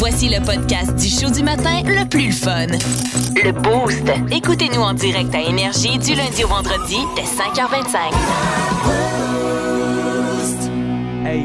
Voici 0.00 0.30
le 0.30 0.42
podcast 0.42 0.96
du 0.96 1.08
show 1.08 1.30
du 1.30 1.42
matin 1.42 1.82
le 1.84 2.08
plus 2.08 2.32
fun. 2.32 2.68
Le 3.36 3.52
Boost. 3.52 4.10
Écoutez-nous 4.34 4.80
en 4.80 4.94
direct 4.94 5.34
à 5.34 5.42
Énergie 5.42 5.98
du 5.98 6.14
lundi 6.14 6.42
au 6.42 6.48
vendredi 6.48 6.96
dès 7.14 7.24
5h25. 7.24 8.08
Hey, 11.26 11.44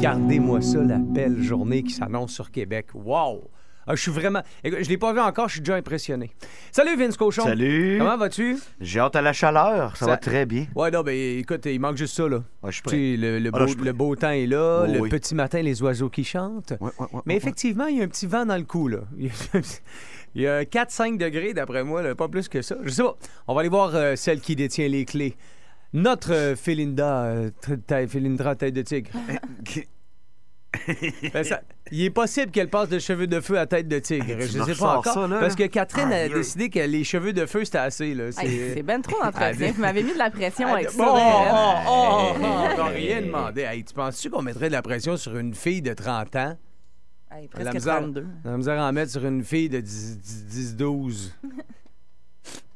gardez-moi 0.00 0.60
ça, 0.60 0.78
la 0.78 0.98
belle 0.98 1.40
journée 1.42 1.84
qui 1.84 1.92
s'annonce 1.92 2.32
sur 2.32 2.50
Québec. 2.50 2.88
Wow! 2.92 3.44
Ah, 3.86 3.94
je 3.96 4.00
suis 4.02 4.10
vraiment. 4.12 4.42
Je 4.64 4.88
l'ai 4.88 4.96
pas 4.98 5.12
vu 5.12 5.18
encore, 5.20 5.48
je 5.48 5.54
suis 5.54 5.60
déjà 5.60 5.74
impressionné. 5.74 6.30
Salut 6.70 6.96
Vince 6.96 7.16
Cochon. 7.16 7.42
Salut. 7.42 7.96
Comment 7.98 8.16
vas-tu? 8.16 8.56
J'ai 8.80 9.00
hâte 9.00 9.16
à 9.16 9.22
la 9.22 9.32
chaleur. 9.32 9.96
Ça, 9.96 10.04
Ça- 10.06 10.10
va 10.12 10.16
très 10.18 10.46
bien. 10.46 10.66
Ouais, 10.76 10.90
non, 10.90 11.02
ben 11.02 11.38
écoute, 11.38 11.66
il 11.66 11.80
manque 11.80 11.96
juste 11.96 12.14
ça, 12.16 12.28
là. 12.28 12.36
Ouais, 12.62 12.70
je 12.70 12.72
suis 12.72 12.82
Tu 12.82 12.88
prêt. 12.88 12.96
sais, 12.96 13.16
le, 13.16 13.38
le 13.40 13.50
Ah, 13.52 13.58
beau, 13.58 13.66
là, 13.66 13.74
le 13.84 13.92
beau 13.92 14.16
temps 14.16 14.30
est 14.30 14.46
là, 14.46 14.86
le 14.86 15.00
oui. 15.00 15.08
petit 15.08 15.34
matin, 15.34 15.62
les 15.62 15.82
oiseaux 15.82 16.10
qui 16.10 16.22
chantent. 16.24 16.74
Ouais, 16.80 16.90
ouais, 16.98 17.06
ouais, 17.12 17.20
Mais 17.26 17.36
effectivement, 17.36 17.86
il 17.86 17.98
y 17.98 18.00
a 18.00 18.04
un 18.04 18.08
petit 18.08 18.26
vent 18.26 18.46
dans 18.46 18.56
le 18.56 18.64
cou, 18.64 18.88
là. 18.88 18.98
Il 20.34 20.40
y 20.40 20.46
a 20.46 20.64
4-5 20.64 21.18
degrés, 21.18 21.52
d'après 21.52 21.84
moi, 21.84 22.00
là, 22.02 22.14
pas 22.14 22.26
plus 22.28 22.48
que 22.48 22.62
ça. 22.62 22.76
Je 22.84 22.88
sais 22.88 23.02
pas. 23.02 23.16
On 23.48 23.54
va 23.54 23.60
aller 23.60 23.68
voir 23.68 23.90
euh, 23.94 24.16
celle 24.16 24.40
qui 24.40 24.56
détient 24.56 24.88
les 24.88 25.04
clés. 25.04 25.36
Notre 25.92 26.32
euh, 26.32 26.56
Félinda, 26.56 27.24
euh, 27.24 27.50
tête 27.86 28.72
de 28.72 28.80
tigre. 28.82 29.10
Ben, 31.34 31.44
ça- 31.44 31.62
il 31.90 32.02
est 32.04 32.10
possible 32.10 32.50
qu'elle 32.50 32.68
passe 32.70 32.88
de 32.88 32.98
cheveux 32.98 33.26
de 33.26 33.40
feu 33.40 33.58
à 33.58 33.66
tête 33.66 33.86
de 33.88 33.98
tigre. 33.98 34.30
Hey, 34.40 34.48
je 34.48 34.62
sais 34.62 34.74
pas 34.74 34.98
encore. 34.98 35.12
ça, 35.12 35.26
là. 35.28 35.40
parce 35.40 35.54
que 35.54 35.66
Catherine 35.66 36.10
a 36.12 36.16
Aïe. 36.22 36.30
décidé 36.32 36.70
que 36.70 36.78
les 36.80 37.04
cheveux 37.04 37.32
de 37.34 37.44
feu, 37.46 37.64
c'était 37.64 37.78
assez. 37.78 38.16
C'est 38.32 38.46
Hey, 38.78 38.82
ben 38.82 39.02
trop 39.02 39.16
Ah, 39.22 39.30
d'entretien. 39.30 39.72
Vous 39.72 39.80
m'avez 39.82 40.02
mis 40.02 40.12
de 40.14 40.18
la 40.18 40.30
pression 40.30 40.68
avec 40.68 40.90
ça. 40.90 40.96
Bon, 40.96 41.10
oh, 41.12 41.16
Darren. 41.16 41.82
oh, 41.86 41.90
oh, 41.90 42.36
oh, 42.40 42.44
on 42.74 42.76
n'a 42.78 42.84
rien 42.86 43.20
demandé. 43.22 43.62
Hey, 43.62 43.84
tu 43.84 43.92
penses-tu 43.94 44.30
qu'on 44.30 44.42
mettrait 44.42 44.68
de 44.68 44.72
la 44.72 44.82
pression 44.82 45.16
sur 45.16 45.36
une 45.36 45.54
fille 45.54 45.82
de 45.82 45.92
30 45.92 46.36
ans? 46.36 46.56
Hey, 47.30 47.42
La 47.54 47.60
presque 47.60 47.74
misère, 47.74 47.98
32. 48.00 48.26
la 48.44 48.56
misère 48.56 48.80
à 48.80 48.88
en 48.88 48.92
mettre 48.92 49.10
sur 49.12 49.24
une 49.26 49.42
fille 49.44 49.68
de 49.68 49.80
10, 49.80 50.18
10, 50.20 50.44
10, 50.46 50.76
12. 50.76 51.34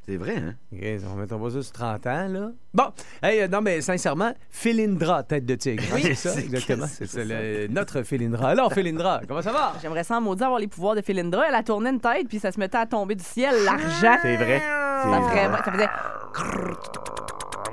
C'est 0.09 0.17
vrai, 0.19 0.37
hein? 0.37 0.55
OK, 0.73 0.85
on 1.13 1.17
mettra 1.17 1.37
pas 1.39 1.51
ça 1.51 1.63
sur 1.63 1.73
30 1.73 2.07
ans, 2.07 2.29
là. 2.29 2.51
Bon, 2.73 2.85
hey, 3.23 3.41
euh, 3.41 3.49
non, 3.49 3.61
mais 3.61 3.81
sincèrement, 3.81 4.33
Philindra, 4.51 5.25
tête 5.25 5.45
de 5.45 5.55
tigre. 5.57 5.83
Oui, 5.95 6.03
c'est 6.03 6.15
ça, 6.15 6.39
exactement. 6.41 6.87
C'est 6.87 7.07
ça, 7.07 7.25
le- 7.25 7.67
notre 7.69 8.03
Philindra. 8.03 8.51
Alors, 8.51 8.73
Philindra, 8.73 9.21
comment 9.27 9.43
ça 9.43 9.51
va? 9.53 9.73
J'aimerais 9.83 10.05
ça 10.05 10.19
en 10.19 10.21
maudit 10.21 10.45
avoir 10.45 10.61
les 10.61 10.69
pouvoirs 10.69 10.95
de 10.95 11.01
Philindra. 11.03 11.49
Elle 11.49 11.55
a 11.57 11.63
tourné 11.65 11.91
une 11.91 12.01
tête, 12.01 12.29
puis 12.29 12.39
ça 12.39 12.53
se 12.53 12.61
mettait 12.61 12.79
à 12.79 12.87
tomber 12.87 13.17
du 13.17 13.25
ciel, 13.25 13.55
l'argent. 13.65 14.17
C'est 14.23 14.37
vrai. 14.37 14.63
C'est 15.03 15.11
Ça, 15.11 15.19
vrai. 15.21 15.51
ça 15.65 15.73
faisait. 15.73 17.26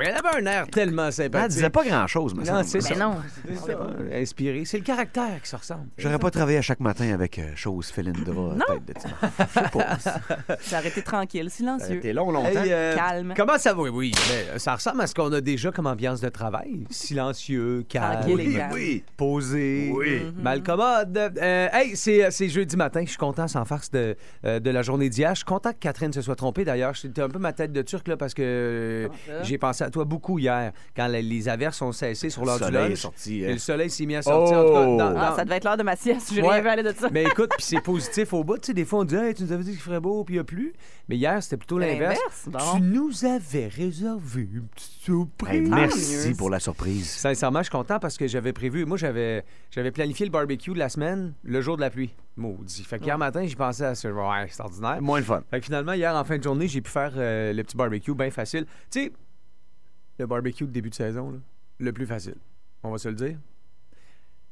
Elle 0.06 0.16
avait 0.16 0.42
un 0.42 0.46
air 0.46 0.68
tellement 0.68 1.08
Elle 1.08 1.14
sympathique. 1.14 1.50
disait 1.50 1.70
pas 1.70 1.84
grand-chose, 1.84 2.34
mais 2.36 2.44
Non, 2.44 2.62
c'est 2.64 2.80
Ben 2.80 2.88
ça. 2.88 2.96
non. 2.96 3.16
C'est 3.48 3.56
ça. 3.72 3.80
Inspiré. 4.14 4.66
C'est 4.66 4.78
le 4.78 4.84
caractère 4.84 5.42
qui 5.42 5.50
se 5.50 5.56
ressemble. 5.56 5.88
J'aurais 5.98 6.20
pas 6.20 6.32
travaillé 6.32 6.58
à 6.58 6.62
chaque 6.62 6.80
matin 6.80 7.12
avec 7.14 7.40
euh, 7.40 7.52
chose 7.56 7.88
Philindra, 7.92 8.56
tête 8.68 8.86
de 8.86 8.94
tigre. 8.94 9.18
Je 9.40 9.60
sais 9.60 9.70
pas. 9.72 10.00
Ça 10.00 10.20
Ça 10.62 10.80
aurait 10.80 10.88
été 10.90 11.02
tranquille, 11.02 11.46
a 11.48 11.50
silencieux. 11.50 11.96
été 11.98 12.14
long, 12.14 12.32
longtemps. 12.32 12.50
Hey, 12.64 12.72
euh, 12.72 12.96
Calme. 12.96 13.34
Comment 13.36 13.58
ça 13.58 13.74
va? 13.74 13.82
Oui, 13.84 13.90
oui. 13.94 14.12
mais 14.30 14.60
ça 14.60 14.76
ressemble 14.76 15.02
à 15.02 15.08
ce 15.08 15.14
qu'on 15.16 15.32
a 15.34 15.42
déjà 15.42 15.72
comme 15.72 15.88
ambiance 15.88 16.22
de 16.22 16.30
travail. 16.30 16.86
Silencieux, 16.90 17.86
calme, 17.88 18.20
Tranquille 18.22 18.40
et 18.40 18.48
Oui, 18.48 18.56
calme. 18.56 18.72
oui. 18.74 19.04
posé, 19.18 19.92
Oui. 19.96 20.22
mal 20.42 20.64
commode. 20.64 21.18
Euh, 21.18 21.68
hey, 21.72 21.96
c'est, 21.96 22.32
c'est 22.32 22.50
jeudi 22.50 22.76
matin. 22.78 23.02
Je 23.04 23.10
suis 23.10 23.18
content 23.18 23.48
sans 23.48 23.66
farce 23.66 23.92
de, 23.92 24.16
euh, 24.46 24.60
de 24.60 24.70
la 24.70 24.82
journée 24.82 25.10
d'hier. 25.10 25.32
Je 25.32 25.38
suis 25.38 25.46
content 25.46 25.72
que 25.72 25.78
Catherine 25.80 26.12
se 26.14 26.22
soit 26.22 26.36
trompée. 26.36 26.66
D'ailleurs, 26.66 26.96
c'était 26.96 27.22
un 27.22 27.30
peu 27.30 27.40
ma 27.40 27.54
tête 27.54 27.72
de 27.72 27.82
turc 27.82 28.08
là, 28.08 28.18
parce 28.18 28.34
que 28.34 28.42
euh, 28.44 29.08
j'ai 29.44 29.58
pensé 29.58 29.84
à 29.84 29.90
toi 29.94 30.04
beaucoup 30.06 30.40
hier 30.40 30.72
quand 30.96 31.08
les 31.08 31.48
averses 31.50 31.82
ont 31.82 31.92
cessé 31.92 32.30
sur 32.30 32.42
Le 32.42 32.48
l'heure 32.48 32.58
du 32.58 32.64
soleil 32.66 32.86
est 32.86 32.90
lunch. 32.90 33.00
sorti. 33.00 33.40
Et 33.42 33.48
hein. 33.48 33.52
le 33.54 33.58
soleil 33.60 33.90
s'est 33.90 34.06
mis 34.06 34.16
à 34.16 34.22
sortir. 34.22 34.58
En 34.58 34.66
tout 34.66 34.74
cas, 34.74 34.86
Oh! 34.88 34.98
dans- 34.98 35.16
Ah, 35.18 35.30
dans- 35.30 35.36
ça 35.36 35.46
devait 35.46 35.56
être 35.58 35.64
l'heure 35.64 35.78
de 35.78 35.84
ma 35.84 35.96
sieste. 35.96 36.32
J'ai 36.34 36.42
Ouais. 36.42 36.50
rien 36.54 36.62
vu 36.62 36.68
aller 36.70 36.84
de 36.84 36.92
ça. 36.92 37.10
mais 37.12 37.24
écoute, 37.24 37.52
puis 37.58 37.64
c'est 37.66 37.82
positif 37.82 38.34
au 38.34 38.44
bout. 38.44 38.58
Tu 38.58 38.68
sais, 38.68 38.74
des 38.74 38.86
fois, 38.86 39.00
on 39.00 39.04
dit 39.06 39.16
hey, 39.16 39.34
Tu 39.34 39.44
nous 39.44 39.52
avais 39.52 39.64
dit 39.64 39.72
qu'il 39.72 39.80
ferait 39.80 40.00
beau, 40.00 40.24
puis 40.24 40.36
il 40.36 40.38
n'y 40.38 40.42
a 40.42 40.44
plus. 40.44 40.74
Mais 41.08 41.16
hier, 41.18 41.42
c'était 41.44 41.58
plutôt 41.58 41.80
C'est 41.80 41.88
l'inverse. 41.94 42.18
l'inverse, 42.46 42.50
bon. 42.74 42.78
Tu 42.78 42.82
nous 42.84 43.26
avais 43.26 43.68
réservé 43.68 44.42
une 44.54 44.68
petite 44.68 45.02
surprise. 45.04 45.62
Hey, 45.64 45.70
Tant 45.70 45.76
merci 45.76 46.30
mieux. 46.30 46.36
pour 46.36 46.50
la 46.50 46.60
surprise. 46.60 47.10
Sincèrement, 47.10 47.60
je 47.60 47.64
suis 47.66 47.72
content 47.72 48.00
parce 48.00 48.18
que 48.18 48.28
j'avais 48.28 48.54
prévu. 48.54 48.86
Moi, 48.86 48.98
j'avais 48.98 49.44
j'avais 49.72 49.92
planifié 49.92 50.26
le 50.26 50.32
barbecue 50.32 50.72
de 50.74 50.80
la 50.80 50.90
semaine, 50.90 51.34
le 51.44 51.62
jour 51.62 51.76
de 51.76 51.82
la 51.82 51.90
pluie. 51.90 52.14
Maudit. 52.36 52.84
Fait 52.84 52.98
que 53.00 53.06
hier 53.06 53.18
matin, 53.18 53.46
j'ai 53.46 53.56
pensé 53.56 53.84
à 53.84 53.94
ça. 53.96 54.10
Ouais, 54.12 54.48
c'est 54.50 54.62
ordinaire. 54.64 55.02
Moins 55.02 55.20
le 55.20 55.26
fun. 55.26 55.44
Fait 55.52 55.60
que 55.60 55.66
finalement, 55.66 55.94
hier, 55.94 56.16
en 56.16 56.24
fin 56.24 56.38
de 56.38 56.44
journée, 56.44 56.68
j'ai 56.68 56.82
pu 56.82 56.90
faire 56.90 57.12
euh, 57.16 57.54
le 57.54 57.64
petit 57.64 57.78
barbecue 57.78 58.14
bien 58.16 58.32
facile. 58.32 58.66
Tu 58.90 59.04
sais, 59.04 59.12
le 60.20 60.26
barbecue 60.28 60.66
de 60.66 60.72
début 60.72 60.90
de 60.90 60.96
saison, 60.96 61.32
là, 61.32 61.38
le 61.80 61.94
plus 61.94 62.06
facile. 62.06 62.36
On 62.84 62.92
va 62.92 62.98
se 62.98 63.10
le 63.10 63.16
dire. 63.16 63.38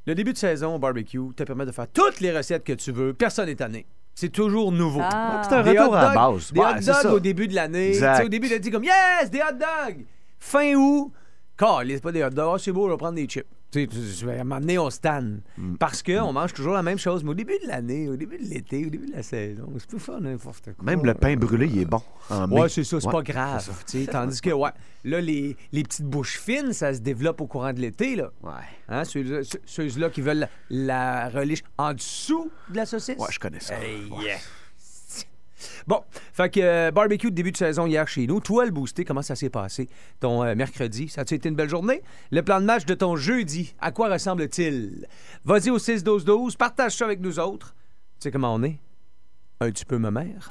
Le 0.08 0.16
début 0.16 0.34
de 0.34 0.38
saison 0.38 0.76
au 0.76 0.80
barbecue 0.80 1.20
te 1.36 1.44
permet 1.44 1.66
de 1.66 1.72
faire 1.72 1.88
toutes 1.88 2.20
les 2.22 2.36
recettes 2.36 2.64
que 2.64 2.74
tu 2.74 2.92
veux. 2.92 3.14
Personne 3.14 3.46
n'est 3.46 3.56
tanné. 3.56 3.86
C'est 4.16 4.30
toujours 4.30 4.72
nouveau. 4.72 5.02
Ah. 5.04 5.42
C'est 5.48 5.56
un 5.56 5.64
Des 5.64 5.72
retour 5.72 5.92
hot 5.92 5.96
à 5.96 6.02
la 6.02 6.14
base. 6.14 6.52
Des 6.52 6.60
Ouais, 6.60 6.66
hot 6.66 7.04
dogs 7.04 7.14
au 7.14 7.20
début 7.20 7.48
de 7.48 7.56
l'année. 7.56 7.98
Au 8.24 8.28
début, 8.28 8.50
tu 8.50 8.60
dit 8.60 8.72
comme 8.72 8.84
Yes, 8.84 9.30
des 9.30 9.40
hot 9.40 9.54
dogs. 9.54 10.06
Fin 10.40 10.74
août, 10.74 11.12
car, 11.56 11.84
c'est 11.88 12.02
pas 12.02 12.12
des 12.12 12.24
hot 12.24 12.30
dogs. 12.32 12.54
Ah, 12.56 12.58
c'est 12.60 12.72
beau, 12.72 12.86
on 12.86 12.90
va 12.90 12.98
prendre 12.98 13.16
des 13.16 13.26
chips. 13.26 13.46
Tu 13.72 13.88
sais, 13.90 14.28
à 14.30 14.42
un 14.42 14.44
moment 14.44 14.60
donné, 14.60 14.78
on 14.78 14.90
se 14.90 15.00
tanne. 15.00 15.42
Mm. 15.58 15.76
Parce 15.78 16.04
qu'on 16.04 16.34
mange 16.34 16.52
toujours 16.54 16.74
la 16.74 16.84
même 16.84 16.98
chose. 16.98 17.24
Mais 17.24 17.30
au 17.30 17.34
début 17.34 17.58
de 17.64 17.68
l'année, 17.70 18.10
au 18.10 18.18
début 18.18 18.38
de 18.38 18.44
l'été, 18.44 18.86
au 18.86 18.90
début 18.90 19.08
de 19.08 19.14
la 19.14 19.24
saison, 19.24 19.70
c'est 19.78 19.88
plus 19.88 20.00
fun, 20.00 20.20
n'importe 20.20 20.74
quoi. 20.74 20.84
Même 20.84 21.06
le 21.06 21.14
pain 21.14 21.36
brûlé, 21.38 21.68
il 21.68 21.80
est 21.82 21.86
bon. 21.86 22.02
En. 22.30 22.52
Ouais, 22.52 22.68
c'est 22.68 22.84
ça, 22.84 23.00
c'est 23.00 23.08
Ouais, 23.08 23.12
pas 23.14 23.22
grave. 23.24 23.70
tu 23.88 24.04
sais. 24.04 24.12
Tandis 24.12 24.42
que, 24.42 24.50
ouais, 24.50 24.72
là, 25.06 25.22
les, 25.22 25.56
les 25.72 25.84
petites 25.84 26.06
bouches 26.06 26.38
fines, 26.38 26.74
ça 26.74 26.94
se 26.94 27.00
développe 27.00 27.40
au 27.40 27.48
courant 27.48 27.72
de 27.72 27.80
l'été, 27.80 28.18
là. 28.18 28.32
Ouais. 28.44 28.52
Hein, 28.90 29.06
ceux-là, 29.06 29.44
ceux- 29.44 29.62
ceux-là 29.90 30.10
qui 30.10 30.20
veulent 30.20 30.40
la, 30.70 31.30
la 31.30 31.30
relish 31.30 31.64
en 31.78 31.94
dessous 31.94 32.52
de 32.70 32.76
la 32.76 32.86
saucisse. 32.86 33.18
Ouais, 33.18 33.28
je 33.32 33.40
connais 33.40 33.62
ça. 33.62 33.76
Hey, 33.82 34.02
yeah. 34.22 34.36
Bon, 35.88 36.02
fait 36.34 36.50
que 36.50 36.60
euh, 36.60 36.92
barbecue 36.92 37.30
de 37.30 37.36
début 37.36 37.52
de 37.52 37.58
saison 37.58 37.86
hier 37.86 38.08
chez 38.08 38.28
nous. 38.28 38.40
Toi, 38.40 38.66
le 38.66 38.72
boosté, 38.72 39.06
comment 39.06 39.22
ça 39.22 39.36
s'est 39.36 39.50
passé 39.50 39.90
ton 40.20 40.44
euh, 40.44 40.56
mercredi? 40.56 41.10
Ça 41.10 41.22
a-tu 41.22 41.36
été 41.36 41.50
une 41.50 41.56
belle 41.56 41.70
journée? 41.70 42.02
Le 42.32 42.42
plan 42.42 42.60
de 42.60 42.66
match 42.66 42.86
de 42.86 42.94
ton 42.94 43.16
jeudi, 43.16 43.74
à 43.80 43.92
quoi 43.92 44.10
ressemble-t-il? 44.10 45.08
Vas-y 45.46 45.70
au 45.70 45.78
6-12-12, 45.78 46.58
partage 46.58 46.96
ça 46.96 47.06
avec 47.06 47.20
nous 47.20 47.40
autres. 47.40 47.76
Tu 48.20 48.26
sais 48.26 48.32
comment 48.32 48.54
on 48.54 48.64
est? 48.64 48.78
Un 49.64 49.70
petit 49.70 49.86
peu 49.86 50.00
ma 50.00 50.10
mère. 50.10 50.50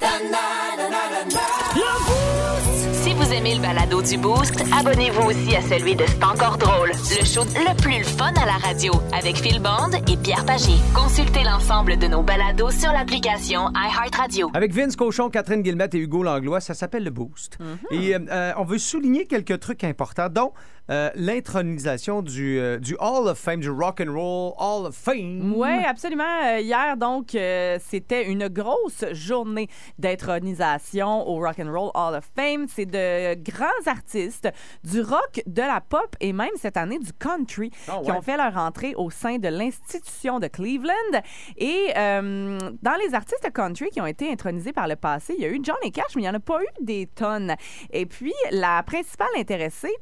Si 2.93 3.13
vous 3.13 3.33
aimez 3.33 3.55
le 3.55 3.61
balado 3.61 4.01
du 4.01 4.17
Boost, 4.17 4.63
abonnez-vous 4.73 5.31
aussi 5.31 5.53
à 5.53 5.61
celui 5.61 5.97
de 5.97 6.05
C'est 6.07 6.23
encore 6.23 6.57
drôle, 6.57 6.91
le 6.91 7.25
show 7.25 7.43
le 7.43 7.75
plus 7.81 8.05
fun 8.05 8.31
à 8.41 8.45
la 8.45 8.53
radio 8.53 8.93
avec 9.11 9.35
Phil 9.35 9.59
Bond 9.61 9.91
et 10.07 10.15
Pierre 10.15 10.45
Pagé. 10.45 10.71
Consultez 10.95 11.43
l'ensemble 11.43 11.97
de 11.97 12.07
nos 12.07 12.23
balados 12.23 12.71
sur 12.71 12.93
l'application 12.93 13.67
iHeartRadio. 13.75 14.49
Avec 14.53 14.73
Vince 14.73 14.95
Cochon, 14.95 15.29
Catherine 15.29 15.61
Guillemette 15.61 15.93
et 15.95 15.99
Hugo 15.99 16.23
Langlois, 16.23 16.61
ça 16.61 16.73
s'appelle 16.73 17.03
le 17.03 17.11
Boost. 17.11 17.57
Et 17.91 18.15
euh, 18.15 18.19
euh, 18.31 18.53
on 18.57 18.63
veut 18.63 18.77
souligner 18.77 19.25
quelques 19.25 19.59
trucs 19.59 19.83
importants, 19.83 20.29
dont 20.29 20.53
euh, 20.89 21.09
l'intronisation 21.15 22.21
du, 22.21 22.59
euh, 22.59 22.77
du 22.79 22.95
Hall 22.99 23.27
of 23.27 23.37
Fame, 23.37 23.59
du 23.61 23.69
Rock 23.69 24.01
and 24.05 24.11
Roll 24.11 24.53
Hall 24.57 24.87
of 24.87 24.95
Fame. 24.95 25.53
Oui, 25.55 25.69
absolument. 25.85 26.23
Euh, 26.45 26.59
hier, 26.59 26.97
donc, 26.97 27.35
euh, 27.35 27.77
c'était 27.89 28.27
une 28.29 28.47
grosse 28.47 29.00
journée 29.13 29.67
d'intronisation 29.97 31.27
au 31.27 31.35
Rock 31.39 31.59
and 31.59 31.71
Roll 31.71 31.91
Hall 31.93 32.15
of 32.15 32.27
Fame. 32.35 32.67
C'est 32.67 32.85
de 32.85 33.35
grands 33.35 33.67
artistes 33.85 34.49
du 34.83 35.01
rock, 35.01 35.41
de 35.45 35.61
la 35.61 35.81
pop 35.81 36.15
et 36.19 36.33
même 36.33 36.49
cette 36.57 36.77
année 36.77 36.99
du 36.99 37.13
country 37.13 37.71
Ah 37.87 37.99
qui 38.03 38.11
ont 38.11 38.21
fait 38.21 38.37
leur 38.37 38.57
entrée 38.57 38.93
au 38.95 39.09
sein 39.09 39.37
de 39.37 39.47
l'institution 39.47 40.39
de 40.39 40.47
Cleveland. 40.47 41.21
Et 41.57 41.91
euh, 41.97 42.59
dans 42.81 42.95
les 43.03 43.13
artistes 43.13 43.47
country 43.53 43.89
qui 43.89 44.01
ont 44.01 44.05
été 44.05 44.31
intronisés 44.31 44.73
par 44.73 44.87
le 44.87 44.95
passé, 44.95 45.35
il 45.37 45.43
y 45.43 45.45
a 45.45 45.49
eu 45.49 45.59
Johnny 45.63 45.91
Cash, 45.91 46.15
mais 46.15 46.21
il 46.21 46.25
n'y 46.25 46.29
en 46.29 46.33
a 46.33 46.39
pas 46.39 46.61
eu 46.61 46.83
des 46.83 47.07
tonnes. 47.07 47.55
Et 47.91 48.05
puis, 48.05 48.33
la 48.51 48.83
principale 48.83 49.27
intéressée, 49.37 49.95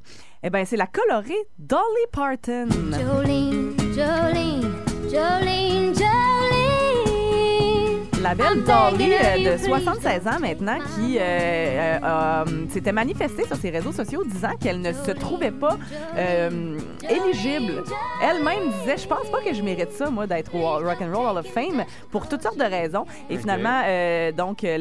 eh 0.43 0.49
ben, 0.49 0.65
c'est 0.65 0.77
la 0.77 0.87
colorée 0.87 1.47
Dolly 1.57 2.05
Parton. 2.11 2.67
Jolene, 2.71 3.75
Jolene, 3.93 4.83
Jolene, 5.09 5.93
Jolene. 5.93 6.38
La 8.21 8.35
belle 8.35 8.63
Dolly 8.63 9.13
euh, 9.13 9.53
de 9.55 9.57
76 9.63 10.27
ans 10.27 10.39
maintenant 10.41 10.77
qui 10.95 11.17
euh, 11.17 11.21
euh, 11.21 11.99
euh, 12.03 12.45
s'était 12.69 12.91
manifestée 12.91 13.45
sur 13.47 13.55
ses 13.55 13.69
réseaux 13.69 13.93
sociaux 13.93 14.23
disant 14.25 14.51
qu'elle 14.59 14.81
ne 14.81 14.91
se 14.91 15.11
trouvait 15.11 15.51
pas 15.51 15.77
euh, 16.17 16.77
éligible. 17.09 17.81
Elle-même 18.21 18.71
disait 18.81 18.97
je 18.97 19.07
pense 19.07 19.29
pas 19.31 19.39
que 19.41 19.53
je 19.53 19.61
mérite 19.61 19.93
ça 19.93 20.09
moi 20.09 20.27
d'être 20.27 20.53
au 20.53 20.59
Rock 20.59 20.97
and 21.01 21.15
Roll 21.15 21.27
Hall 21.31 21.37
of 21.37 21.47
Fame 21.47 21.85
pour 22.11 22.27
toutes 22.27 22.41
sortes 22.43 22.57
de 22.57 22.63
raisons 22.63 23.05
et 23.29 23.37
finalement 23.37 23.83
euh, 23.85 24.33
donc 24.33 24.65
euh, 24.65 24.77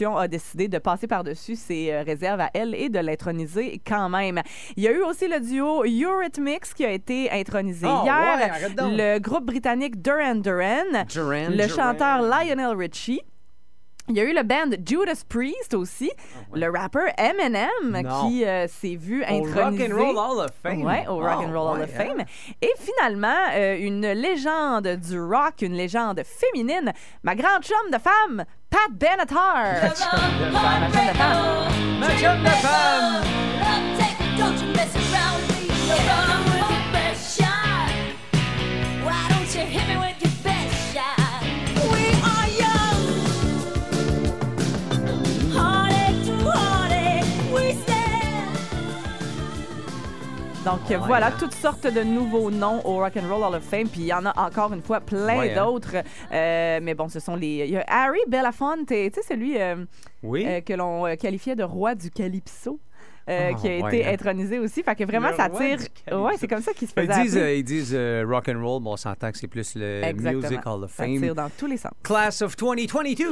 a 0.00 0.28
décidé 0.28 0.68
de 0.68 0.78
passer 0.78 1.06
par-dessus 1.06 1.56
ses 1.56 1.92
euh, 1.92 2.02
réserves 2.02 2.40
à 2.40 2.50
elle 2.54 2.74
et 2.74 2.88
de 2.88 2.98
l'introniser 2.98 3.80
quand 3.86 4.08
même. 4.08 4.40
Il 4.76 4.82
y 4.82 4.88
a 4.88 4.92
eu 4.92 5.02
aussi 5.02 5.28
le 5.28 5.40
duo 5.40 5.84
Eurythmics 5.84 6.74
qui 6.74 6.84
a 6.84 6.90
été 6.90 7.30
intronisé 7.30 7.86
Ah, 7.88 8.02
hier. 8.04 8.50
ouais, 8.86 9.14
le 9.14 9.18
groupe 9.20 9.44
britannique 9.46 10.00
Duran 10.02 10.36
Duran 10.36 11.04
Duran, 11.08 11.48
le 11.50 11.66
Duran. 11.66 11.68
chanteur 11.68 12.22
Lionel 12.22 12.76
Richie 12.76 13.20
Il 14.08 14.16
y 14.16 14.20
a 14.20 14.24
eu 14.24 14.34
le 14.34 14.42
band 14.42 14.70
Judas 14.84 15.22
Priest 15.28 15.74
aussi, 15.74 16.10
le 16.52 16.68
rapper 16.68 17.12
Eminem 17.16 17.68
Ah 17.94 18.02
Non. 18.02 18.28
qui 18.28 18.44
euh, 18.44 18.66
s'est 18.66 18.96
vu 18.96 19.22
Au 19.22 19.26
intronisé. 19.46 19.62
Rock 19.62 19.80
and 19.80 19.96
Roll 19.96 20.16
Hall 20.18 20.44
of 20.44 20.50
Fame. 20.62 20.82
Ouais, 20.84 21.06
au 21.08 21.16
Rock 21.18 21.38
and 21.44 21.52
Oh, 21.54 21.58
Roll 21.60 21.68
Hall 21.74 21.78
ouais, 21.78 21.84
of 21.84 21.90
hein? 22.00 22.04
Fame. 22.16 22.24
Et 22.60 22.72
finalement, 22.78 23.28
euh, 23.54 23.76
une 23.78 24.06
légende 24.12 24.88
du 24.88 25.20
rock, 25.20 25.62
une 25.62 25.74
légende 25.74 26.20
féminine, 26.24 26.92
ma 27.22 27.34
grande 27.36 27.62
chum 27.62 27.90
de 27.92 27.98
femme, 27.98 28.44
Pat 28.68 28.90
Benatar. 28.90 29.82
Ma 29.82 29.88
chum 29.94 30.18
de 30.40 30.50
femme. 31.16 31.68
Ma 32.00 32.08
chum 32.16 32.42
de 32.42 32.50
femme! 32.50 33.22
Donc 50.90 51.00
voilà, 51.06 51.30
toutes 51.32 51.52
sortes 51.54 51.86
de 51.86 52.02
nouveaux 52.02 52.50
noms 52.50 52.80
au 52.86 52.96
Rock 52.98 53.12
and 53.16 53.28
Roll 53.32 53.42
Hall 53.44 53.54
of 53.56 53.62
Fame, 53.64 53.88
puis 53.88 54.00
il 54.02 54.06
y 54.06 54.12
en 54.14 54.24
a 54.24 54.32
encore 54.40 54.72
une 54.72 54.82
fois 54.82 55.00
plein 55.00 55.38
Ouais, 55.38 55.52
hein. 55.56 55.64
d'autres. 55.64 55.96
Euh, 56.32 56.80
mais 56.82 56.94
bon, 56.94 57.08
ce 57.08 57.20
sont 57.20 57.36
les. 57.36 57.64
Il 57.66 57.70
y 57.70 57.76
a 57.76 57.84
Harry 57.88 58.20
Belafonte, 58.28 58.86
tu 58.88 58.94
sais 58.94 59.22
celui 59.28 59.60
euh, 59.60 59.84
Oui. 60.22 60.44
euh, 60.46 60.60
que 60.60 60.72
l'on 60.72 61.14
qualifiait 61.16 61.56
de 61.56 61.62
roi 61.64 61.94
du 61.94 62.10
calypso. 62.10 62.80
euh, 63.28 63.50
Ah, 63.52 63.54
qui 63.54 63.68
a 63.68 63.78
ouais, 63.80 63.98
été 63.98 64.06
hein. 64.06 64.12
intronisé 64.14 64.58
aussi. 64.58 64.82
Fait 64.82 64.94
que 64.96 65.04
vraiment, 65.04 65.30
Le 65.30 65.36
ça 65.36 65.48
tire. 65.48 65.78
Ouais, 66.10 66.32
c'est 66.38 66.48
comme 66.48 66.62
ça 66.62 66.72
qu'il 66.72 66.88
se 66.88 66.94
Ils 66.96 67.06
faisait 67.08 67.22
disent, 67.22 67.36
appeler. 67.36 67.50
euh, 67.52 67.56
ils 67.56 67.64
disent 67.64 67.94
euh, 67.94 68.24
rock 68.28 68.48
and 68.48 68.60
roll, 68.64 68.82
bon, 68.82 68.92
on 68.94 68.96
s'entend 68.96 69.30
que 69.30 69.38
c'est 69.38 69.46
plus 69.48 69.74
le 69.76 70.02
Exactement. 70.04 70.42
Music 70.42 70.60
Hall 70.66 70.84
of 70.84 70.90
Ça 70.92 71.04
Fame. 71.04 71.20
tire 71.20 71.34
dans 71.34 71.50
tous 71.56 71.66
les 71.66 71.76
sens. 71.76 71.92
Class 72.02 72.42
of 72.42 72.56
2022. 72.56 73.26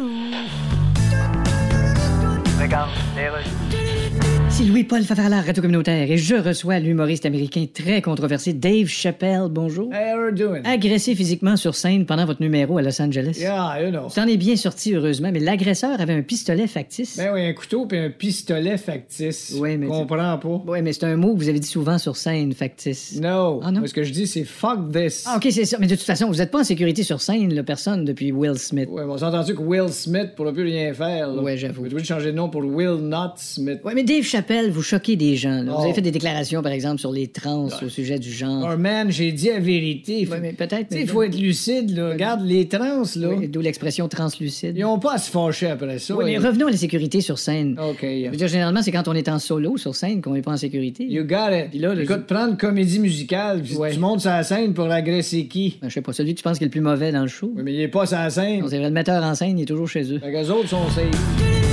C'est 4.51 4.65
Louis-Paul 4.67 5.03
Favarlard, 5.05 5.47
Radio 5.47 5.63
Communautaire, 5.63 6.11
et 6.11 6.19
je 6.19 6.35
reçois 6.35 6.81
l'humoriste 6.81 7.25
américain 7.25 7.65
très 7.73 8.03
controversé 8.03 8.53
Dave 8.53 8.89
Chappelle. 8.89 9.47
Bonjour. 9.49 9.91
Hey, 9.95 10.13
how 10.13 10.19
are 10.19 10.29
you 10.31 10.35
doing? 10.35 10.61
Agressé 10.65 11.15
physiquement 11.15 11.57
sur 11.57 11.75
scène 11.75 12.05
pendant 12.05 12.27
votre 12.27 12.43
numéro 12.43 12.77
à 12.77 12.83
Los 12.83 13.01
Angeles. 13.01 13.39
Yeah, 13.41 13.81
you 13.83 13.91
know. 13.91 14.09
Vous 14.09 14.19
en 14.21 14.27
est 14.27 14.37
bien 14.37 14.57
sorti, 14.57 14.95
heureusement, 14.95 15.31
mais 15.33 15.39
l'agresseur 15.39 15.99
avait 15.99 16.13
un 16.13 16.21
pistolet 16.23 16.67
factice. 16.67 17.17
Ben 17.17 17.31
oui, 17.33 17.47
un 17.47 17.53
couteau 17.55 17.87
puis 17.87 17.97
un 17.99 18.11
pistolet 18.11 18.77
factice. 18.77 19.55
Oui, 19.59 19.79
mais- 19.79 19.87
Comprends 19.87 20.37
pas. 20.39 20.63
Oui, 20.67 20.83
mais 20.83 20.93
c'est 20.93 21.05
un 21.05 21.17
mot 21.17 21.35
que 21.35 21.39
vous 21.39 21.49
avez 21.49 21.61
dit 21.61 21.69
souvent 21.69 21.97
sur 21.97 22.17
scène, 22.17 22.53
factice. 22.53 23.19
No. 23.19 23.61
Ah, 23.63 23.71
non? 23.71 23.79
Moi, 23.81 23.89
ce 23.89 23.95
que 23.95 24.03
je 24.03 24.13
dis, 24.13 24.27
c'est 24.27 24.45
fuck 24.45 24.93
this. 24.93 25.25
Ah, 25.27 25.37
OK, 25.39 25.47
c'est 25.51 25.65
ça. 25.65 25.79
Mais 25.81 25.87
de 25.87 25.95
toute 25.95 26.05
façon, 26.05 26.27
vous 26.29 26.37
n'êtes 26.39 26.51
pas 26.51 26.61
en 26.61 26.65
sécurité 26.65 27.03
sur 27.03 27.23
scène, 27.23 27.55
là, 27.55 27.63
personne, 27.63 28.05
depuis 28.05 28.31
Will 28.31 28.59
Smith. 28.59 28.89
Ouais, 28.91 29.05
mais 29.07 29.13
on 29.13 29.17
s'est 29.17 29.25
entendu 29.25 29.55
que 29.55 29.63
Will 29.63 29.89
Smith 29.91 30.35
pourra 30.37 30.53
plus 30.53 30.65
rien 30.65 30.93
faire. 30.93 31.31
Ouais, 31.43 31.57
j'avoue. 31.57 31.89
Tu 31.89 31.95
veux 31.95 32.03
changer 32.03 32.27
de 32.33 32.37
nom 32.37 32.51
pour 32.51 32.63
Will 32.65 32.99
Not 33.01 33.35
Smith. 33.37 33.79
Ouais, 33.85 33.95
mais 33.95 34.03
Dave 34.03 34.23
Chappelle, 34.25 34.40
vous 34.71 34.83
choquez 34.83 35.17
des 35.17 35.37
gens. 35.37 35.63
là. 35.63 35.73
Vous 35.73 35.79
Oh. 35.79 35.83
avez 35.85 35.93
fait 35.93 36.01
des 36.01 36.11
déclarations, 36.11 36.63
par 36.63 36.73
exemple, 36.73 36.99
sur 37.01 37.13
les 37.13 37.29
trans 37.29 37.69
au 37.83 37.89
sujet 37.89 38.19
du 38.19 38.31
genre. 38.33 38.69
Oh 38.73 38.77
man, 38.79 39.11
j'ai 39.11 39.33
dit 39.33 39.49
la 39.49 39.59
vérité. 39.61 40.27
Ouais, 40.31 40.41
mais 40.41 40.53
peut-être. 40.53 40.89
Tu 40.89 40.95
sais, 40.95 40.95
mais- 40.97 41.01
il 41.03 41.09
faut 41.09 41.23
être 41.23 41.39
lucide, 41.39 41.91
là. 41.97 42.11
Regarde, 42.11 42.45
les 42.45 42.69
trans, 42.69 43.03
là, 43.17 43.29
Oui, 43.37 43.49
D'où 43.49 43.61
l'expression 43.61 44.09
translucide. 44.09 44.77
ils 44.77 44.85
ont 44.85 44.99
pas 44.99 45.15
à 45.15 45.19
se 45.19 45.31
fâcher 45.31 45.69
après 45.69 45.99
ça. 45.99 46.15
Oui, 46.17 46.25
mais 46.27 46.33
Ils- 46.35 46.39
revenons 46.47 46.67
à 46.67 46.71
la 46.71 46.77
sécurité 46.77 47.21
sur 47.21 47.39
scène. 47.39 47.79
OK. 47.81 47.99
Je 48.03 48.29
veux 48.31 48.37
dire, 48.37 48.49
généralement, 48.49 48.83
c'est 48.83 48.93
quand 48.93 49.09
on 49.09 49.15
est 49.15 49.29
en 49.29 49.39
solo 49.39 49.77
sur 49.77 49.95
scène 49.95 50.21
qu'on 50.21 50.35
n'est 50.35 50.43
pas 50.43 50.53
en 50.53 50.57
sécurité. 50.57 51.05
You 51.05 51.25
got 51.25 51.51
it. 51.57 51.71
Puis 51.71 51.79
là, 51.79 51.95
le- 51.95 52.03
Écoute, 52.03 52.27
prendre 52.27 52.57
comédie 52.57 52.99
musicale, 52.99 53.63
puis 53.63 53.77
Ouais. 53.77 53.93
tu 53.93 53.99
montes 53.99 54.21
sur 54.21 54.31
la 54.31 54.43
scène 54.43 54.75
pour 54.75 54.91
agresser 54.91 55.47
qui? 55.47 55.79
Ben, 55.81 55.89
je 55.89 55.95
sais 55.95 56.01
pas, 56.03 56.13
celui 56.13 56.35
que 56.35 56.39
tu 56.39 56.43
penses 56.45 56.59
qui 56.59 56.65
est 56.65 56.67
le 56.67 56.71
plus 56.71 56.81
mauvais 56.81 57.13
dans 57.13 57.23
le 57.23 57.29
show. 57.29 57.51
Oui, 57.55 57.63
mais 57.65 57.73
il 57.75 57.81
est 57.81 57.89
pas 57.89 58.07
sur 58.07 58.19
la 58.19 58.31
scène. 58.31 58.65
C'est 58.69 58.79
vrai, 58.79 58.89
le 58.89 58.95
metteur 58.95 59.23
en 59.23 59.35
scène, 59.35 59.59
il 59.59 59.63
est 59.63 59.67
toujours 59.67 59.89
chez 59.89 60.03
eux. 60.13 60.19
Fait 60.19 60.33
qu'eux 60.33 60.51
autres 60.51 60.69
sont 60.69 60.89
safe. 60.91 61.70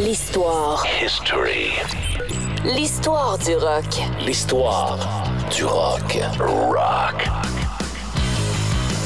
L'histoire. 0.00 0.86
History. 1.02 1.72
L'histoire 2.64 3.36
du 3.38 3.54
rock. 3.56 3.84
L'histoire 4.20 4.98
du 5.50 5.64
rock. 5.64 6.18
Rock. 6.38 7.57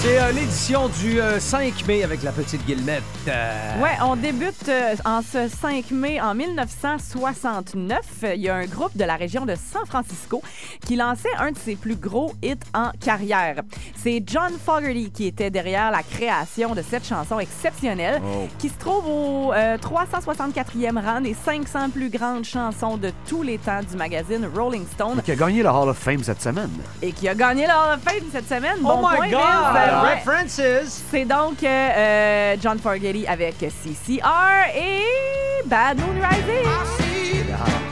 C'est 0.02 0.18
euh, 0.20 0.32
l'édition 0.32 0.88
du 1.00 1.20
euh, 1.20 1.38
5 1.38 1.86
mai 1.86 2.02
avec 2.02 2.24
la 2.24 2.32
petite 2.32 2.66
Guillemette. 2.66 3.04
Euh, 3.28 3.80
Ouais, 3.80 3.96
on 4.04 4.16
débute 4.16 4.68
euh, 4.68 4.96
en 5.04 5.22
ce 5.22 5.46
5 5.48 5.92
mai 5.92 6.20
en 6.20 6.34
1969. 6.34 8.00
Il 8.34 8.40
y 8.40 8.48
a 8.48 8.56
un 8.56 8.64
groupe 8.66 8.96
de 8.96 9.04
la 9.04 9.14
région 9.14 9.46
de 9.46 9.54
San 9.54 9.86
Francisco 9.86 10.42
qui 10.84 10.96
lançait 10.96 11.28
un 11.38 11.52
de 11.52 11.56
ses 11.58 11.76
plus 11.76 11.94
gros 11.94 12.32
hits 12.42 12.56
en 12.74 12.90
carrière. 13.00 13.62
C'est 13.94 14.24
John 14.26 14.52
Fogerty 14.64 15.12
qui 15.12 15.28
était 15.28 15.50
derrière 15.50 15.92
la 15.92 16.02
création 16.02 16.74
de 16.74 16.82
cette 16.82 17.06
chanson 17.06 17.38
exceptionnelle 17.38 18.20
qui 18.58 18.70
se 18.70 18.78
trouve 18.80 19.06
au 19.06 19.52
euh, 19.52 19.76
364e 19.78 21.00
rang 21.00 21.20
des 21.20 21.34
500 21.34 21.90
plus 21.90 22.10
grandes 22.10 22.44
chansons 22.44 22.96
de 22.96 23.12
tous 23.28 23.42
les 23.44 23.58
temps 23.58 23.80
du 23.88 23.96
magazine 23.96 24.48
Rolling 24.52 24.84
Stone 24.94 25.22
Qui 25.24 25.30
a 25.30 25.36
gagné 25.36 25.62
le 25.62 25.68
Hall 25.68 25.90
of 25.90 25.96
Fame 25.98 26.24
cette 26.24 26.42
semaine. 26.42 26.70
et 27.00 27.12
qui 27.12 27.28
a 27.28 27.36
gagné 27.36 27.66
le 27.68 27.72
Hall 27.72 27.94
of 27.94 28.00
Fame 28.02 28.28
cette 28.32 28.48
semaine. 28.48 28.78
Oh 28.82 28.88
Bon 28.88 29.08
my 29.08 29.16
point, 29.16 29.30
God! 29.30 29.91
Vince. 29.92 30.04
Ouais. 30.04 30.14
References! 30.14 31.02
C'est 31.10 31.24
donc 31.24 31.62
euh, 31.62 31.66
euh, 31.66 32.56
John 32.62 32.78
Fogerty 32.78 33.26
avec 33.26 33.56
CCR 33.58 34.76
et 34.76 35.66
Bad 35.66 35.98
Moon 35.98 36.20
Rising. 36.20 37.91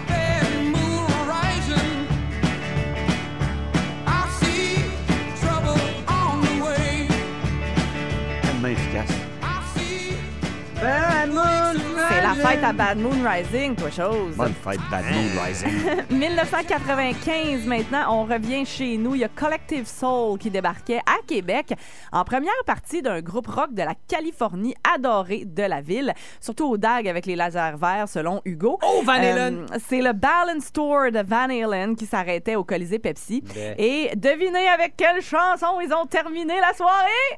Fête 12.42 12.64
à 12.64 12.72
Bad 12.72 12.98
Moon 12.98 13.10
Rising, 13.24 13.74
toi 13.76 13.90
chose. 13.90 14.34
Bonne 14.36 14.54
fête, 14.54 14.80
Bad 14.90 15.04
Moon 15.04 15.42
Rising. 15.44 15.68
1995 16.10 17.66
maintenant, 17.66 18.20
on 18.20 18.24
revient 18.24 18.64
chez 18.64 18.96
nous. 18.96 19.14
Il 19.14 19.20
y 19.20 19.24
a 19.24 19.28
Collective 19.28 19.86
Soul 19.86 20.38
qui 20.38 20.50
débarquait 20.50 21.00
à 21.06 21.18
Québec 21.26 21.74
en 22.12 22.24
première 22.24 22.52
partie 22.66 23.02
d'un 23.02 23.20
groupe 23.20 23.46
rock 23.46 23.74
de 23.74 23.82
la 23.82 23.94
Californie 24.08 24.74
adoré 24.94 25.44
de 25.44 25.62
la 25.62 25.80
ville, 25.80 26.12
surtout 26.40 26.66
au 26.66 26.76
DAG 26.78 27.08
avec 27.08 27.26
les 27.26 27.36
lasers 27.36 27.76
verts 27.76 28.08
selon 28.08 28.40
Hugo. 28.44 28.78
Oh, 28.82 29.02
Van 29.04 29.12
Halen! 29.12 29.66
Euh, 29.70 29.78
C'est 29.88 30.00
le 30.00 30.12
Balance 30.12 30.72
Tour 30.72 31.10
de 31.12 31.22
Van 31.22 31.48
Halen 31.50 31.94
qui 31.96 32.06
s'arrêtait 32.06 32.56
au 32.56 32.64
Colisée 32.64 32.98
Pepsi. 32.98 33.42
Ben. 33.54 33.74
Et 33.78 34.10
devinez 34.16 34.68
avec 34.68 34.96
quelle 34.96 35.20
chanson 35.22 35.80
ils 35.84 35.92
ont 35.92 36.06
terminé 36.06 36.54
la 36.60 36.72
soirée? 36.74 37.36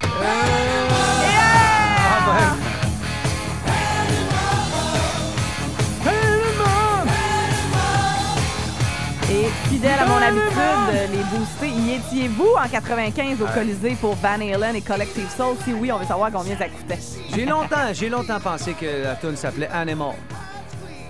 Ah, 2.24 2.54
Et 9.32 9.46
fidèle 9.70 9.98
à 9.98 10.04
mon 10.04 10.16
habitude, 10.16 11.10
les 11.10 11.24
boostés, 11.38 11.68
y 11.70 11.94
étiez-vous? 11.94 12.54
En 12.62 12.68
95 12.68 13.40
au 13.40 13.46
Colisée 13.46 13.96
pour 13.98 14.14
Van 14.16 14.34
Halen 14.34 14.76
et 14.76 14.82
Collective 14.82 15.26
Soul? 15.34 15.56
Si 15.64 15.72
oui, 15.72 15.90
on 15.90 15.96
veut 15.98 16.04
savoir 16.04 16.30
combien 16.30 16.54
ça 16.58 16.68
coûtait. 16.68 16.98
J'ai 17.34 17.46
longtemps, 17.46 17.92
j'ai 17.94 18.10
longtemps 18.10 18.40
pensé 18.40 18.74
que 18.74 19.04
la 19.04 19.14
tune 19.14 19.34
s'appelait 19.36 19.68
Animal. 19.72 20.12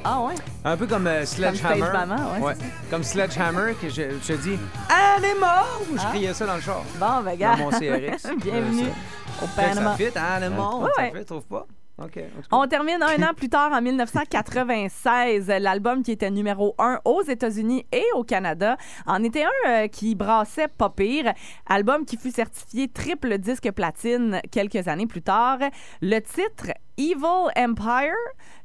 Ah 0.05 0.21
ouais? 0.21 0.35
Un 0.65 0.77
peu 0.77 0.87
comme 0.87 1.07
euh, 1.09 1.27
Sledgehammer. 1.27 1.81
Maman, 1.93 2.39
ouais, 2.41 2.55
Comme 2.91 3.03
Sledgehammer, 3.03 3.75
que 3.81 3.89
je, 3.89 4.03
je 4.25 4.33
dis 4.35 4.59
Animal! 5.17 5.65
Je 5.97 6.07
criais 6.11 6.35
ça 6.35 6.47
dans 6.47 6.55
le 6.57 6.61
char. 6.61 6.83
Bon, 7.01 7.23
ben, 7.25 7.33
Dans 7.33 7.37
gars. 7.37 7.57
mon 7.57 7.71
CRX. 7.71 8.27
Bienvenue 8.41 8.85
Euh, 8.87 9.45
au 9.45 9.47
ça. 9.47 9.53
Fait 9.57 9.63
que 9.63 9.69
Panama. 9.75 9.91
Ça 9.91 9.97
fit, 9.97 10.19
Animal? 10.19 10.91
Ouais, 10.97 11.13
ça 11.19 11.25
trouve 11.25 11.43
pas? 11.43 11.67
On 12.51 12.67
termine 12.67 13.03
un 13.03 13.23
an 13.23 13.35
plus 13.35 13.49
tard, 13.49 13.73
en 13.73 13.81
1996. 13.81 15.49
L'album 15.61 16.03
qui 16.03 16.13
était 16.13 16.31
numéro 16.31 16.75
un 16.79 16.99
aux 17.05 17.23
États-Unis 17.23 17.87
et 17.93 18.05
au 18.15 18.25
Canada 18.25 18.77
en 19.07 19.23
était 19.23 19.45
un 19.45 19.69
euh, 19.69 19.89
qui 19.89 20.15
brassait 20.15 20.69
pas 20.69 20.91
pire. 20.91 21.33
Album 21.67 22.05
qui 22.05 22.17
fut 22.17 22.31
certifié 22.31 22.89
triple 22.89 23.39
disque 23.39 23.71
platine 23.73 24.41
quelques 24.51 24.89
années 24.89 25.07
plus 25.07 25.23
tard. 25.23 25.59
Le 26.01 26.19
titre 26.21 26.73
Evil 26.99 27.51
Empire. 27.57 28.13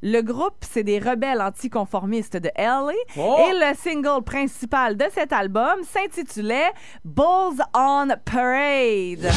Le 0.02 0.20
groupe, 0.20 0.58
c'est 0.60 0.84
des 0.84 0.98
rebelles 0.98 1.40
anticonformistes 1.40 2.36
de 2.36 2.50
LA. 2.56 2.92
Oh! 3.16 3.38
Et 3.48 3.54
le 3.54 3.74
single 3.76 4.22
principal 4.24 4.96
de 4.96 5.04
cet 5.12 5.32
album 5.32 5.82
s'intitulait 5.82 6.70
Bulls 7.04 7.62
on 7.74 8.08
Parade. 8.24 9.32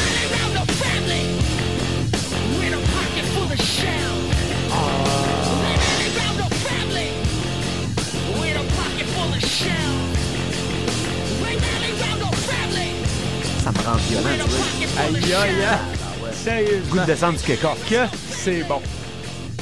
Me 13.72 13.84
rend 13.86 13.96
violent, 13.96 14.36
tu 14.44 14.50
vois. 14.50 15.02
Aïe, 15.04 15.34
aïe, 15.34 15.64
aïe. 15.64 15.78
Goût 16.20 16.26
Sérieusement. 16.44 17.02
de 17.02 17.06
descendre 17.06 17.38
du 17.38 17.44
kick-off. 17.44 17.78
Que? 17.88 18.06
C'est 18.30 18.62
bon. 18.64 18.80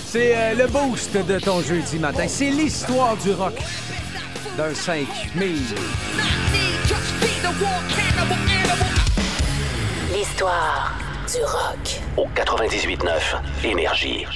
C'est 0.06 0.32
euh, 0.36 0.54
le 0.54 0.66
boost 0.66 1.16
de 1.16 1.38
ton 1.38 1.62
jeudi 1.62 1.98
matin. 1.98 2.24
C'est 2.28 2.50
l'histoire 2.50 3.16
du 3.16 3.32
rock 3.32 3.54
d'un 4.56 4.74
5 4.74 5.06
mai. 5.36 5.52
L'histoire 10.12 10.92
Du 11.32 11.44
rock. 11.44 12.00
Au 12.16 12.26
98.9 12.34 13.20
Énergie. 13.64 14.26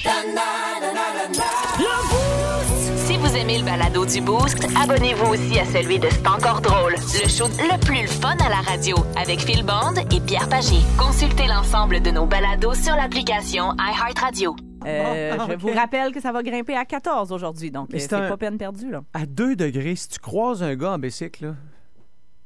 Si 3.15 3.21
vous 3.21 3.37
aimez 3.37 3.59
le 3.59 3.63
balado 3.63 4.05
du 4.05 4.19
Boost, 4.19 4.67
abonnez-vous 4.77 5.31
aussi 5.33 5.57
à 5.57 5.63
celui 5.63 5.99
de 5.99 6.07
C'est 6.09 6.27
encore 6.27 6.59
drôle. 6.59 6.91
Le 6.95 7.29
show 7.29 7.45
le 7.47 7.79
plus 7.79 8.07
fun 8.09 8.35
à 8.45 8.49
la 8.49 8.57
radio 8.57 8.97
avec 9.15 9.39
Phil 9.39 9.63
Bond 9.63 9.93
et 10.13 10.19
Pierre 10.19 10.49
Pagé. 10.49 10.75
Consultez 10.97 11.47
l'ensemble 11.47 12.01
de 12.01 12.11
nos 12.11 12.25
balados 12.25 12.73
sur 12.73 12.93
l'application 12.93 13.71
iHeartRadio. 13.79 14.57
Euh, 14.85 15.37
Ah, 15.39 15.47
Je 15.49 15.55
vous 15.55 15.71
rappelle 15.73 16.11
que 16.11 16.19
ça 16.21 16.33
va 16.33 16.43
grimper 16.43 16.75
à 16.75 16.83
14 16.83 17.31
aujourd'hui, 17.31 17.71
donc 17.71 17.85
euh, 17.93 17.99
c'est 17.99 18.09
c'est 18.09 18.15
un- 18.15 18.27
pas 18.27 18.35
peine 18.35 18.57
perdue. 18.57 18.91
Là. 18.91 19.01
À 19.13 19.25
2 19.25 19.55
degrés, 19.55 19.95
si 19.95 20.09
tu 20.09 20.19
croises 20.19 20.61
un 20.61 20.75
gars 20.75 20.91
en 20.91 20.99
bicycle, 20.99 21.45
là, 21.45 21.53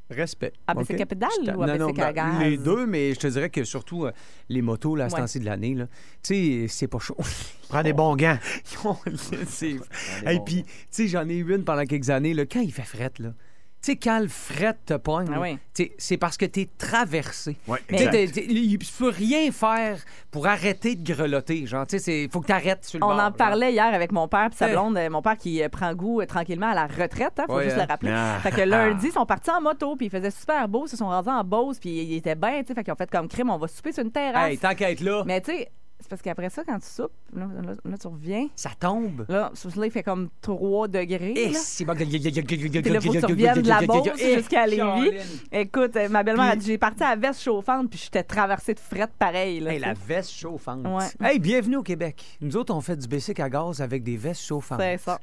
respect. 0.10 0.54
À 0.68 0.74
bicycle 0.74 1.02
à 1.02 1.06
pédale 1.06 1.30
Je 1.42 1.46
t'a- 1.46 1.58
ou 1.58 1.64
à 1.64 1.68
non, 1.68 1.78
non, 1.88 1.92
ben, 1.94 2.12
gaz? 2.12 2.40
Les 2.42 2.58
deux, 2.58 2.86
mais 2.86 3.14
je 3.14 3.20
te 3.20 3.28
dirais 3.28 3.50
que 3.50 3.64
surtout 3.64 4.06
euh, 4.06 4.12
les 4.50 4.62
motos, 4.62 4.96
là, 4.96 5.06
à 5.06 5.10
ce 5.10 5.16
Ouais. 5.16 5.22
temps-ci 5.22 5.40
de 5.40 5.46
l'année, 5.46 5.76
là, 5.76 5.86
tu 6.24 6.34
sais, 6.34 6.66
c'est 6.68 6.88
pas 6.88 7.00
chaud. 7.00 7.18
Prends 7.70 7.84
des 7.84 7.94
bons 7.94 8.16
gants. 8.16 8.38
Et 10.28 10.40
puis, 10.46 10.64
tu 10.64 10.70
sais, 10.90 11.08
j'en 11.08 11.28
ai 11.30 11.36
eu 11.36 11.56
une 11.56 11.64
pendant 11.64 11.86
quelques 11.86 12.10
années, 12.10 12.34
là, 12.34 12.46
quand 12.46 12.62
il 12.62 12.72
fait 12.72 12.82
fret, 12.84 13.12
là. 13.20 13.34
Tu 13.82 13.94
sais, 13.94 13.96
quand 13.96 14.20
le 14.20 14.28
fret 14.28 14.78
te 14.86 14.94
pogne, 14.96 15.30
Ah 15.34 15.40
oui. 15.40 15.58
tu 15.74 15.90
c'est 15.98 16.18
parce 16.18 16.36
que 16.36 16.44
traversé. 16.78 17.56
Ouais, 17.66 17.80
Tu 17.88 17.96
t'es- 17.96 18.28
t'es- 18.28 18.46
il 18.46 18.78
peux 18.98 19.08
rien 19.08 19.50
faire 19.54 19.98
pour 20.32 20.48
arrêter 20.48 20.96
de 20.96 21.14
grelotter. 21.14 21.66
Genre, 21.66 21.88
tu 21.88 21.98
sais, 21.98 22.24
il 22.26 22.30
faut 22.30 22.42
que 22.42 22.48
t'arrêtes 22.48 22.84
sur 22.84 23.00
le 23.00 23.06
On 23.06 23.08
bord, 23.08 23.16
en 23.18 23.20
genre. 23.28 23.34
parlait 23.34 23.72
hier 23.72 23.86
avec 23.86 24.12
mon 24.12 24.28
père 24.28 24.50
et 24.52 24.56
sa 24.56 24.68
blonde. 24.68 24.98
Euh, 24.98 25.10
Mon 25.10 25.22
père 25.22 25.38
qui 25.38 25.64
euh, 25.64 25.70
prend 25.70 25.94
goût 25.94 26.20
euh, 26.20 26.26
tranquillement 26.26 26.72
à 26.72 26.76
la 26.76 26.88
retraite, 26.88 27.40
hein, 27.40 27.46
faut 27.48 27.56
Ouais, 27.56 27.64
juste 27.64 27.78
hein. 27.78 27.84
le 27.86 27.88
rappeler. 27.88 28.12
Ah. 28.14 28.40
Fait 28.44 28.52
que 28.52 28.62
lundi, 28.62 29.08
ils 29.08 29.14
sont 29.14 29.26
partis 29.26 29.50
en 29.50 29.62
moto, 29.62 29.96
puis 29.96 30.08
il 30.08 30.10
faisait 30.10 30.32
super 30.32 30.68
beau, 30.68 30.86
ils 30.86 30.90
se 30.90 30.98
sont 30.98 31.08
rendus 31.08 31.30
en 31.30 31.44
Beauce, 31.46 31.80
puis 31.80 31.90
il 31.90 32.16
était 32.18 32.36
bien, 32.36 32.60
tu 32.62 32.68
sais, 32.68 32.74
fait 32.74 32.84
qu'ils 32.84 32.92
ont 32.92 32.98
fait 32.98 33.10
comme 33.10 33.30
crime, 33.30 33.50
on 33.50 33.58
va 33.58 33.68
souper 33.70 33.94
sur 33.94 34.04
une 34.04 34.12
terrasse. 34.12 34.52
Hey, 34.52 34.58
tant 34.58 34.76
qu'à 34.76 34.92
être 34.92 35.00
là, 35.02 35.24
Mais 35.26 35.40
tu 35.40 35.52
sais, 35.52 35.72
c'est 36.00 36.08
parce 36.10 36.22
qu'après 36.22 36.50
ça, 36.50 36.64
quand 36.66 36.80
tu 36.80 36.88
soupes, 36.88 37.12
là, 37.36 37.48
là- 37.62 37.74
là, 37.84 37.98
tu 37.98 38.08
reviens, 38.08 38.48
ça 38.56 38.72
tombe. 38.80 39.26
là, 39.28 39.52
ce- 39.54 39.68
là, 39.80 39.86
il 39.86 39.92
fait 39.92 40.04
comme 40.04 40.30
3 40.42 40.88
degrés. 40.88 41.34
Et 41.36 41.50
là. 41.50 41.60
c'est 41.62 41.84
bon. 41.86 41.94
Puis 41.94 42.92
là, 42.94 43.02
faut 43.02 43.12
que 43.14 43.18
tu 43.20 43.26
reviennes 43.26 43.62
de 43.62 43.68
la 43.68 43.82
Beauce 43.88 44.08
jusqu'à 44.36 44.66
Lévis. 44.68 45.18
Écoute, 45.52 45.96
euh, 45.96 46.10
ma 46.10 46.24
belle-mère 46.24 46.52
a 46.52 46.56
dit 46.56 46.66
j'ai 46.68 46.78
parti 46.78 47.04
à 47.04 47.10
la 47.10 47.16
veste 47.16 47.42
chauffante, 47.42 47.90
puis 47.90 48.00
j'étais 48.04 48.24
traversée 48.24 48.74
de 48.74 48.80
fret 48.80 49.08
pareil. 49.20 49.60
Là, 49.60 49.72
Hey, 49.74 49.78
tu 49.78 49.84
sais. 49.84 49.88
la 49.90 49.94
veste 49.94 50.32
chauffante. 50.32 50.86
Ouais. 50.88 51.28
Hey, 51.32 51.40
bienvenue 51.40 51.76
au 51.78 51.84
Québec. 51.84 52.24
Nous 52.42 52.56
autres, 52.58 52.74
on 52.74 52.82
fait 52.82 52.96
du 52.98 53.08
bicycle 53.08 53.42
à 53.42 53.50
gaz 53.50 53.82
avec 53.82 54.04
des 54.04 54.16
vestes 54.18 54.42
chauffantes. 54.44 54.80
C'est 54.80 54.98
ça. 54.98 55.20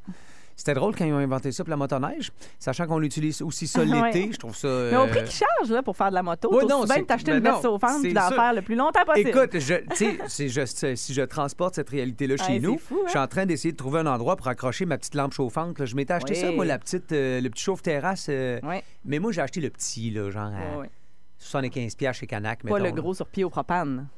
C'était 0.59 0.73
drôle 0.73 0.97
quand 0.97 1.05
ils 1.05 1.13
ont 1.13 1.19
inventé 1.19 1.53
ça 1.53 1.63
pour 1.65 1.71
la 1.71 1.77
motoneige, 1.77 2.33
sachant 2.59 2.87
qu'on 2.87 2.99
l'utilise 2.99 3.43
aussi 3.43 3.67
ça 3.67 3.85
l'été. 3.85 4.31
Je 4.33 4.39
trouve 4.39 4.57
ça. 4.57 4.67
Mais 4.69 4.97
au 4.97 5.01
euh, 5.03 5.07
prix 5.09 5.25
qui 5.25 5.37
charge 5.37 5.71
là, 5.71 5.83
pour 5.83 5.95
faire 5.97 6.09
de 6.09 6.15
la 6.15 6.23
moto, 6.23 6.51
Ouais, 6.53 6.65
non, 6.65 6.85
bien 6.85 7.05
t'acheter 7.05 7.33
une 7.33 7.41
veste 7.41 7.61
chauffante 7.63 8.03
puis 8.03 8.15
d'en 8.15 8.31
faire 8.31 8.55
le 8.55 8.63
plus 8.63 8.75
longtemps 8.75 9.05
possible. 9.05 9.29
Écoute, 9.29 9.59
je, 9.59 9.75
si 10.29 10.49
je, 10.49 10.95
si 10.97 11.13
je 11.15 11.23
transporte 11.23 11.75
cette 11.75 11.91
réalité-là 11.91 12.37
chez 12.39 12.59
nous, 12.59 12.79
fou, 12.79 12.95
hein? 13.01 13.03
je 13.05 13.11
suis 13.11 13.19
en 13.19 13.27
train 13.27 13.45
d'essayer 13.45 13.73
de 13.73 13.77
trouver 13.77 14.01
un 14.01 14.07
endroit 14.07 14.37
pour 14.37 14.49
accrocher 14.49 14.87
ma 14.87 14.97
petite 14.97 15.15
lampe 15.15 15.35
chauffante. 15.35 15.79
là. 15.79 15.85
Je 15.85 15.95
m'étais 15.95 16.15
acheté 16.15 16.33
Oui. 16.33 16.41
ça, 16.41 16.51
moi, 16.53 16.65
la 16.65 16.79
petite, 16.79 17.13
euh, 17.13 17.41
le 17.43 17.51
petit 17.51 17.63
chauffe-terrasse. 17.65 18.29
euh, 18.31 18.59
Ouais. 18.63 18.83
Mais 19.05 19.19
moi, 19.19 19.33
j'ai 19.33 19.43
acheté 19.43 19.61
le 19.61 19.69
petit, 19.69 20.11
là, 20.11 20.31
genre 20.31 20.51
ouais. 20.79 20.91
75$ 21.39 21.97
piastres 21.97 22.21
chez 22.21 22.27
Canac. 22.27 22.63
Pas 22.65 22.79
le 22.79 22.91
gros 22.93 23.13
sur 23.13 23.27
pied 23.27 23.45
au 23.45 23.51
propane. 23.51 24.09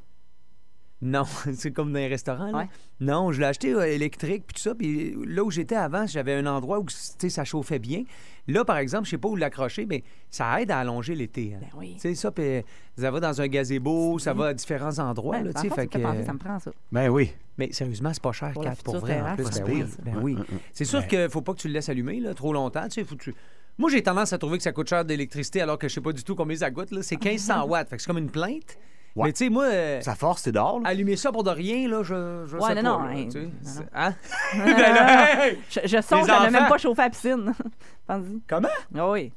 Non, 1.01 1.23
c'est 1.53 1.71
comme 1.71 1.93
dans 1.93 1.99
les 1.99 2.07
restaurants. 2.07 2.51
Là. 2.51 2.57
Ouais. 2.57 2.67
Non, 2.99 3.31
je 3.31 3.39
l'ai 3.39 3.45
acheté 3.45 3.73
euh, 3.73 3.87
électrique 3.87 4.43
puis 4.47 4.55
tout 4.55 4.61
ça. 4.61 4.75
Puis 4.75 5.15
là 5.25 5.43
où 5.43 5.49
j'étais 5.51 5.75
avant, 5.75 6.05
j'avais 6.05 6.33
un 6.33 6.45
endroit 6.45 6.79
où 6.79 6.83
tu 6.85 6.95
sais, 7.17 7.29
ça 7.29 7.45
chauffait 7.45 7.79
bien. 7.79 8.03
Là, 8.47 8.65
par 8.65 8.77
exemple, 8.77 9.05
je 9.05 9.11
sais 9.11 9.17
pas 9.17 9.29
où 9.29 9.35
l'accrocher, 9.35 9.85
mais 9.85 10.03
ça 10.29 10.59
aide 10.61 10.71
à 10.71 10.79
allonger 10.79 11.15
l'été. 11.15 11.53
hein. 11.55 11.59
Ben 11.61 11.69
oui. 11.77 11.93
Tu 11.93 11.99
sais, 12.01 12.15
ça, 12.15 12.31
puis 12.31 12.63
ça 12.97 13.11
va 13.11 13.19
dans 13.19 13.39
un 13.41 13.47
gazebo, 13.47 14.19
ça 14.19 14.33
va 14.33 14.47
à 14.47 14.53
différents 14.53 14.97
endroits. 14.99 15.37
Ouais, 15.37 15.43
là, 15.43 15.53
par 15.53 15.61
tu 15.61 15.69
sais, 15.69 15.75
contre, 15.75 15.81
fait 15.81 15.89
ça 15.93 15.97
me 15.99 16.03
fait 16.03 16.07
que- 16.09 16.13
penser, 16.17 16.25
ça 16.25 16.33
me 16.33 16.39
prend 16.39 16.59
ça. 16.59 16.71
Ben 16.91 17.09
oui. 17.09 17.31
Mais 17.57 17.71
sérieusement, 17.71 18.11
c'est 18.13 18.23
pas 18.23 18.31
cher, 18.31 18.51
Pour 18.53 18.63
la 18.63 18.71
4 18.71 18.83
pour 18.83 18.95
future 18.95 19.05
vrai. 19.07 19.21
En 19.21 19.35
plus, 19.35 19.43
ben 19.61 19.63
oui. 19.71 19.83
ça. 19.89 19.97
Ben 20.03 20.17
oui. 20.21 20.37
C'est 20.73 20.85
sûr 20.85 21.05
qu'il 21.07 21.29
faut 21.29 21.41
pas 21.41 21.53
que 21.53 21.59
tu 21.59 21.67
le 21.67 21.73
laisses 21.75 21.89
allumer 21.89 22.19
là, 22.19 22.33
trop 22.33 22.51
longtemps. 22.53 22.83
Tu 22.85 22.95
sais, 22.95 23.03
faut 23.05 23.15
que 23.15 23.23
tu... 23.23 23.35
Moi, 23.77 23.89
j'ai 23.89 24.01
tendance 24.03 24.33
à 24.33 24.37
trouver 24.37 24.57
que 24.57 24.63
ça 24.63 24.73
coûte 24.73 24.89
cher 24.89 25.05
d'électricité 25.05 25.61
alors 25.61 25.77
que 25.77 25.87
je 25.87 25.93
sais 25.93 26.01
pas 26.01 26.11
du 26.11 26.23
tout 26.25 26.35
combien 26.35 26.57
ça 26.57 26.69
coûte. 26.71 26.91
là. 26.91 27.01
C'est 27.03 27.15
1500 27.23 27.65
watts. 27.67 27.87
Fait 27.89 27.95
que 27.95 28.01
c'est 28.01 28.07
comme 28.07 28.17
une 28.17 28.29
plainte. 28.31 28.77
Ouais. 29.15 29.27
Mais 29.27 29.33
tu 29.33 29.45
sais, 29.45 29.49
moi, 29.49 29.65
euh, 29.65 30.01
Ça 30.01 30.15
force, 30.15 30.47
dehors, 30.47 30.79
là. 30.79 30.89
allumer 30.89 31.15
ça 31.15 31.31
pour 31.31 31.43
de 31.43 31.49
rien, 31.49 31.87
là, 31.89 32.03
je, 32.03 32.45
je 32.47 32.55
Ouais, 32.57 32.75
sais 32.75 32.81
non, 32.81 32.97
pas. 32.97 33.03
non, 33.03 33.03
là, 33.05 33.11
hein, 33.15 33.23
non, 33.25 33.51
C'est- 33.61 33.79
non. 33.79 33.85
Hein? 33.93 34.13
Ben! 34.55 35.55
Je, 35.69 35.79
je 35.85 36.01
songe 36.01 36.29
à 36.29 36.45
ne 36.45 36.51
même 36.51 36.67
pas 36.67 36.77
chauffer 36.77 37.01
la 37.01 37.09
piscine. 37.09 37.53
Pense-y. 38.07 38.39
Comment? 38.47 38.67
Ah 38.97 39.09
oui. 39.09 39.31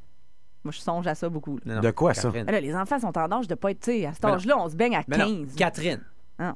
Moi, 0.64 0.72
je 0.72 0.78
songe 0.80 1.06
à 1.06 1.14
ça 1.14 1.28
beaucoup. 1.28 1.56
là. 1.56 1.62
Non, 1.66 1.74
non, 1.76 1.80
De 1.80 1.90
quoi, 1.90 2.14
ça? 2.14 2.22
Catherine. 2.28 2.46
Là, 2.50 2.60
les 2.60 2.74
enfants 2.76 2.98
sont 3.00 3.16
en 3.18 3.32
âge 3.32 3.48
de 3.48 3.54
pas 3.54 3.70
être, 3.72 3.80
tu 3.80 3.90
sais, 3.92 4.06
à 4.06 4.12
cet 4.12 4.22
non. 4.24 4.34
âge-là, 4.34 4.58
on 4.58 4.68
se 4.68 4.76
baigne 4.76 4.94
à 4.96 5.02
Mais 5.08 5.16
non, 5.18 5.44
15. 5.44 5.54
Catherine. 5.56 6.00
Ah. 6.38 6.54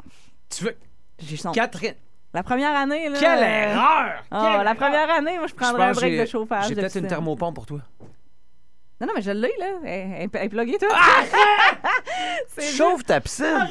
Tu 0.48 0.64
veux. 0.64 0.76
J'ai 1.18 1.36
son- 1.36 1.50
Catherine. 1.52 1.94
La 2.34 2.42
première 2.42 2.76
année, 2.76 3.08
là. 3.08 3.18
Quelle 3.18 3.42
erreur! 3.42 3.76
Ah, 3.80 4.14
Quelle 4.30 4.40
la 4.40 4.60
erreur! 4.62 4.76
première 4.76 5.10
année, 5.10 5.38
moi, 5.38 5.46
je 5.46 5.54
prendrais 5.54 5.84
un 5.86 5.92
break 5.92 6.20
de 6.20 6.26
chauffage. 6.26 6.68
J'ai 6.68 6.74
peut-être 6.74 6.96
une 6.96 7.06
thermopompe 7.06 7.54
pour 7.54 7.66
toi. 7.66 7.80
Non, 9.00 9.06
non, 9.08 9.12
mais 9.14 9.20
je 9.22 9.30
l'ai, 9.30 9.52
là. 9.58 9.66
Elle, 9.84 9.90
elle- 10.22 10.28
elle 10.32 10.42
est 10.44 10.48
pluguée, 10.48 10.78
toi. 10.78 10.88
Chauffe 12.76 13.04
ta 13.04 13.20
piscine. 13.20 13.68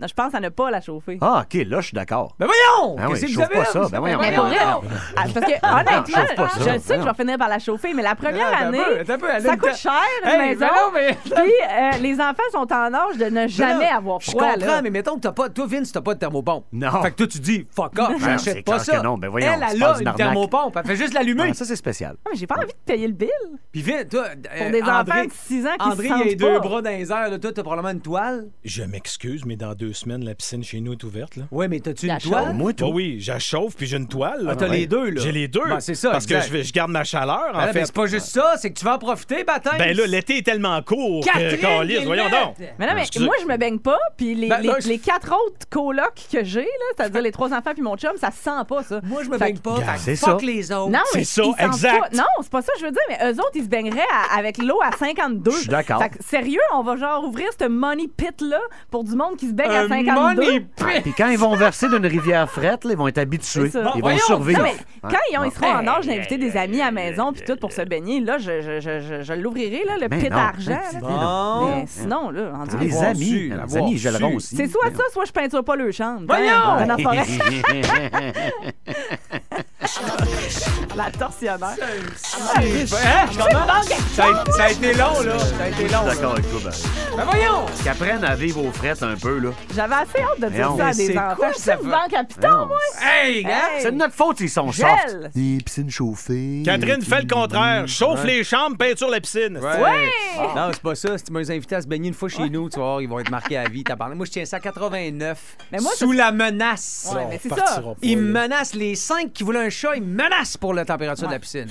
Non, 0.00 0.06
je 0.08 0.14
pense 0.14 0.34
à 0.34 0.40
ne 0.40 0.48
pas 0.48 0.70
la 0.70 0.80
chauffer. 0.80 1.18
Ah, 1.20 1.44
OK, 1.44 1.54
là, 1.66 1.80
je 1.80 1.86
suis 1.88 1.94
d'accord. 1.94 2.34
Ben 2.38 2.46
voyons! 2.46 2.96
Ah 2.98 3.06
oui, 3.08 3.12
Qu'est-ce 3.20 3.26
que 3.26 3.32
chauffe 3.32 3.36
vous 3.36 3.42
avez? 3.56 3.64
pas 3.64 3.64
ça. 3.66 3.88
Ben 3.90 4.00
voyons. 4.00 4.18
Mais 4.20 4.32
pour 4.34 4.44
vrai, 4.46 4.56
ah, 4.60 4.80
parce 5.14 5.32
que, 5.32 5.40
honnêtement, 5.80 6.16
chauffe 6.22 6.34
pas 6.34 6.48
ça. 6.48 6.58
je 6.74 6.78
sais 6.80 6.94
que 6.96 7.02
je 7.02 7.06
vais 7.08 7.14
finir 7.14 7.38
par 7.38 7.48
la 7.48 7.58
chauffer, 7.58 7.92
mais 7.94 8.02
la 8.02 8.14
première 8.14 8.48
un 8.48 8.66
année, 8.68 8.78
peu, 8.84 9.00
attends 9.00 9.12
un 9.14 9.18
peu, 9.18 9.28
elle 9.30 9.36
a 9.36 9.40
ça 9.40 9.52
une 9.54 9.60
coûte 9.60 9.70
ta- 9.70 9.76
cher, 9.76 9.92
Hey, 10.24 10.38
maison. 10.38 10.60
ben 10.60 10.70
non, 10.74 10.90
mais- 10.94 11.18
Puis 11.22 11.34
euh, 11.34 11.98
les 12.00 12.14
enfants 12.20 12.42
sont 12.50 12.72
en 12.72 12.94
âge 12.94 13.18
de 13.18 13.24
ne 13.26 13.46
jamais 13.48 13.90
Non, 13.90 13.96
avoir 13.96 14.20
Je 14.20 14.30
froid. 14.30 14.52
comprends, 14.54 14.66
là. 14.66 14.82
mais 14.82 14.90
mettons 14.90 15.14
que 15.16 15.20
t'as 15.20 15.32
pas. 15.32 15.48
Toi, 15.50 15.66
Vince, 15.68 15.92
t'as 15.92 16.00
pas 16.00 16.14
de 16.14 16.18
thermopompe. 16.20 16.66
Non. 16.72 17.02
Fait 17.02 17.10
que 17.10 17.16
toi, 17.16 17.26
tu 17.26 17.38
dis, 17.38 17.66
fuck 17.70 17.92
off, 17.98 18.08
Ben, 18.08 18.18
c'est 18.18 18.28
j'achète 18.50 18.64
pas 18.64 18.72
clair 18.78 18.84
ça. 18.84 18.96
que 18.98 19.02
non, 19.04 19.18
ben 19.18 19.28
voyons, 19.28 19.46
elle, 19.52 19.64
c'est 19.68 19.74
elle 19.74 19.80
pas 19.80 19.86
a 19.86 19.94
une 19.94 20.00
une 20.02 20.06
arnaque. 20.08 20.16
thermopompe. 20.16 20.76
Elle 20.78 20.86
fait 20.86 20.96
juste 20.96 21.14
l'allumer. 21.14 21.48
Ah, 21.50 21.54
ça, 21.54 21.64
c'est 21.64 21.76
spécial. 21.76 22.16
Ah, 22.24 22.30
mais 22.32 22.38
j'ai 22.38 22.46
pas 22.46 22.56
envie 22.56 22.66
de 22.66 22.72
payer 22.86 23.06
le 23.06 23.12
bill 23.14 23.28
Puis 23.70 23.82
Vince, 23.82 24.08
toi. 24.10 24.24
Pour 24.56 24.66
euh, 24.66 24.70
des 24.70 24.82
enfants 24.82 25.00
André, 25.00 25.26
de 25.26 25.32
6 25.32 25.66
ans 25.66 25.70
qui 25.78 25.88
André, 25.88 25.96
se 25.96 26.02
il 26.08 26.12
a 26.12 26.24
les 26.24 26.30
sentent 26.30 26.38
deux 26.38 26.52
pas. 26.54 26.58
bras 26.60 26.82
dans 26.82 26.90
les 26.90 27.10
airs. 27.12 27.30
Là, 27.30 27.38
toi, 27.38 27.52
t'as 27.52 27.62
probablement 27.62 27.90
une 27.92 28.00
toile. 28.00 28.46
Je 28.64 28.82
m'excuse, 28.82 29.44
mais 29.44 29.56
dans 29.56 29.74
deux 29.74 29.92
semaines, 29.92 30.24
la 30.24 30.34
piscine 30.34 30.62
chez 30.64 30.80
nous 30.80 30.92
est 30.92 31.04
ouverte. 31.04 31.36
Là. 31.36 31.44
Ouais, 31.50 31.68
mais 31.68 31.80
t'as-tu 31.80 32.06
La 32.06 32.14
une 32.14 32.20
toile? 32.20 32.54
Moi, 32.54 32.72
Bah 32.72 32.86
tout. 32.86 32.92
oui, 32.92 33.16
j'achauffe 33.20 33.76
puis 33.76 33.86
j'ai 33.86 33.96
une 33.96 34.08
toile. 34.08 34.46
Ah, 34.48 34.56
t'as 34.56 34.68
les 34.68 34.86
deux, 34.86 35.10
là. 35.10 35.20
J'ai 35.22 35.32
les 35.32 35.48
deux. 35.48 35.60
Ben, 35.68 35.80
c'est 35.80 35.94
ça, 35.94 36.10
Parce 36.10 36.24
exact. 36.24 36.50
que 36.50 36.62
je, 36.62 36.72
garde 36.72 36.90
ma 36.90 37.04
chaleur, 37.04 37.50
en 37.52 37.58
Ben 37.58 37.66
là, 37.66 37.72
fait. 37.72 37.80
ben, 37.80 37.86
c'est 37.86 37.94
pas 37.94 38.06
juste 38.06 38.26
ça, 38.26 38.54
c'est 38.58 38.70
que 38.70 38.78
tu 38.78 38.84
vas 38.84 38.94
en 38.94 38.98
profiter, 38.98 39.44
baptême. 39.44 39.74
Ben 39.78 39.96
là, 39.96 40.06
l'été 40.06 40.38
est 40.38 40.42
tellement 40.46 40.80
court 40.82 41.24
Catherine, 41.24 41.58
que, 41.58 42.04
voyons 42.04 42.28
donc. 42.30 42.56
Mais 42.78 42.86
non, 42.86 42.94
mais 42.94 43.02
Excusez. 43.02 43.24
moi, 43.24 43.34
je 43.40 43.46
me 43.46 43.56
baigne 43.56 43.78
pas, 43.78 43.98
puis 44.16 44.34
les, 44.34 44.48
Ben, 44.48 44.60
les, 44.60 44.72
les 44.86 44.98
quatre 44.98 45.32
autres 45.32 45.68
colocs 45.70 46.26
que 46.30 46.44
j'ai, 46.44 46.60
là, 46.62 46.66
c'est-à-dire 46.96 47.22
les 47.22 47.32
trois 47.32 47.52
enfants 47.52 47.72
puis 47.72 47.82
mon 47.82 47.96
chum, 47.96 48.12
ça 48.20 48.30
se 48.30 48.42
sent 48.42 48.50
pas, 48.68 48.82
ça. 48.82 49.00
Moi, 49.04 49.22
je 49.24 49.28
me 49.30 49.38
baigne 49.38 49.58
pas. 49.58 49.76
C'est 49.98 50.16
fuck 50.16 50.40
ça. 50.40 50.46
les 50.46 50.72
autres. 50.72 50.90
Non, 50.90 50.98
C'est 51.12 51.24
ça, 51.24 51.42
exact. 51.58 52.14
Non, 52.14 52.24
c'est 52.42 52.50
pas 52.50 52.62
ça 52.62 52.72
que 52.74 52.80
je 52.80 52.84
veux 52.86 52.90
dire, 52.92 53.02
mais 53.08 53.18
eux 53.32 53.34
autres, 53.38 53.52
ils 53.54 53.64
se 53.64 53.68
baigneraient 53.68 54.00
à- 54.12 54.36
avec 54.42 54.58
l'eau 54.58 54.78
à 54.82 54.90
52. 54.96 55.50
Je 55.50 55.56
suis 55.56 55.68
d'accord. 55.68 56.02
Sérieux, 56.20 56.60
on 56.74 56.82
va 56.82 56.96
genre 56.96 57.24
ouvrir 57.24 57.48
ce 57.58 57.66
money 57.68 58.08
pit-là 58.16 58.60
pour 58.90 59.04
du 59.04 59.14
monde 59.14 59.36
qui 59.36 59.48
se 59.48 59.52
baigne 59.52 59.70
à 59.70 59.82
Un 59.82 59.88
52. 59.88 60.14
money 60.42 60.60
pit. 60.60 61.02
Puis 61.02 61.12
quand 61.16 61.28
ils 61.28 61.38
vont 61.38 61.54
verser 61.54 61.88
d'une 61.88 62.06
rivière 62.06 62.50
frette, 62.50 62.84
là, 62.84 62.92
ils 62.92 62.96
vont 62.98 63.08
être 63.08 63.18
habitués. 63.18 63.70
Ils 63.74 63.80
vont 63.80 63.90
Voyons, 64.00 64.18
survivre. 64.18 64.58
Non, 64.60 64.64
mais 64.64 64.74
quand 65.02 65.18
ils, 65.30 65.38
ont- 65.38 65.44
ils 65.44 65.52
seront 65.52 65.72
en 65.72 65.86
âge 65.86 66.06
d'inviter 66.06 66.38
des 66.38 66.56
amis 66.56 66.80
à 66.80 66.86
la 66.86 66.90
maison 66.90 67.32
puis 67.32 67.42
tout 67.46 67.56
pour 67.56 67.72
se 67.72 67.82
baigner, 67.82 68.20
là, 68.20 68.38
je, 68.38 68.60
je, 68.60 68.80
je, 68.80 69.00
je, 69.00 69.22
je 69.22 69.32
l'ouvrirai, 69.34 69.84
là, 69.86 69.96
le 70.00 70.08
Mais 70.08 70.18
pit 70.18 70.30
non. 70.30 70.36
d'argent. 70.36 70.70
là. 70.70 71.00
Bon. 71.00 71.66
Mais 71.76 71.84
sinon, 71.86 72.30
là, 72.30 72.52
en 72.54 72.78
Les 72.80 72.96
amis, 73.02 73.50
les 73.50 73.76
amis, 73.76 73.96
gèleront 73.98 74.30
su. 74.30 74.36
aussi. 74.36 74.56
C'est 74.56 74.66
soit 74.68 74.90
ça, 74.94 75.02
soit 75.12 75.24
je 75.24 75.32
peinture 75.32 75.64
pas 75.64 75.76
le 75.76 75.90
chambre. 75.92 76.22
Voyons! 76.26 76.86
Dans 76.86 76.86
la 76.86 76.98
forêt. 76.98 77.22
La 80.96 81.10
torsionnaire. 81.10 81.74
Hein? 81.80 83.26
Comment? 83.36 83.82
Ça 84.14 84.24
a, 84.26 84.52
ça 84.52 84.64
a 84.64 84.70
été 84.70 84.92
long, 84.94 85.20
là. 85.22 85.38
Ça 85.38 85.64
a 85.64 85.68
été 85.68 85.84
long. 85.84 86.02
là. 86.04 86.14
D'accord 86.14 86.32
avec 86.32 86.50
toi, 86.50 86.60
ben. 86.64 87.16
Ben 87.16 87.24
voyons! 87.24 87.66
Qu'ils 87.76 87.88
apprennent 87.88 88.24
à 88.24 88.34
vivre 88.34 88.64
aux 88.64 88.70
frettes 88.72 89.02
un 89.02 89.16
peu, 89.16 89.38
là. 89.38 89.50
J'avais 89.74 89.94
assez 89.94 90.18
hâte 90.20 90.40
de 90.40 90.48
dire 90.48 90.70
Voyons. 90.72 90.76
ça 90.78 90.84
à 90.84 90.88
Mais 90.90 90.94
des 90.94 91.06
c'est 91.06 91.18
enfants. 91.18 91.36
Je 91.48 91.52
suis 91.54 91.62
ça 91.62 91.72
une 91.74 91.78
fait? 91.80 91.84
banque 91.90 92.14
à 92.14 92.24
piton, 92.24 92.40
Voyons. 92.48 92.66
moi. 92.66 92.78
Hey, 93.02 93.42
gars! 93.44 93.50
Hey. 93.50 93.82
C'est 93.82 93.92
de 93.92 93.96
notre 93.96 94.14
faute 94.14 94.38
s'ils 94.38 94.50
sont 94.50 94.70
Gel. 94.70 94.86
soft. 95.08 95.34
Des 95.34 95.58
piscines 95.64 95.90
chauffées. 95.90 96.62
Catherine 96.64 97.02
fait 97.02 97.22
le 97.22 97.28
contraire. 97.34 97.88
Chauffe 97.88 98.24
les 98.24 98.44
chambres, 98.44 98.76
peinture 98.76 99.08
la 99.10 99.20
piscine. 99.20 99.58
Ouais. 99.58 100.10
Non, 100.54 100.70
c'est 100.72 100.82
pas 100.82 100.94
ça. 100.94 101.18
Si 101.18 101.24
tu 101.24 101.32
m'as 101.32 101.40
invité 101.50 101.76
à 101.76 101.80
se 101.82 101.86
baigner 101.86 102.08
une 102.08 102.14
fois 102.14 102.28
chez 102.28 102.48
nous, 102.50 102.68
tu 102.68 102.78
vas 102.78 102.84
voir, 102.84 103.00
ils 103.02 103.08
vont 103.08 103.18
être 103.18 103.30
marqués 103.30 103.56
à 103.56 103.64
vie. 103.68 103.82
T'as 103.84 103.96
parlé. 103.96 104.14
Moi, 104.14 104.26
je 104.26 104.30
tiens 104.32 104.44
ça 104.44 104.56
à 104.58 104.60
89. 104.60 105.38
Mais 105.72 105.78
moi, 105.80 105.92
sous 105.96 106.12
la 106.12 106.30
menace. 106.32 107.10
Ouais, 107.14 107.26
mais 107.30 107.40
c'est 107.42 107.48
ça. 107.54 107.82
Ils 108.02 108.18
menacent 108.18 108.74
les 108.74 108.94
cinq 108.94 109.32
qui 109.32 109.42
voulaient 109.42 109.66
un 109.66 109.70
chat, 109.72 109.96
ils 109.96 110.02
menacent 110.02 110.56
pour 110.56 110.74
la 110.74 110.84
température 110.84 111.26
de 111.26 111.32
la 111.32 111.38
piscine. 111.40 111.68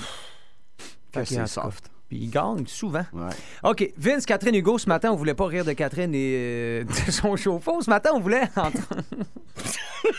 Fait 1.12 1.22
que, 1.22 1.28
c'est 1.28 1.46
soft. 1.46 1.88
Puis 2.08 2.18
ils 2.24 2.30
gagnent 2.30 2.66
souvent. 2.66 3.06
Ouais. 3.14 3.30
OK. 3.64 3.90
Vince, 3.96 4.26
Catherine, 4.26 4.54
Hugo, 4.54 4.76
ce 4.76 4.86
matin, 4.86 5.10
on 5.12 5.16
voulait 5.16 5.32
pas 5.32 5.46
rire 5.46 5.64
de 5.64 5.72
Catherine 5.72 6.14
et 6.14 6.34
euh, 6.36 6.84
de 7.06 7.10
son 7.10 7.36
chauffe-eau. 7.36 7.80
Ce 7.80 7.88
matin, 7.88 8.10
on 8.14 8.20
voulait 8.20 8.42
entre... 8.56 8.78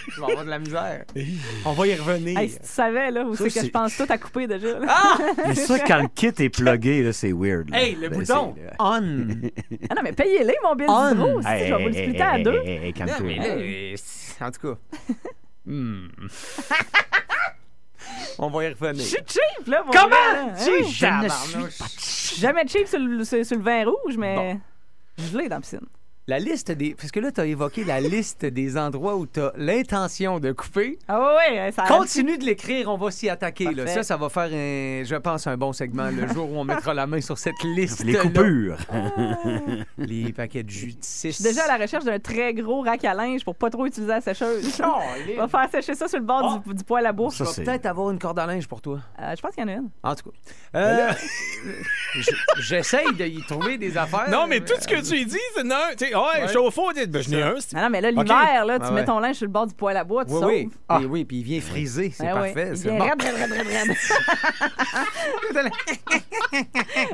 Je 0.10 0.20
vais 0.22 0.32
avoir 0.32 0.46
de 0.46 0.50
la 0.50 0.60
misère. 0.60 1.04
On 1.66 1.74
va 1.74 1.88
y 1.88 1.96
revenir. 1.96 2.40
Hey, 2.40 2.50
si 2.50 2.60
tu 2.60 2.66
savais, 2.68 3.12
là, 3.12 3.26
où 3.26 3.36
Ça, 3.36 3.44
c'est 3.44 3.50
que 3.50 3.60
c'est- 3.60 3.66
je 3.66 3.72
pense 3.72 3.98
tout 3.98 4.06
à 4.08 4.18
couper 4.18 4.48
déjà. 4.48 4.80
là. 4.80 4.86
Ah! 4.90 5.18
Mais 5.48 5.56
ça, 5.56 5.78
quand 5.80 6.02
le 6.02 6.08
kit 6.08 6.28
est 6.28 6.50
plugué, 6.50 7.04
là, 7.04 7.12
c'est 7.14 7.34
weird. 7.34 7.70
là. 7.70 7.82
Hey, 7.82 7.96
le 7.96 8.08
Ben, 8.10 8.20
bouton 8.20 8.56
c'est- 8.58 8.68
on. 8.80 8.86
Ah 8.86 9.02
non, 9.02 10.02
mais 10.04 10.14
payez-les, 10.14 10.56
mon 10.64 10.76
bill 10.76 10.86
On. 10.90 11.10
d'hydro. 11.12 11.42
si, 11.42 11.48
Hey, 11.48 11.68
je 11.68 11.76
vais 11.76 11.84
vous 11.84 11.90
le 11.90 11.96
hey, 11.96 12.04
splitter 12.06 12.22
à 12.24 12.38
hey, 12.38 12.44
deux. 12.44 12.62
hey, 12.64 12.78
hey, 12.86 12.94
calme-toi. 12.94 13.20
Non, 13.20 13.26
mais 13.28 13.38
là, 13.38 13.46
euh, 13.56 13.94
c'est- 13.98 14.44
en 14.44 14.52
tout 14.52 14.68
cas. 14.74 14.78
Hmm. 15.66 16.08
On 18.40 18.50
va 18.50 18.64
y 18.66 18.68
Je 18.70 18.74
revenir. 18.84 19.06
suis 19.06 19.18
cheap, 19.28 19.68
là, 19.68 19.84
mon 19.86 19.92
Comment? 19.92 20.10
gars, 20.10 20.34
là. 20.34 20.54
Tu 20.64 20.72
Hein? 20.72 21.28
je 21.52 21.58
ne 21.58 21.68
Je 21.70 21.76
suis 22.00 22.42
jamais 22.42 22.68
cheap 22.68 22.88
sur 22.88 23.00
le, 23.00 23.24
sur, 23.24 23.46
sur 23.46 23.58
le 23.58 23.64
vin 23.64 23.86
rouge, 23.86 24.18
mais 24.18 24.60
je 25.18 25.38
l'ai 25.38 25.48
dans 25.50 25.56
la 25.58 25.62
piscine. 25.62 25.80
La 26.28 26.40
liste 26.40 26.72
des. 26.72 26.96
Parce 26.96 27.12
que 27.12 27.20
là, 27.20 27.34
tu 27.34 27.42
as 27.42 27.46
évoqué 27.46 27.84
la 27.84 28.00
liste 28.00 28.46
des 28.46 28.78
endroits 28.78 29.18
où 29.18 29.26
tu 29.28 29.42
as 29.42 29.52
l'intention 29.58 30.40
de 30.40 30.54
couper. 30.54 30.98
Ah 31.10 31.20
ouais, 31.36 31.60
ouais, 31.60 31.72
ça 31.74 31.84
Continue 31.86 32.38
de 32.38 32.46
l'écrire, 32.46 32.88
on 32.90 32.98
va 32.98 33.12
s'y 33.12 33.30
attaquer. 33.30 33.74
Là. 33.74 33.88
Ça, 33.88 34.04
ça 34.04 34.16
va 34.16 34.30
faire, 34.30 34.44
un, 34.46 35.04
je 35.04 35.16
pense, 35.18 35.48
un 35.48 35.58
bon 35.58 35.74
segment 35.74 36.10
le 36.10 36.26
jour 36.34 36.50
où 36.50 36.56
on 36.58 36.64
mettra 36.64 36.94
la 36.94 37.08
main 37.08 37.20
sur 37.20 37.38
cette 37.38 37.62
liste. 37.64 38.06
Les 38.06 38.14
coupures. 38.16 38.78
Les 39.98 40.32
paquets 40.32 40.64
de 40.64 40.70
jus 40.70 40.94
de 40.94 40.98
6. 41.02 41.28
Je 41.28 41.34
suis 41.34 41.44
déjà 41.44 41.66
à 41.66 41.78
la 41.78 41.84
recherche 41.84 42.06
d'un 42.06 42.20
très 42.20 42.54
gros 42.54 42.82
rack 42.84 43.04
à 43.04 43.14
linge 43.14 43.44
pour 43.44 43.56
pas 43.56 43.70
trop 43.70 43.86
utiliser 43.86 44.12
la 44.14 44.22
sécheuse. 44.22 44.82
Oh, 44.82 45.00
On 45.38 45.46
va 45.46 45.48
faire 45.68 45.70
sécher 45.82 45.94
ça 45.96 46.08
sur 46.08 46.20
le 46.20 46.26
bord 46.26 46.62
du, 46.66 46.74
du 46.74 46.84
poêle 46.86 47.06
à 47.06 47.12
bouffe. 47.12 47.36
Je 47.38 47.44
Ça, 47.44 47.62
peut-être 47.62 47.86
avoir 47.86 48.12
une 48.12 48.20
corde 48.20 48.40
à 48.40 48.46
linge 48.46 48.68
pour 48.68 48.80
toi. 48.82 49.00
Euh, 49.20 49.34
je 49.36 49.42
pense 49.42 49.54
qu'il 49.56 49.64
y 49.64 49.66
en 49.66 49.70
a 49.70 49.74
une. 49.78 49.90
En 50.04 50.16
tout 50.16 50.30
cas. 50.32 50.80
Euh, 50.80 51.12
je- 52.16 52.32
J'essaye 52.62 53.14
de 53.14 53.26
y 53.26 53.42
trouver 53.46 53.78
des 53.78 53.98
affaires. 53.98 54.30
Non, 54.30 54.48
mais 54.48 54.62
tout 54.62 54.74
ce 54.80 54.88
que 54.88 55.02
tu 55.02 55.26
dis, 55.26 55.38
c'est 55.56 55.64
non. 55.64 55.76
Ouais, 56.16 56.48
chauffe-eau, 56.52 56.92
dis, 56.94 57.06
ben, 57.08 57.22
je 57.22 57.30
n'ai 57.30 57.42
un. 57.42 57.56
c'est- 57.60 57.76
Non, 57.76 57.84
non, 57.84 57.90
mais 57.90 58.02
là, 58.02 58.12
l'hiver, 58.12 58.66
là, 58.66 58.80
tu 58.80 58.86
Ouais, 58.86 58.92
mets 58.92 59.06
ton 59.06 59.20
linge 59.20 59.36
sur 59.36 59.46
le 59.46 59.52
bord 59.52 59.68
du 59.68 59.74
poêle 59.74 59.98
à 59.98 60.04
bois, 60.04 60.26
tu 60.26 60.32
Oui, 60.34 60.40
sauves. 60.40 60.50
oui. 60.50 60.70
Et 61.02 61.06
oui, 61.06 61.26
puis 61.26 61.38
il 61.38 61.44
vient 61.44 61.62
friser. 61.62 62.12
C'est 62.16 62.24
Ben 62.26 62.34
oui. 62.42 62.54
parfait. 62.54 62.70
Il 62.72 62.78
c'est 62.78 62.90
vient 62.90 63.00
bon. 63.00 63.06
raide, 63.06 63.22
raide, 63.22 63.36
raide, 63.36 63.52
raide, 63.52 63.68
raide. 63.68 63.98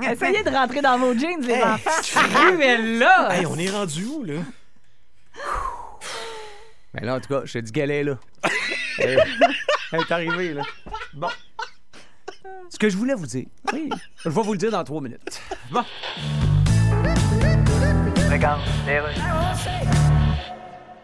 Essayez 0.12 0.44
de 0.44 0.50
rentrer 0.50 0.82
dans 0.82 0.98
vos 0.98 1.14
jeans, 1.18 1.42
les 1.42 1.62
enfants. 1.62 2.02
Cruella! 2.34 3.30
Hey, 3.38 3.46
on 3.46 3.58
est 3.58 3.70
rendu 3.70 4.06
où, 4.06 4.24
là? 4.24 4.36
Mais 6.94 7.06
là, 7.06 7.16
en 7.16 7.20
tout 7.20 7.30
cas, 7.30 7.42
je 7.46 7.54
te 7.54 7.60
dis 7.60 7.72
qu'elle 7.72 7.92
est 7.92 8.04
là. 8.04 8.18
elle, 9.00 9.24
elle 9.92 10.00
est 10.02 10.12
arrivée, 10.12 10.54
là. 10.54 10.64
Bon. 11.14 11.28
Ce 12.70 12.78
que 12.78 12.90
je 12.90 12.98
voulais 12.98 13.14
vous 13.16 13.26
dire, 13.28 13.46
Oui. 13.74 13.90
je 14.24 14.30
vais 14.30 14.42
vous 14.42 14.52
le 14.54 14.58
dire 14.58 14.72
dans 14.72 14.84
trois 14.84 15.02
minutes. 15.02 15.42
Bon. 15.72 15.84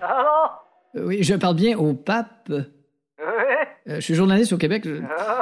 Euh, 0.04 1.06
Oui, 1.06 1.24
je 1.24 1.34
parle 1.36 1.56
bien 1.56 1.78
au 1.78 1.94
pape. 1.94 2.52
Euh, 3.88 3.96
je 3.96 4.00
suis 4.02 4.16
journaliste 4.16 4.52
au 4.52 4.58
Québec. 4.58 4.82
Je- 4.86 4.96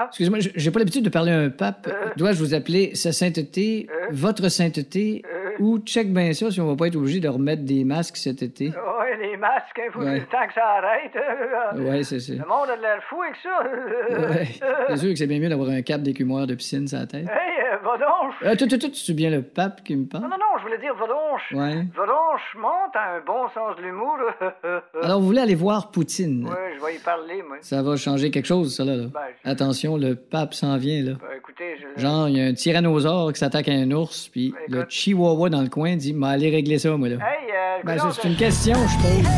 Excusez-moi, 0.07 0.39
je- 0.39 0.49
j'ai 0.55 0.69
pas 0.71 0.79
l'habitude 0.79 1.05
de 1.05 1.09
parler 1.09 1.31
à 1.31 1.39
un 1.39 1.49
pape. 1.49 1.89
Dois-je 2.17 2.39
vous 2.39 2.53
appeler 2.53 2.93
Sa 2.93 3.13
Sainteté, 3.13 3.87
Votre 4.11 4.49
Sainteté, 4.49 5.23
ou 5.59 5.79
check 5.79 6.11
bien 6.13 6.33
ça 6.33 6.51
si 6.51 6.59
on 6.59 6.67
va 6.67 6.75
pas 6.75 6.87
être 6.87 6.97
obligé 6.97 7.19
de 7.21 7.29
remettre 7.29 7.63
des 7.63 7.85
masques 7.85 8.17
cet 8.17 8.41
été? 8.43 8.67
Ouais, 8.67 9.17
les 9.21 9.37
masques, 9.37 9.79
il 9.85 9.91
faut 9.93 9.99
Ouais. 10.01 10.19
le 10.19 10.25
temps 10.25 10.45
que 10.47 10.53
ça 10.53 10.65
arrête. 10.65 11.79
Ouais, 11.79 12.03
c'est 12.03 12.19
ça. 12.19 12.33
Le 12.33 12.39
monde 12.39 12.69
a 12.69 12.75
de 12.75 12.81
l'air 12.81 13.01
fou 13.09 13.21
avec 13.21 13.35
ça. 13.41 14.29
Ouais. 14.29 14.47
C'est 14.89 14.97
sûr 14.97 15.09
que 15.09 15.15
c'est 15.15 15.27
bien 15.27 15.39
mieux 15.39 15.49
d'avoir 15.49 15.69
un 15.69 15.81
cap 15.81 16.01
d'écumeur 16.01 16.45
de 16.45 16.55
piscine 16.55 16.85
sur 16.87 16.99
la 16.99 17.05
tête. 17.07 17.25
Hey, 17.27 17.63
euh, 17.73 17.77
donc. 17.97 18.33
Euh, 18.43 18.55
tout, 18.57 18.67
tout, 18.67 18.77
tout, 18.77 18.93
c'est 18.93 19.13
bien 19.13 19.29
le 19.29 19.41
pape 19.41 19.83
qui 19.85 19.95
me 19.95 20.01
Non, 20.01 20.07
parle? 20.07 20.23
non, 20.23 20.29
non, 20.31 20.57
je 20.57 20.63
voulais 20.63 20.79
dire, 20.79 20.93
va 20.95 21.07
donc. 21.07 21.39
Ouais. 21.53 21.85
Va 21.95 22.05
donc, 22.05 22.39
monte 22.57 22.95
à 22.95 23.15
un 23.15 23.21
bon 23.25 23.47
sens 23.53 23.77
de 23.77 23.83
l'humour. 23.83 24.17
Alors, 25.03 25.19
vous 25.21 25.27
voulez 25.27 25.41
aller 25.41 25.55
voir 25.55 25.91
Poutine? 25.91 26.45
Ouais, 26.47 26.73
je 26.77 26.85
vais 26.85 26.95
y 26.95 26.99
parler, 26.99 27.41
moi. 27.47 27.57
Ça 27.61 27.81
va 27.81 27.95
changer 27.95 28.31
quelque 28.33 28.45
chose, 28.47 28.75
ça, 28.75 28.83
là. 28.83 28.95
là. 28.95 29.05
Ben, 29.13 29.19
je- 29.45 29.49
Attention, 29.49 29.95
le 29.97 30.15
pape 30.15 30.53
s'en 30.53 30.77
vient, 30.77 31.01
là. 31.03 31.11
Ben, 31.13 31.27
écoutez, 31.37 31.75
je... 31.95 32.01
Genre, 32.01 32.27
il 32.29 32.37
y 32.37 32.41
a 32.41 32.45
un 32.45 32.53
tyrannosaure 32.53 33.31
qui 33.33 33.39
s'attaque 33.39 33.69
à 33.69 33.71
un 33.73 33.89
ours, 33.91 34.27
puis 34.29 34.53
Ben, 34.67 34.79
le 34.79 34.85
chihuahua 34.89 35.49
dans 35.49 35.61
le 35.61 35.69
coin 35.69 35.95
dit 35.95 36.13
M'a 36.13 36.29
aller 36.31 36.49
régler 36.49 36.79
ça, 36.79 36.95
moi, 36.97 37.07
là. 37.09 37.15
Hey, 37.15 37.49
euh, 37.51 37.83
Ben, 37.85 37.97
c'est 38.11 38.27
une 38.27 38.35
question, 38.35 38.73
je 38.75 38.97
pose. 38.97 39.29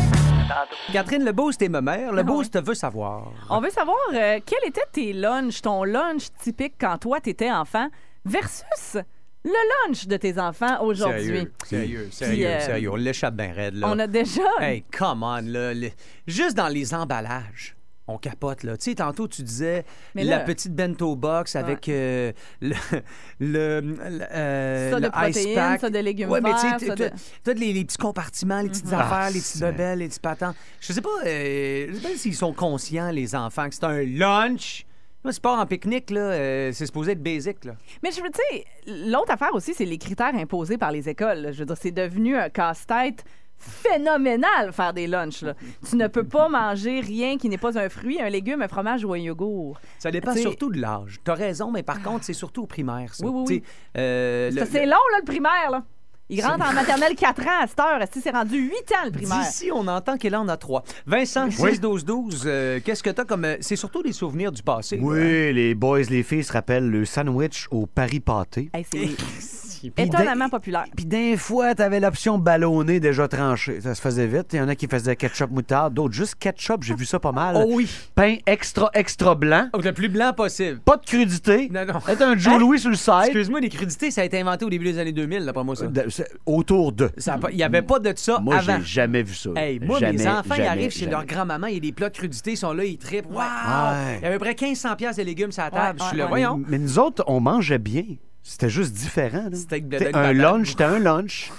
Catherine, 0.92 1.24
le 1.24 1.32
boost 1.32 1.60
est 1.62 1.68
ma 1.68 1.80
mère. 1.80 2.12
Le 2.12 2.22
boost 2.22 2.58
veut 2.64 2.74
savoir. 2.74 3.32
On 3.50 3.60
veut 3.60 3.70
savoir 3.70 3.96
euh, 4.14 4.38
quels 4.44 4.68
étaient 4.68 4.80
tes 4.92 5.12
lunchs, 5.12 5.60
ton 5.60 5.84
lunch 5.84 6.28
typique 6.40 6.74
quand 6.80 6.96
toi, 6.98 7.20
t'étais 7.20 7.50
enfant, 7.50 7.88
versus 8.24 8.96
le 9.44 9.88
lunch 9.88 10.06
de 10.06 10.16
tes 10.16 10.38
enfants 10.40 10.82
aujourd'hui? 10.82 11.24
Sérieux, 11.26 11.52
sérieux, 11.64 12.08
sérieux, 12.10 12.46
euh, 12.46 12.60
sérieux. 12.60 12.90
On 12.92 12.96
l'échappe 12.96 13.34
bien 13.34 13.52
raide, 13.52 13.74
là. 13.74 13.88
On 13.90 13.98
a 13.98 14.06
déjà. 14.06 14.42
Hey, 14.60 14.82
come 14.96 15.22
on, 15.22 15.40
là. 15.42 15.74
le- 15.74 15.90
Juste 16.26 16.56
dans 16.56 16.68
les 16.68 16.94
emballages. 16.94 17.75
On 18.08 18.18
capote, 18.18 18.62
là. 18.62 18.76
Tu 18.76 18.90
sais, 18.90 18.94
tantôt, 18.94 19.26
tu 19.26 19.42
disais 19.42 19.84
Mais 20.14 20.22
la 20.22 20.36
là- 20.38 20.44
petite 20.44 20.72
bento 20.74 21.16
box 21.16 21.56
avec 21.56 21.88
euh, 21.88 22.32
le, 22.60 22.74
le, 23.40 23.80
le, 23.80 23.98
euh, 24.32 24.90
Ça 24.92 24.96
de 25.00 25.06
le 25.06 25.08
ice 25.08 25.12
protéines, 25.36 25.54
pack. 25.56 25.80
ça 25.80 25.90
de 25.90 25.98
légumes 25.98 26.30
Ouais, 26.30 26.40
mais 26.40 26.52
tu 26.52 26.86
sais, 26.86 26.94
de- 26.94 27.58
les, 27.58 27.72
les 27.72 27.84
petits 27.84 27.96
compartiments, 27.98 28.60
les 28.60 28.68
petites 28.68 28.92
affaires, 28.92 29.30
les 29.32 29.40
petites 29.40 29.60
bebelles, 29.60 29.98
les 29.98 30.08
petits 30.08 30.20
patents. 30.20 30.54
Je 30.80 30.92
sais 30.92 31.00
pas, 31.00 31.08
euh, 31.26 31.86
je 31.90 31.94
sais 31.96 32.00
pas 32.08 32.16
s'ils 32.16 32.34
sont 32.36 32.52
conscients, 32.52 33.10
les 33.10 33.34
enfants, 33.34 33.68
que 33.68 33.74
c'est 33.74 33.84
un 33.84 34.02
lunch. 34.04 34.86
C'est 35.28 35.42
pas 35.42 35.56
en 35.60 35.66
pique-nique, 35.66 36.10
là. 36.10 36.20
euh, 36.20 36.70
c'est 36.72 36.86
supposé 36.86 37.10
être 37.12 37.22
basic, 37.22 37.64
là. 37.64 37.72
Mais 38.04 38.12
je 38.12 38.20
veux, 38.22 38.30
tu 38.30 38.38
sais, 38.52 38.64
l'autre 39.08 39.32
affaire 39.32 39.52
aussi, 39.54 39.74
c'est 39.74 39.84
les 39.84 39.98
critères 39.98 40.32
imposés 40.36 40.78
par 40.78 40.92
les 40.92 41.08
écoles. 41.08 41.38
là. 41.38 41.50
Je 41.50 41.58
veux 41.58 41.66
dire, 41.66 41.76
c'est 41.76 41.90
devenu 41.90 42.36
un 42.36 42.48
casse-tête 42.48 43.24
phénoménal 43.58 44.72
faire 44.72 44.92
des 44.92 45.06
lunchs. 45.06 45.42
là. 45.42 45.54
tu 45.88 45.96
ne 45.96 46.06
peux 46.06 46.24
pas 46.24 46.48
manger 46.48 47.00
rien 47.00 47.36
qui 47.38 47.48
n'est 47.48 47.58
pas 47.58 47.78
un 47.78 47.88
fruit, 47.88 48.20
un 48.20 48.28
légume, 48.28 48.62
un 48.62 48.68
fromage 48.68 49.04
ou 49.04 49.12
un 49.12 49.18
yogourt. 49.18 49.80
Ça 49.98 50.10
dépend 50.10 50.34
Tu 50.34 50.40
surtout 50.40 50.70
de 50.70 50.80
l'âge. 50.80 51.18
T'as 51.24 51.34
raison, 51.34 51.70
mais 51.70 51.82
par 51.82 52.02
contre, 52.02 52.24
c'est 52.24 52.32
surtout 52.32 52.62
au 52.62 52.66
primaire, 52.66 53.14
ça. 53.14 53.26
Oui, 53.26 53.32
oui, 53.34 53.60
Tu 53.62 53.62
euh, 53.98 54.50
Ça, 54.52 54.66
C'est 54.66 54.86
long, 54.86 54.92
là, 55.12 55.18
le 55.20 55.24
primaire. 55.24 55.70
Là. 55.70 55.82
Il 56.28 56.44
rentre 56.44 56.68
en 56.68 56.72
maternelle 56.72 57.14
4 57.14 57.40
ans 57.42 57.62
à 57.62 57.66
cette 57.68 57.78
heure. 57.78 58.00
Si 58.12 58.20
c'est 58.20 58.30
rendu 58.30 58.56
8 58.58 58.70
ans, 58.70 59.04
le 59.04 59.10
primaire? 59.12 59.40
D'ici, 59.40 59.70
on 59.72 59.86
entend 59.86 60.16
qu'il 60.16 60.34
en 60.34 60.48
a 60.48 60.56
trois. 60.56 60.82
Vincent, 61.06 61.48
6-12-12, 61.48 62.42
euh, 62.46 62.80
qu'est-ce 62.84 63.02
que 63.02 63.10
t'as 63.10 63.24
comme. 63.24 63.44
euh, 63.44 63.56
c'est 63.60 63.76
surtout 63.76 64.02
des 64.02 64.12
souvenirs 64.12 64.50
du 64.50 64.62
passé. 64.62 64.96
là. 64.96 65.02
Oui, 65.04 65.52
les 65.52 65.74
boys, 65.74 66.00
les 66.10 66.22
filles 66.24 66.42
se 66.44 66.52
rappellent 66.52 66.90
le 66.90 67.04
sandwich 67.04 67.68
au 67.70 67.86
Paris 67.86 68.18
pâté. 68.20 68.70
Hey, 68.74 68.84
c'est 68.90 69.92
étonnamment 69.98 70.48
populaire. 70.48 70.86
Puis 70.96 71.04
des 71.06 71.36
fois, 71.36 71.74
t'avais 71.76 72.00
l'option 72.00 72.38
ballonnée 72.38 72.98
déjà 72.98 73.28
tranchée. 73.28 73.80
Ça 73.80 73.94
se 73.94 74.00
faisait 74.00 74.26
vite. 74.26 74.48
Il 74.52 74.56
y 74.56 74.60
en 74.60 74.68
a 74.68 74.74
qui 74.74 74.88
faisaient 74.88 75.14
ketchup 75.14 75.50
moutarde, 75.50 75.94
d'autres 75.94 76.14
juste 76.14 76.34
ketchup. 76.40 76.82
J'ai 76.82 76.94
vu 76.96 77.04
ça 77.04 77.20
pas 77.20 77.30
mal. 77.32 77.54
Oh 77.56 77.66
oui. 77.68 77.88
Pain 78.16 78.36
extra, 78.46 78.90
extra 78.94 79.34
blanc. 79.36 79.68
Oh, 79.74 79.78
le 79.80 79.92
plus 79.92 80.08
blanc 80.08 80.32
possible. 80.32 80.80
Pas 80.80 80.96
de 80.96 81.04
crudité. 81.06 81.68
Non, 81.72 81.84
non. 81.84 82.00
Être 82.08 82.22
un 82.22 82.36
Joe 82.36 82.58
Louis 82.58 82.80
sur 82.80 82.90
le 82.90 82.96
side. 82.96 83.26
Excuse-moi, 83.26 83.60
les 83.60 83.68
crudités, 83.68 84.10
ça 84.10 84.22
a 84.22 84.24
été 84.24 84.40
inventé 84.40 84.64
au 84.64 84.70
début 84.70 84.86
des 84.86 84.98
années 84.98 85.12
2000, 85.12 85.44
d'après 85.44 85.62
moi, 85.62 85.76
ça. 85.76 85.86
De- 85.86 86.06
c'est 86.08 86.15
autour 86.44 86.92
de. 86.92 87.10
Ça 87.18 87.34
a 87.34 87.38
pas- 87.38 87.50
Il 87.50 87.56
n'y 87.56 87.62
avait 87.62 87.82
pas 87.82 87.98
de 87.98 88.12
ça 88.16 88.38
Moi, 88.40 88.56
avant. 88.56 88.78
j'ai 88.78 88.84
jamais 88.84 89.22
vu 89.22 89.34
ça. 89.34 89.50
Hey, 89.56 89.80
moi, 89.80 89.98
Jamais, 90.00 90.18
mes 90.18 90.26
enfants, 90.28 90.42
ils 90.54 90.56
jamais, 90.56 90.66
arrivent 90.68 90.90
chez 90.90 91.00
jamais. 91.00 91.12
leur 91.12 91.24
grand-maman, 91.26 91.66
il 91.68 91.74
y 91.74 91.76
a 91.76 91.80
des 91.80 91.92
plats 91.92 92.10
de 92.10 92.16
crudités, 92.16 92.52
ils 92.52 92.56
sont 92.56 92.72
là, 92.72 92.84
ils 92.84 92.98
trippent. 92.98 93.30
Waouh! 93.30 93.36
Ouais. 93.36 94.18
Il 94.18 94.22
y 94.22 94.26
a 94.26 94.28
à 94.28 94.32
peu 94.32 94.38
près 94.38 94.54
1500 94.60 94.96
pièces 94.96 95.16
de 95.16 95.22
légumes 95.22 95.52
sur 95.52 95.62
la 95.62 95.70
table. 95.70 95.98
Ouais, 96.00 96.04
je 96.04 96.04
suis 96.04 96.12
ouais, 96.12 96.18
là, 96.18 96.24
ouais. 96.24 96.28
voyons. 96.30 96.62
Mais 96.68 96.78
nous 96.78 96.98
autres, 96.98 97.24
on 97.26 97.40
mangeait 97.40 97.78
bien. 97.78 98.04
C'était 98.42 98.70
juste 98.70 98.92
différent. 98.92 99.48
belle 99.82 100.10
un 100.14 100.32
lunch, 100.32 100.68
c'était 100.70 100.84
un 100.84 100.98
lunch. 100.98 101.50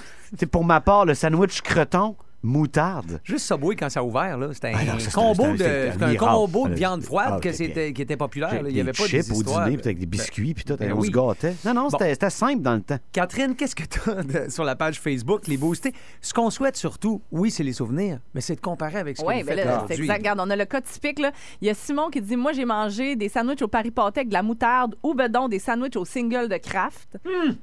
Pour 0.52 0.64
ma 0.66 0.82
part, 0.82 1.06
le 1.06 1.14
sandwich 1.14 1.62
creton, 1.62 2.16
moutarde. 2.44 3.20
Juste 3.24 3.46
Subway, 3.46 3.76
quand 3.76 3.90
ça 3.90 4.00
a 4.00 4.04
ouvert, 4.04 4.38
là, 4.38 4.50
c'était 4.54 4.70
un 4.70 4.78
Ah 4.78 4.84
non, 4.86 4.92
ça, 4.94 5.00
c'était- 5.00 5.12
combo 5.14 5.44
c'était- 5.58 5.92
de, 5.98 6.04
un 6.04 6.16
combo 6.16 6.68
de 6.68 6.74
viande 6.76 7.02
froide 7.04 7.34
Ah, 7.34 7.40
que 7.40 7.50
qui 7.50 8.02
était 8.02 8.18
populaire. 8.18 8.62
là. 8.62 8.70
Il 8.70 8.74
n'y 8.76 8.82
avait 8.82 8.92
pas 8.92 9.06
chips 9.06 9.26
des 9.28 9.32
au 9.32 9.36
histoires. 9.42 9.66
dîner, 9.66 9.78
puis 9.78 9.86
avec 9.88 10.00
des 10.00 10.06
biscuits, 10.06 10.54
puis 10.54 10.64
tout. 10.64 10.76
ben 10.78 10.94
on 10.94 11.00
oui. 11.00 11.08
se 11.08 11.12
gâtait. 11.12 11.56
Non, 11.66 11.74
non, 11.74 11.90
c'était 11.90 12.30
simple 12.30 12.62
dans 12.62 12.76
le 12.76 12.82
temps. 12.82 12.98
Catherine, 13.12 13.56
qu'est-ce 13.56 13.76
que 13.76 13.84
tu 13.84 14.00
as 14.38 14.50
sur 14.50 14.64
la 14.64 14.76
page 14.76 15.00
Facebook, 15.00 15.48
les 15.48 15.58
boostés? 15.58 15.94
Ce 16.22 16.34
qu'on 16.34 16.50
souhaite 16.50 16.78
surtout, 16.78 17.22
oui, 17.32 17.52
c'est 17.52 17.64
les 17.64 17.74
souvenirs, 17.74 18.20
mais 18.34 18.42
c'est 18.42 18.56
de 18.56 18.62
comparer 18.62 18.98
avec 19.00 19.18
ce 19.18 19.22
que 19.24 19.28
Oui, 19.28 19.42
vous 19.42 19.46
mais 19.50 19.56
faites 19.56 19.66
là, 19.66 19.72
c'est 19.72 19.78
aujourd'hui. 19.86 20.04
exact. 20.06 20.18
Regarde, 20.18 20.40
on 20.42 20.50
a 20.50 20.56
le 20.56 20.66
cas 20.66 20.82
typique. 20.82 21.20
Là. 21.20 21.32
Il 21.62 21.68
y 21.68 21.72
a 21.72 21.74
Simon 21.74 22.10
qui 22.10 22.22
dit 22.22 22.36
Moi, 22.38 22.54
j'ai 22.54 22.66
mangé 22.66 23.16
des 23.16 23.30
sandwichs 23.30 23.62
au 23.62 23.68
Paris 23.68 23.92
pâté 23.92 24.20
avec 24.22 24.30
de 24.30 24.34
la 24.34 24.44
moutarde 24.44 24.96
ou 25.04 25.14
bedon, 25.14 25.48
des 25.48 25.60
sandwichs 25.60 25.96
au 25.96 26.06
single 26.06 26.48
de 26.50 26.58
Kraft. 26.58 27.18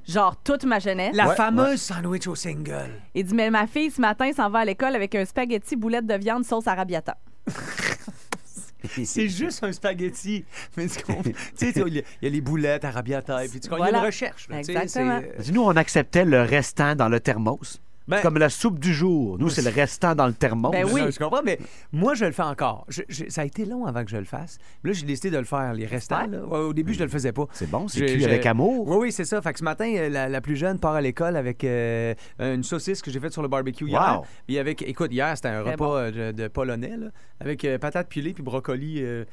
Genre 0.06 0.36
toute 0.42 0.64
ma 0.64 0.78
jeunesse. 0.78 1.14
La 1.14 1.28
Ouais, 1.28 1.34
fameuse 1.36 1.80
sandwich 1.80 2.26
au 2.26 2.34
single. 2.34 2.90
Il 3.14 3.24
dit 3.24 3.34
Mais 3.34 3.50
ma 3.50 3.66
fille, 3.66 3.90
ce 3.90 4.00
matin, 4.00 4.30
s'en 4.32 4.50
va 4.50 4.63
à 4.64 4.66
l'école 4.66 4.96
avec 4.96 5.14
un 5.14 5.24
spaghetti 5.26 5.76
boulette 5.76 6.06
de 6.06 6.14
viande 6.14 6.44
sauce 6.44 6.66
arrabbiata. 6.66 7.18
C'est 9.04 9.28
juste 9.28 9.62
un 9.64 9.72
spaghetti. 9.72 10.44
Mais 10.76 10.86
tu 10.86 10.94
sais, 11.54 11.72
tu 11.72 11.72
sais, 11.72 11.82
il 11.86 11.94
y 11.94 11.98
a- 12.26 12.28
les 12.30 12.40
boulettes, 12.40 12.84
arrabbiata, 12.84 13.44
et 13.44 13.48
puis 13.48 13.60
tu 13.60 13.68
comprends, 13.68 13.84
il 13.84 13.88
y 13.88 13.88
a 13.88 13.90
Voilà. 13.92 13.98
une 14.00 14.06
recherche. 14.06 14.48
là, 14.48 14.58
Exactement. 14.60 15.20
c'est- 15.40 15.52
Nous, 15.52 15.62
on 15.62 15.70
acceptait 15.76 16.24
le 16.24 16.42
restant 16.42 16.94
dans 16.94 17.08
le 17.08 17.20
thermos. 17.20 17.80
Ben- 18.06 18.20
comme 18.20 18.36
la 18.38 18.50
soupe 18.50 18.78
du 18.78 18.92
jour. 18.92 19.38
Nous, 19.38 19.48
c'est 19.48 19.62
le 19.62 19.70
restant 19.70 20.14
dans 20.14 20.26
le 20.26 20.34
thermos. 20.34 20.72
Ben 20.72 20.84
oui. 20.92 21.00
Non, 21.02 21.10
je 21.10 21.18
comprends, 21.18 21.42
mais 21.42 21.58
moi, 21.90 22.14
je 22.14 22.26
le 22.26 22.32
fais 22.32 22.42
encore. 22.42 22.84
Je- 22.88 23.02
je- 23.08 23.24
ça 23.28 23.40
a 23.40 23.44
été 23.44 23.64
long 23.64 23.86
avant 23.86 24.04
que 24.04 24.10
je 24.10 24.16
le 24.18 24.24
fasse. 24.24 24.58
Là, 24.82 24.92
j'ai 24.92 25.06
décidé 25.06 25.30
de 25.30 25.38
le 25.38 25.44
faire, 25.44 25.72
les 25.72 25.86
restants. 25.86 26.26
là. 26.26 26.44
Ouais, 26.44 26.58
au 26.58 26.72
début, 26.74 26.92
je 26.92 26.98
ne 27.00 27.04
le 27.04 27.10
faisais 27.10 27.32
pas. 27.32 27.46
C'est 27.52 27.70
bon, 27.70 27.88
c'est 27.88 28.04
cuit 28.04 28.20
je- 28.20 28.24
avec 28.26 28.44
amour. 28.44 28.86
Oui, 28.88 28.96
oui, 29.00 29.12
c'est 29.12 29.24
ça. 29.24 29.40
Fait 29.40 29.52
que 29.54 29.58
ce 29.58 29.64
matin, 29.64 29.90
euh, 29.96 30.08
la, 30.10 30.28
la 30.28 30.40
plus 30.42 30.56
jeune 30.56 30.78
part 30.78 30.94
à 30.94 31.00
l'école 31.00 31.36
avec 31.36 31.64
euh, 31.64 32.14
une 32.38 32.62
saucisse 32.62 33.00
que 33.00 33.10
j'ai 33.10 33.20
faite 33.20 33.32
sur 33.32 33.42
le 33.42 33.48
barbecue 33.48 33.86
hier. 33.88 34.20
Puis 34.46 34.58
avec, 34.58 34.82
écoute, 34.82 35.10
hier, 35.12 35.32
c'était 35.36 35.48
un 35.48 35.62
Très 35.62 35.72
repas 35.72 35.86
bon. 35.86 35.94
euh, 35.96 36.32
de, 36.32 36.42
de 36.42 36.48
polonais, 36.48 36.96
là, 36.98 37.06
avec 37.40 37.64
euh, 37.64 37.78
patates 37.78 38.08
pilées 38.08 38.34
puis 38.34 38.42
brocoli. 38.42 38.96
euh, 39.02 39.24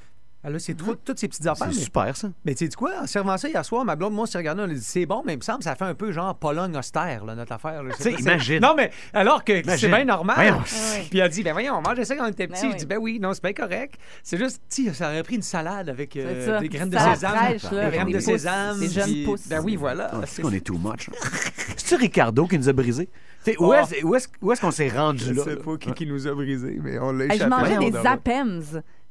ah, 0.44 0.50
là, 0.50 0.60
c'est 0.60 0.74
tout- 0.74 0.96
toutes 1.06 1.20
ces 1.20 1.28
petites 1.28 1.46
affaires. 1.46 1.68
C'est 1.72 1.78
mais- 1.78 1.84
super, 1.84 2.18
ça. 2.18 2.30
Mais 2.46 2.56
tu 2.56 2.66
sais 2.66 2.72
quoi, 2.72 2.92
en 3.04 3.08
servant 3.08 3.38
ça 3.38 3.48
hier 3.50 3.64
soir, 3.64 3.86
ma 3.86 3.96
blonde, 3.96 4.14
moi, 4.14 4.24
on 4.24 4.26
s'est 4.26 4.38
regardé, 4.38 4.62
on 4.62 4.66
a 4.66 4.74
dit 4.74 4.82
c'est 4.82 5.06
bon, 5.06 5.22
mais 5.26 5.34
il 5.34 5.38
me 5.38 5.42
semble 5.44 5.60
que 5.60 5.64
ça 5.66 5.76
fait 5.76 5.86
un 5.86 5.94
peu 5.94 6.12
genre 6.12 6.36
Pologne 6.36 6.76
austère, 6.76 7.26
là, 7.26 7.36
notre 7.36 7.52
affaire. 7.54 7.84
Je 7.86 7.92
sais 7.96 8.10
Tu 8.12 8.16
sais, 8.18 8.22
imagine. 8.22 8.60
Non, 8.62 8.74
mais 8.76 8.92
alors 9.14 9.44
que 9.44 9.62
c'est 9.78 9.88
bien 9.88 10.06
normal. 10.06 10.36
Voyons. 10.38 10.62
Puis 11.10 11.20
elle 11.20 11.22
a 11.22 11.30
dit, 11.30 11.44
ben 11.44 11.54
voyons, 11.54 11.76
on 11.76 11.82
mangeait 11.82 12.06
ça 12.06 12.16
quand 12.16 12.26
on 12.26 12.30
était 12.32 12.48
petit. 12.48 12.62
Ben 12.64 12.68
Je 12.70 12.74
oui. 12.74 12.80
dis, 12.80 12.86
ben 12.86 12.98
oui, 13.00 13.20
non, 13.20 13.34
c'est 13.34 13.44
bien 13.44 13.54
correct. 13.54 13.96
C'est 14.24 14.38
juste, 14.38 14.62
tu 14.70 14.86
sais, 14.86 14.94
ça 14.94 15.10
aurait 15.10 15.24
pris 15.24 15.36
une 15.36 15.42
salade 15.42 15.90
avec 15.90 16.16
euh, 16.18 16.60
des 16.60 16.70
graines 16.70 16.90
de 16.90 16.98
sésame. 16.98 17.36
fraîche, 17.36 17.64
là, 17.72 17.90
des 17.90 17.98
graines 17.98 18.08
de 18.08 18.14
pousses, 18.14 18.24
sésame. 18.26 18.80
des 18.80 18.90
jeunes 18.90 19.04
puis- 19.06 19.26
pousses. 19.26 19.48
Ben 19.48 19.62
oui, 19.64 19.76
voilà. 19.76 20.10
Ah, 20.14 20.22
C'est- 20.26 20.42
qu'on 20.42 20.52
est 20.52 20.66
too 20.66 20.78
much. 20.78 21.10
hein. 21.10 21.14
C'est-tu 21.78 21.96
Ricardo 21.96 22.48
qui 22.48 22.58
nous 22.58 22.70
a 22.70 22.74
brisé? 22.74 23.10
Tu 23.44 23.52
sais, 23.54 23.58
Où 23.60 23.66
Oh. 23.68 23.74
est-ce 23.74 24.04
où 24.06 24.16
est-ce- 24.16 24.28
où 24.42 24.52
est-ce 24.52 24.62
qu'on 24.62 24.72
s'est 24.72 24.90
rendu 24.90 25.24
Je 25.26 25.34
là? 25.34 25.44
sais 25.44 25.56
là? 25.56 25.62
pas 25.64 25.94
qui, 25.94 26.06
nous 26.06 26.28
a 26.28 26.34
brisés, 26.34 26.80
mais 26.82 27.00
on 27.00 27.12
l'a 27.12 27.26
Hey, 27.26 27.32
je 27.32 27.36
échappé. 27.38 27.50
mangeais 27.50 27.78
des 27.80 27.92
donc. 27.92 28.04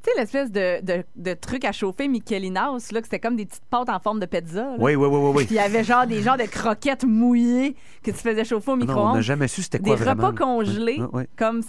Tu 0.02 0.10
sais, 0.10 0.18
l'espèce 0.18 0.50
de, 0.50 0.82
de, 0.82 1.04
de 1.16 1.34
truc 1.34 1.64
à 1.66 1.72
chauffer 1.72 2.08
Michelinas, 2.08 2.88
là, 2.90 3.00
que 3.00 3.06
c'était 3.06 3.18
comme 3.20 3.36
des 3.36 3.44
petites 3.44 3.64
pâtes 3.68 3.90
en 3.90 4.00
forme 4.00 4.18
de 4.18 4.26
pizza. 4.26 4.62
là. 4.62 4.74
Oui, 4.78 4.94
oui, 4.94 5.06
oui, 5.06 5.18
oui. 5.18 5.32
oui. 5.36 5.44
Puis 5.44 5.54
il 5.56 5.58
y 5.58 5.60
avait 5.60 5.84
genre 5.84 6.06
des 6.06 6.22
genres 6.22 6.38
de 6.38 6.44
croquettes 6.44 7.04
mouillées 7.04 7.76
que 8.02 8.10
tu 8.10 8.16
faisais 8.16 8.44
chauffer 8.44 8.70
au 8.70 8.76
Non, 8.76 8.84
on 8.84 8.86
n'a 8.86 8.92
micro-ondes. 8.94 9.20
jamais 9.20 9.46
su 9.48 9.62
c'était 9.62 9.78
Des 9.78 9.84
quoi 9.90 9.96
vraiment. 9.96 10.28
repas 10.28 10.44
congelés, 10.44 10.96
Oui, 11.00 11.06
oui. 11.12 11.22
comme 11.36 11.62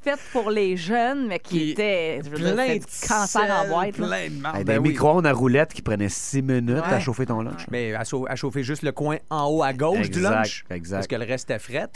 faites 0.00 0.18
pour 0.32 0.50
les 0.50 0.76
jeunes, 0.78 1.26
mais 1.28 1.38
qui 1.38 1.58
Qui- 1.58 1.70
étaient 1.72 2.20
Plein 2.22 2.56
c'était 2.56 2.78
de 2.78 3.08
cancer 3.08 3.50
en 3.64 3.68
boîte. 3.68 3.92
plein 3.92 4.28
de 4.28 4.40
marde. 4.40 4.56
Hey, 4.58 4.64
Ben 4.64 4.72
des 4.74 4.78
oui. 4.78 4.88
micro-ondes 4.90 5.26
à 5.26 5.32
roulettes 5.32 5.72
qui 5.74 5.82
prenaient 5.82 6.08
six 6.10 6.40
minutes 6.42 6.84
à 6.84 7.00
chauffer 7.00 7.26
ton 7.26 7.42
lunch. 7.42 7.66
Mais 7.70 7.94
à, 7.94 8.04
chau- 8.04 8.26
à 8.28 8.34
chauffer 8.36 8.62
juste 8.62 8.82
le 8.82 8.92
coin 8.92 9.16
en 9.30 9.46
haut 9.50 9.62
à 9.62 9.72
gauche 9.74 10.08
du 10.10 10.20
lunch. 10.20 10.64
exact. 10.70 10.96
Parce 10.98 11.06
que 11.06 11.16
le 11.16 11.24
reste 11.24 11.50
est 11.50 11.58
fret. 11.58 11.88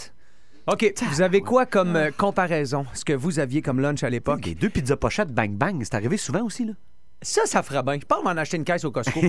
OK, 0.71 0.93
vous 1.09 1.23
avez 1.23 1.41
quoi 1.41 1.65
comme 1.65 1.97
euh, 1.97 2.11
comparaison? 2.15 2.85
Ce 2.93 3.03
que 3.03 3.15
vous 3.15 3.39
aviez 3.39 3.63
comme 3.63 3.81
lunch 3.81 4.03
à 4.03 4.11
l'époque? 4.11 4.45
Les 4.45 4.55
deux 4.55 4.69
pizzas 4.69 4.97
pochettes 4.97 5.33
bang 5.33 5.57
bang, 5.57 5.81
c'est 5.83 5.95
arrivé 5.95 6.19
souvent 6.19 6.43
aussi, 6.43 6.67
là. 6.67 6.75
Ça, 7.21 7.43
ça 7.47 7.65
fera 7.65 7.83
bien. 7.83 7.95
Je 8.01 8.07
pense 8.07 8.23
m'en 8.23 8.31
acheter 8.31 8.59
une 8.59 8.65
caisse 8.65 8.85
au 8.85 8.93
Costco. 8.93 9.21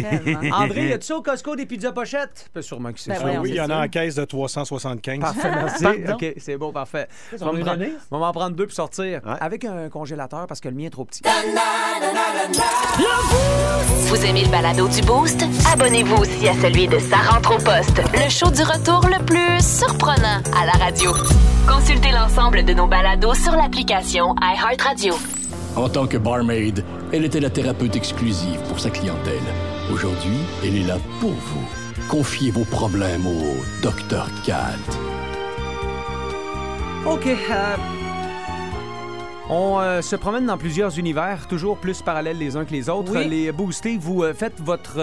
André, 0.53 0.89
y 0.89 0.93
a-tu 0.93 1.07
ça 1.07 1.15
au 1.15 1.23
Costco 1.23 1.55
des 1.55 1.65
pizzas 1.65 1.91
pochettes? 1.91 2.47
Pas 2.53 2.61
sûrement 2.61 2.93
que 2.93 2.99
c'est 2.99 3.09
Ben 3.09 3.19
ça. 3.19 3.41
oui, 3.41 3.49
il 3.49 3.55
y 3.55 3.61
en 3.61 3.69
a 3.69 3.83
en 3.85 3.87
caisse 3.87 4.13
de 4.15 4.25
375. 4.25 5.19
Parfait, 5.19 5.51
merci. 5.55 5.85
OK, 6.13 6.33
c'est 6.37 6.57
bon, 6.57 6.71
parfait. 6.71 7.07
Je 7.35 7.43
on 7.43 7.51
vais 7.51 7.63
va 7.63 7.77
m'en 8.11 8.31
prendre 8.31 8.55
deux 8.55 8.67
pour 8.67 8.75
sortir. 8.75 9.21
Ouais. 9.25 9.33
Avec 9.41 9.65
un 9.65 9.89
congélateur 9.89 10.45
parce 10.45 10.59
que 10.59 10.69
le 10.69 10.75
mien 10.75 10.85
est 10.85 10.89
trop 10.91 11.05
petit. 11.05 11.21
Vous 14.07 14.25
aimez 14.25 14.43
le 14.43 14.49
balado 14.51 14.87
du 14.87 15.01
Boost? 15.01 15.43
Abonnez-vous 15.73 16.15
aussi 16.17 16.47
à 16.47 16.53
celui 16.61 16.87
de 16.87 16.99
Sa 16.99 17.17
rentre 17.17 17.55
au 17.55 17.57
poste, 17.57 18.01
le 18.13 18.29
show 18.29 18.51
du 18.51 18.61
retour 18.61 19.01
le 19.07 19.23
plus 19.25 19.65
surprenant 19.65 20.41
à 20.55 20.65
la 20.65 20.73
radio. 20.73 21.11
Consultez 21.67 22.11
l'ensemble 22.11 22.63
de 22.65 22.73
nos 22.73 22.87
balados 22.87 23.33
sur 23.35 23.53
l'application 23.53 24.35
iHeartRadio. 24.41 25.15
En 25.75 25.87
tant 25.87 26.07
que 26.07 26.17
barmaid, 26.17 26.83
elle 27.13 27.25
était 27.25 27.39
la 27.39 27.49
thérapeute 27.49 27.95
exclusive 27.95 28.59
pour 28.67 28.79
sa 28.79 28.89
clientèle. 28.89 29.39
Aujourd'hui, 29.91 30.37
elle 30.63 30.75
est 30.75 30.87
là 30.87 30.97
pour 31.19 31.31
vous. 31.31 31.67
Confiez 32.09 32.51
vos 32.51 32.65
problèmes 32.65 33.25
au 33.25 33.55
Dr. 33.81 34.27
Cat. 34.45 34.75
OK. 37.05 37.27
euh, 37.27 37.75
On 39.49 39.79
euh, 39.79 40.01
se 40.01 40.15
promène 40.15 40.47
dans 40.47 40.57
plusieurs 40.57 40.97
univers, 40.97 41.47
toujours 41.47 41.77
plus 41.77 42.01
parallèles 42.01 42.37
les 42.37 42.57
uns 42.57 42.65
que 42.65 42.71
les 42.71 42.89
autres. 42.89 43.13
Oui. 43.15 43.27
Les 43.29 43.51
boostés, 43.51 43.97
vous 43.99 44.23
euh, 44.23 44.33
faites 44.33 44.59
votre, 44.59 44.99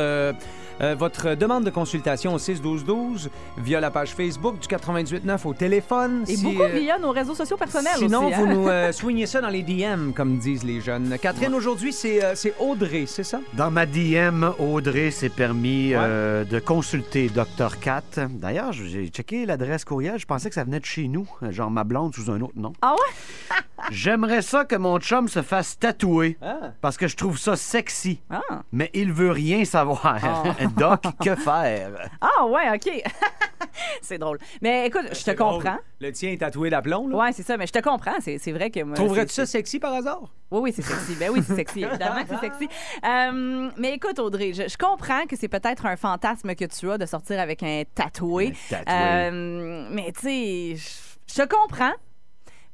euh, 0.80 0.94
votre 0.98 1.34
demande 1.34 1.64
de 1.64 1.70
consultation 1.70 2.34
au 2.34 2.38
6-12-12 2.38 3.28
via 3.58 3.80
la 3.80 3.90
page 3.90 4.10
Facebook 4.14 4.58
du 4.58 4.66
98.9 4.68 5.46
au 5.46 5.54
téléphone. 5.54 6.24
Et 6.28 6.36
Si, 6.36 6.44
beaucoup 6.44 6.62
euh, 6.62 6.68
via 6.68 6.98
nos 6.98 7.10
réseaux 7.12 7.34
sociaux 7.34 7.56
personnels 7.56 7.92
Sinon, 7.96 8.26
aussi. 8.26 8.34
vous 8.36 8.44
hein? 8.44 8.54
nous 8.54 8.68
euh, 8.68 8.92
soignez 8.92 9.26
ça 9.26 9.40
dans 9.40 9.48
les 9.48 9.62
DM, 9.62 10.12
comme 10.12 10.38
disent 10.38 10.64
les 10.64 10.80
jeunes. 10.80 11.16
Catherine, 11.20 11.54
aujourd'hui, 11.54 11.92
c'est 11.92 12.22
euh, 12.24 12.34
c'est 12.34 12.54
Audrey, 12.60 13.04
c'est 13.06 13.24
ça? 13.24 13.40
Dans 13.54 13.70
ma 13.70 13.86
DM, 13.86 14.44
Audrey 14.58 15.10
s'est 15.10 15.28
permis 15.28 15.92
euh, 15.94 16.44
de 16.44 16.58
consulter 16.58 17.28
Dr. 17.28 17.78
Cat. 17.80 18.02
D'ailleurs, 18.30 18.72
j'ai 18.72 19.08
checké 19.08 19.46
l'adresse 19.46 19.84
courriel. 19.84 20.18
Je 20.18 20.26
pensais 20.26 20.48
que 20.48 20.54
ça 20.54 20.64
venait 20.64 20.80
de 20.80 20.84
chez 20.84 21.08
nous, 21.08 21.26
genre 21.50 21.70
ma 21.70 21.84
blonde 21.84 22.14
sous 22.14 22.30
un 22.30 22.40
autre 22.40 22.52
nom. 22.56 22.72
Ah 22.82 22.92
ouais? 22.94 23.56
J'aimerais 23.90 24.42
ça 24.42 24.64
que 24.64 24.74
mon 24.76 24.98
chum 24.98 25.28
se 25.28 25.42
fasse 25.42 25.78
tatouer 25.78 26.36
Ah. 26.42 26.72
parce 26.80 26.96
que 26.96 27.06
je 27.08 27.16
trouve 27.16 27.38
ça 27.38 27.56
sexy. 27.56 28.20
Ah. 28.30 28.40
Mais 28.72 28.90
il 28.94 29.12
veut 29.12 29.30
rien 29.30 29.64
savoir. 29.64 30.16
Doc, 30.76 31.02
que 31.22 31.34
faire? 31.34 32.08
Ah 32.20 32.46
ouais, 32.46 32.70
OK. 32.74 33.02
c'est 34.02 34.18
drôle. 34.18 34.38
Mais 34.62 34.86
écoute, 34.86 35.06
je 35.12 35.24
te 35.24 35.30
comprends. 35.32 35.78
Le 36.00 36.12
tien 36.12 36.30
est 36.32 36.38
tatoué 36.38 36.70
d'aplomb, 36.70 37.08
là? 37.08 37.16
Ouais, 37.16 37.32
c'est 37.32 37.42
ça, 37.42 37.56
mais 37.56 37.66
je 37.66 37.72
te 37.72 37.78
comprends. 37.80 38.14
C'est 38.20 38.38
c'est 38.38 38.52
vrai 38.52 38.70
que 38.70 38.80
moi. 38.82 38.96
Trouverais-tu 38.96 39.32
ça 39.34 39.46
sexy 39.46 39.78
par 39.78 39.94
hasard? 39.94 40.22
Oui, 40.50 40.60
oui, 40.62 40.72
c'est 40.74 40.82
sexy. 40.82 41.14
Ben 41.18 41.30
oui, 41.30 41.42
c'est 41.46 41.54
sexy. 41.54 41.82
Évidemment 41.82 42.22
que 42.22 42.28
c'est 42.28 42.40
sexy. 42.40 42.68
Euh, 43.04 43.70
mais 43.76 43.94
écoute, 43.94 44.18
Audrey, 44.18 44.52
je, 44.52 44.68
je 44.68 44.76
comprends 44.76 45.24
que 45.26 45.36
c'est 45.36 45.48
peut-être 45.48 45.86
un 45.86 45.96
fantasme 45.96 46.54
que 46.54 46.64
tu 46.64 46.90
as 46.90 46.98
de 46.98 47.06
sortir 47.06 47.40
avec 47.40 47.62
un 47.62 47.82
tatoué. 47.94 48.52
Un 48.70 48.76
tatoué. 48.76 48.94
Euh, 48.94 49.88
mais 49.90 50.12
tu 50.12 50.20
sais, 50.20 50.76
je- 50.76 51.34
je 51.34 51.42
te 51.42 51.48
comprends. 51.54 51.92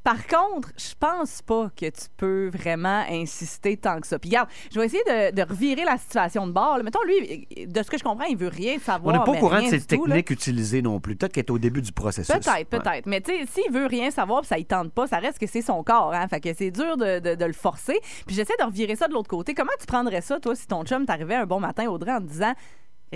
Par 0.04 0.26
contre, 0.26 0.70
je 0.76 0.94
pense 0.98 1.42
pas 1.42 1.70
que 1.76 1.86
tu 1.86 2.06
peux 2.16 2.48
vraiment 2.52 3.04
insister 3.08 3.76
tant 3.76 4.00
que 4.00 4.06
ça. 4.08 4.18
Puis 4.18 4.30
regarde, 4.30 4.48
je 4.74 4.80
vais 4.80 4.86
essayer 4.86 5.02
de, 5.04 5.34
de 5.34 5.42
revirer 5.42 5.84
la 5.84 5.96
situation 5.96 6.46
de 6.46 6.52
bord. 6.52 6.78
là. 6.78 6.82
Mettons, 6.82 7.02
lui, 7.04 7.46
de 7.66 7.82
ce 7.82 7.88
que 7.90 7.96
je 7.98 8.02
comprends, 8.02 8.24
il 8.26 8.36
veut 8.36 8.48
rien 8.48 8.74
On 8.78 8.80
savoir. 8.80 9.16
n'est 9.18 9.24
pas 9.24 9.30
au 9.38 9.40
courant 9.40 9.62
de 9.62 9.66
ces 9.68 9.78
du 9.78 9.86
tout, 9.86 10.06
utilisées 10.32 10.82
non 10.82 10.98
plus. 10.98 11.14
Peut-être 11.14 11.32
qu'elle 11.32 11.44
est 11.44 11.50
au 11.52 11.58
début 11.58 11.82
du 11.82 11.92
processus. 11.92 12.34
Peut-être, 12.34 12.52
Ouais. 12.52 12.64
peut-être. 12.64 13.06
Mais 13.06 13.20
tu 13.20 13.30
sais, 13.32 13.46
s'il 13.46 13.72
veut 13.72 13.86
rien 13.86 14.10
savoir 14.10 14.40
puis 14.40 14.48
ça 14.48 14.56
ne 14.58 14.62
tente 14.62 14.92
pas, 14.92 15.06
ça 15.06 15.18
reste 15.18 15.38
que 15.38 15.46
c'est 15.46 15.62
son 15.62 15.84
corps. 15.84 16.12
Hein? 16.12 16.26
Fait 16.26 16.40
que 16.40 16.52
c'est 16.52 16.70
dur 16.72 16.96
de, 16.96 17.20
de- 17.20 17.34
de 17.36 17.44
le 17.44 17.52
forcer. 17.52 17.98
Puis 18.26 18.34
j'essaie 18.34 18.54
de 18.58 18.64
revirer 18.64 18.96
ça 18.96 19.06
de 19.06 19.12
l'autre 19.12 19.30
côté. 19.30 19.54
Comment 19.54 19.70
tu 19.78 19.86
prendrais 19.86 20.20
ça, 20.20 20.40
toi, 20.40 20.56
si 20.56 20.66
ton 20.66 20.84
chum 20.84 21.06
t'arrivait 21.06 21.36
un 21.36 21.46
bon 21.46 21.60
matin, 21.60 21.86
Audrey, 21.86 22.10
en 22.12 22.18
te 22.20 22.26
disant 22.26 22.52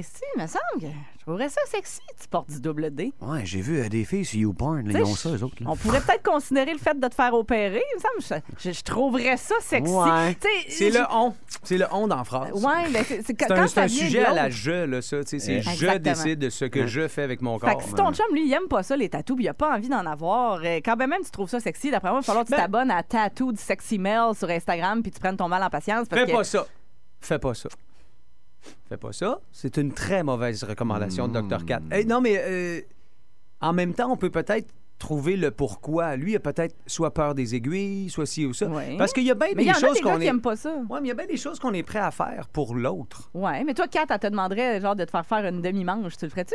Que, 0.03 0.07
il 0.37 0.43
me 0.43 0.47
semble 0.47 0.63
que 0.81 0.87
je 1.19 1.23
trouverais 1.25 1.49
ça 1.49 1.61
sexy, 1.67 2.01
tu 2.21 2.29
portes 2.29 2.51
du 2.51 2.61
double 2.61 2.91
D. 2.95 3.13
Ouais, 3.21 3.45
j'ai 3.45 3.61
vu 3.61 3.81
euh, 3.81 3.89
des 3.89 4.05
filles 4.05 4.25
sur 4.25 4.39
YouPorn. 4.39 4.87
là, 4.89 4.99
Ils 4.99 5.03
ont 5.05 5.15
ça, 5.15 5.31
eux 5.31 5.43
autres. 5.43 5.57
là. 5.61 5.71
On 5.71 5.77
pourrait 5.77 6.01
peut-être 6.01 6.23
considérer 6.23 6.73
le 6.73 6.79
fait 6.79 6.99
de 7.01 7.09
te 7.09 7.15
faire 7.15 7.33
opérer. 7.35 7.83
Il 7.95 7.97
me 7.97 8.01
semble 8.23 8.43
que 8.43 8.59
je, 8.59 8.71
je- 8.71 8.77
je 8.79 8.83
trouverais 8.85 9.37
ça 9.37 9.55
sexy. 9.61 9.93
Ouais. 9.93 10.35
Tu 10.35 10.49
sais, 10.49 10.71
C'est 10.71 10.93
je- 10.93 10.99
le 10.99 11.05
on. 11.11 11.35
C'est 11.63 11.79
le 11.79 11.87
on 11.93 12.07
dans 12.09 12.23
phrase. 12.25 12.53
Ouais, 12.53 12.91
ben 12.93 13.05
c'est 13.07 13.23
c'est 13.27 13.35
quand 13.35 13.47
C'est 13.49 13.53
un, 13.55 13.57
quand 13.57 13.67
c'est 13.69 13.75
ça 13.75 13.83
un 13.83 13.87
vient 13.87 14.03
de 14.03 14.07
sujet 14.07 14.25
à 14.25 14.33
la 14.35 14.43
l'autre. 14.45 14.55
je, 14.57 14.71
là, 14.71 15.03
ça. 15.03 15.21
tu 15.25 15.29
sais, 15.29 15.39
C'est 15.39 15.63
je 15.63 15.71
Exactement. 15.71 16.01
décide 16.15 16.39
de 16.39 16.51
ce 16.51 16.65
que 16.67 16.87
je 16.87 17.09
fais 17.09 17.23
avec 17.23 17.41
mon 17.43 17.59
corps. 17.59 17.71
Fait 17.71 17.77
que 17.77 17.83
si 17.85 17.95
ton 17.95 18.13
chum, 18.13 18.27
lui, 18.33 18.47
il 18.47 18.53
aime 18.53 18.69
pas 18.69 18.83
ça, 18.83 18.97
les 18.97 19.09
tatous, 19.09 19.35
puis 19.37 19.47
il 19.47 19.49
a 19.49 19.55
pas 19.55 19.75
envie 19.75 19.89
d'en 19.89 20.05
avoir, 20.07 20.61
euh, 20.63 20.81
quand 20.85 20.97
ben 20.97 21.07
même 21.07 21.23
tu 21.25 21.31
trouves 21.31 21.49
ça 21.49 21.59
sexy, 21.61 21.91
d'après 21.91 22.11
moi, 22.11 22.19
il 22.19 22.23
va 22.23 22.27
falloir 22.27 22.45
que 22.45 22.51
tu 22.51 22.57
Ben- 22.57 22.63
t'abonnes 22.63 22.91
à 22.91 23.03
Tattoo 23.03 23.51
du 23.53 23.59
Sexy 23.61 23.99
Mail 23.99 24.35
sur 24.37 24.49
Instagram, 24.51 25.03
puis 25.03 25.11
tu 25.11 25.21
prennes 25.21 25.37
ton 25.37 25.49
mal 25.49 25.63
en 25.63 25.71
patience. 25.71 26.07
Parce 26.09 26.21
Fais 26.23 26.27
que... 26.29 26.37
pas 26.37 26.45
ça. 26.45 26.67
Fais 27.21 27.39
pas 27.39 27.55
ça. 27.55 27.69
Fais 28.89 28.97
pas 28.97 29.13
ça. 29.13 29.41
C'est 29.53 29.77
une 29.79 29.93
très 29.93 30.23
mauvaise 30.23 30.63
recommandation 30.65 31.29
de 31.29 31.41
Dr. 31.41 31.65
Cat. 31.65 31.81
Eh, 31.93 32.05
non, 32.05 32.21
mais 32.21 32.37
euh, 32.39 32.81
en 33.61 33.73
même 33.73 33.95
temps, 33.95 34.11
on 34.13 34.17
peut 34.17 34.31
peut-être 34.31 34.69
trouver 34.99 35.37
le 35.37 35.51
pourquoi. 35.51 36.17
Lui, 36.17 36.33
il 36.33 36.37
a 36.37 36.41
peut-être 36.41 36.75
soit 36.87 37.13
peur 37.13 37.35
des 37.35 37.55
aiguilles, 37.55 38.09
soit 38.09 38.25
ci 38.27 38.47
ou 38.47 38.55
ça. 38.55 38.69
Parce 38.97 39.13
qu'il 39.13 39.25
y 39.25 39.31
a 39.31 39.35
bien 39.35 39.49
Mais 39.55 39.65
il 39.65 39.69
y 39.69 39.73
des 39.73 39.73
en 39.73 39.77
a 39.77 39.81
choses 39.81 39.95
des 39.95 40.01
gars 40.01 40.13
qu'on 40.13 40.19
qui 40.19 40.25
est. 40.25 40.29
aiment 40.29 40.41
pas 40.41 40.57
ça. 40.57 40.75
Ouais, 40.89 41.01
mais 41.01 41.07
il 41.07 41.09
y 41.09 41.11
a 41.11 41.15
bien 41.15 41.27
des 41.27 41.37
choses 41.37 41.59
qu'on 41.59 41.75
est 41.75 41.83
prêt 41.83 41.99
à 41.99 42.11
faire 42.11 42.49
pour 42.53 42.75
l'autre. 42.75 43.31
Ouais, 43.35 43.63
mais 43.65 43.75
toi, 43.75 43.89
Kat, 43.89 44.07
elle 44.09 44.19
te 44.19 44.27
demanderait 44.29 44.81
genre 44.81 44.97
de 44.97 45.05
te 45.05 45.11
faire 45.11 45.27
faire 45.27 45.45
une 45.47 45.61
demi-manche. 45.61 46.17
Tu 46.17 46.25
le 46.25 46.31
ferais-tu? 46.31 46.55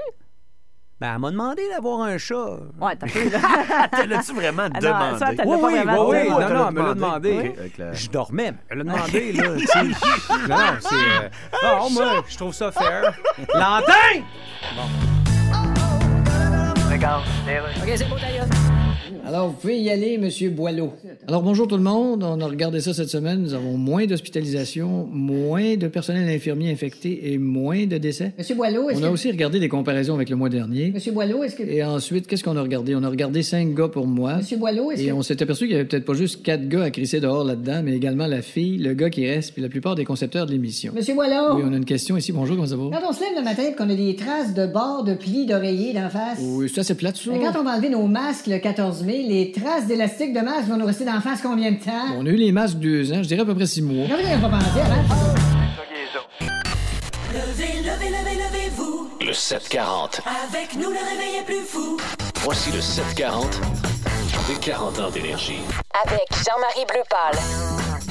Ben, 1.02 1.14
elle 1.16 1.20
m'a 1.20 1.32
demandé 1.32 1.64
d'avoir 1.74 2.02
un 2.02 2.18
chat. 2.20 2.36
Ouais, 2.80 2.96
t'as 2.96 3.08
fait. 3.08 3.30
Te 3.32 4.06
l'as-tu 4.08 4.34
vraiment 4.36 4.64
Ah 4.72 4.80
non, 4.80 5.18
ça, 5.18 5.32
demandé? 5.32 5.36
t'as- 5.36 5.44
Oui, 5.48 5.60
pas 5.60 5.68
oui, 5.68 5.74
vraiment 5.74 5.92
oui, 6.10 6.18
demandé. 6.18 6.28
oui. 6.30 6.34
Ouais, 6.36 6.44
Non, 6.44 6.54
non, 6.60 6.68
elle 6.68 6.74
me 6.76 6.82
l'a 6.88 6.94
demandé. 6.94 7.32
demandé. 7.34 7.72
La- 7.80 7.94
Je 7.94 8.10
dormais. 8.10 8.54
Elle 8.70 8.78
l'a 8.78 8.84
demandé, 8.84 9.34
là. 9.34 9.44
tu 9.58 9.66
sais. 9.68 9.84
non, 10.48 10.58
non, 10.58 10.58
c'est. 10.80 10.96
euh, 10.96 11.30
Non, 11.64 11.90
moi, 11.90 12.06
je 12.30 12.38
trouve 12.38 12.54
ça 12.54 12.72
fair. 12.72 13.14
L'antenne! 13.56 14.24
Regarde, 16.92 17.24
les 17.48 17.60
rues. 17.60 17.72
OK, 17.82 17.92
c'est 17.96 18.08
bon, 18.08 18.16
d'ailleurs. 18.22 18.46
Alors, 19.24 19.50
vous 19.50 19.54
pouvez 19.54 19.80
y 19.80 19.90
aller, 19.90 20.18
Monsieur 20.18 20.50
Boileau. 20.50 20.92
Alors 21.28 21.44
bonjour 21.44 21.68
tout 21.68 21.78
le 21.78 21.84
monde, 21.84 22.24
on 22.24 22.42
a 22.42 22.46
regardé 22.48 22.82
ça 22.82 22.94
cette 22.94 23.10
semaine, 23.10 23.42
nous 23.42 23.54
avons 23.54 23.78
moins 23.78 24.06
d'hospitalisations, 24.06 25.08
moins 25.12 25.76
de 25.78 25.88
personnel 25.88 26.28
infirmier 26.28 26.72
infecté 26.72 27.32
et 27.32 27.38
moins 27.38 27.86
de 27.86 27.98
décès. 27.98 28.34
Monsieur 28.38 28.56
Boileau, 28.56 28.90
est-ce 28.90 29.00
On 29.00 29.04
a 29.04 29.08
que... 29.08 29.14
aussi 29.14 29.32
regardé 29.32 29.60
des 29.60 29.70
comparaisons 29.70 30.16
avec 30.16 30.30
le 30.30 30.36
mois 30.36 30.50
dernier. 30.50 30.92
Monsieur 30.92 31.12
Boileau, 31.12 31.44
est-ce 31.44 31.56
que... 31.56 31.64
Et 31.64 31.84
ensuite, 31.84 32.26
qu'est-ce 32.28 32.44
qu'on 32.44 32.58
a 32.58 32.62
regardé? 32.62 32.96
On 32.96 33.04
a 33.04 33.10
regardé 33.10 33.44
cinq 33.44 33.74
gars 33.76 33.88
pour 33.88 34.08
moi. 34.08 34.38
Monsieur 34.38 34.58
Boileau, 34.58 34.92
est-ce 34.92 35.04
Et 35.04 35.08
que... 35.08 35.12
on 35.14 35.22
s'est 35.22 35.42
aperçu 35.42 35.66
qu'il 35.66 35.74
y 35.74 35.76
avait 35.76 35.86
peut-être 35.88 36.06
pas 36.06 36.14
juste 36.16 36.42
quatre 36.44 36.68
gars 36.68 36.84
à 36.84 36.90
crisser 36.90 37.20
dehors 37.20 37.44
là-dedans, 37.44 37.82
mais 37.86 37.96
également 37.96 38.28
la 38.28 38.42
fille, 38.42 38.78
le 38.80 38.94
gars 38.96 39.10
qui 39.12 39.28
reste, 39.28 39.54
puis 39.54 39.62
la 39.62 39.70
plupart 39.70 39.96
des 39.96 40.04
concepteurs 40.04 40.48
de 40.48 40.52
l'émission. 40.52 40.92
Monsieur 40.96 41.14
Boileau! 41.14 41.56
Oui, 41.58 41.64
on 41.66 41.74
a 41.74 41.78
une 41.78 41.86
question 41.86 42.18
ici. 42.18 42.32
Bonjour, 42.32 42.56
comment 42.56 42.68
ça 42.68 42.76
va? 42.76 42.90
Quand 43.00 43.10
on 43.10 43.14
se 43.14 43.20
lève 43.22 43.38
le 43.38 43.44
matin 43.44 43.64
qu'on 43.78 43.90
a 43.90 43.96
des 43.96 44.16
traces 44.16 44.54
de 44.56 44.66
bords 44.66 45.04
de 45.04 45.14
plis 45.14 45.46
d'oreiller 45.46 45.94
d'en 45.94 46.10
face... 46.10 46.40
Oui, 46.42 46.70
c'est 46.74 46.82
assez 46.82 46.96
plate, 46.96 47.18
ça. 47.18 47.32
Mais 47.32 47.40
quand 47.40 47.60
on 47.60 47.64
va 47.64 47.76
enlever 47.76 47.90
nos 47.90 48.08
masques 48.08 48.48
le 48.48 48.58
14 48.58 49.04
mai, 49.04 49.11
les 49.18 49.52
traces 49.52 49.88
d'élastique 49.88 50.34
de 50.34 50.40
masque 50.40 50.68
vont 50.68 50.78
nous 50.78 50.86
rester 50.86 51.06
d'en 51.06 51.22
face 51.22 51.42
combien 51.42 51.72
de 51.72 51.78
temps? 51.78 52.16
On 52.18 52.26
a 52.26 52.30
eu 52.30 52.36
les 52.36 52.52
masques 52.52 52.78
deux 52.78 53.12
ans, 53.12 53.22
je 53.24 53.28
dirais 53.28 53.42
à 53.42 53.46
peu 53.46 53.56
près 53.56 53.66
six 53.66 53.82
mois. 53.82 54.08
Pas 54.08 54.16
pensé 54.50 54.80
avant? 54.80 55.04
Levez, 57.34 57.82
levez, 57.82 58.10
levez, 58.10 58.36
levez-vous. 58.36 59.10
Le 59.26 59.34
740. 59.34 60.22
Avec 60.50 60.76
nous, 60.76 60.90
le 60.90 60.98
réveil 60.98 61.40
est 61.42 61.46
plus 61.46 61.66
fou. 61.66 61.98
Voici 62.44 62.72
le 62.72 62.82
740 62.82 63.62
des 64.48 64.56
40 64.60 65.00
ans 65.00 65.10
d'énergie. 65.12 65.60
Avec 66.06 66.28
Jean-Marie 66.34 66.86
Bleupal. 66.88 67.42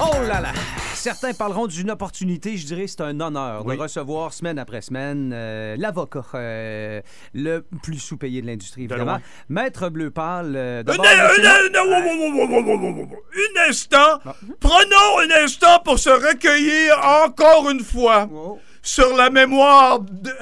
Oh 0.00 0.26
là 0.26 0.40
là! 0.40 0.52
Certains 1.00 1.32
parleront 1.32 1.66
d'une 1.66 1.90
opportunité, 1.90 2.58
je 2.58 2.66
dirais 2.66 2.86
c'est 2.86 3.00
un 3.00 3.18
honneur 3.20 3.64
Oui. 3.64 3.74
de 3.76 3.80
recevoir 3.80 4.34
semaine 4.34 4.58
après 4.58 4.82
semaine 4.82 5.30
euh, 5.34 5.74
l'avocat 5.78 6.24
euh, 6.34 7.00
le 7.32 7.64
plus 7.82 7.98
sous-payé 7.98 8.42
de 8.42 8.46
l'industrie, 8.46 8.86
De 8.86 8.92
évidemment. 8.94 9.18
Maître 9.48 9.88
Bleu-Pâle. 9.88 10.52
euh, 10.54 10.80
Un, 10.80 10.82
d'abord, 10.84 11.06
un- 11.06 11.28
monsieur- 11.28 11.46
un- 11.46 11.80
un- 11.80 11.84
wow, 11.86 12.02
wow, 12.02 12.18
wow, 12.18 12.48
wow, 12.48 12.62
wow, 12.62 12.76
wow, 12.76 12.92
wow, 12.92 13.06
wow. 13.06 13.16
Un 13.34 13.70
instant. 13.70 14.18
Prenons 14.60 15.18
un 15.22 15.42
instant 15.44 15.78
pour 15.82 15.98
se 15.98 16.10
recueillir 16.10 16.98
encore 17.24 17.70
une 17.70 17.80
fois 17.80 18.28
Oh. 18.30 18.58
sur 18.82 19.16
la 19.16 19.30
mémoire 19.30 20.00
de, 20.00 20.32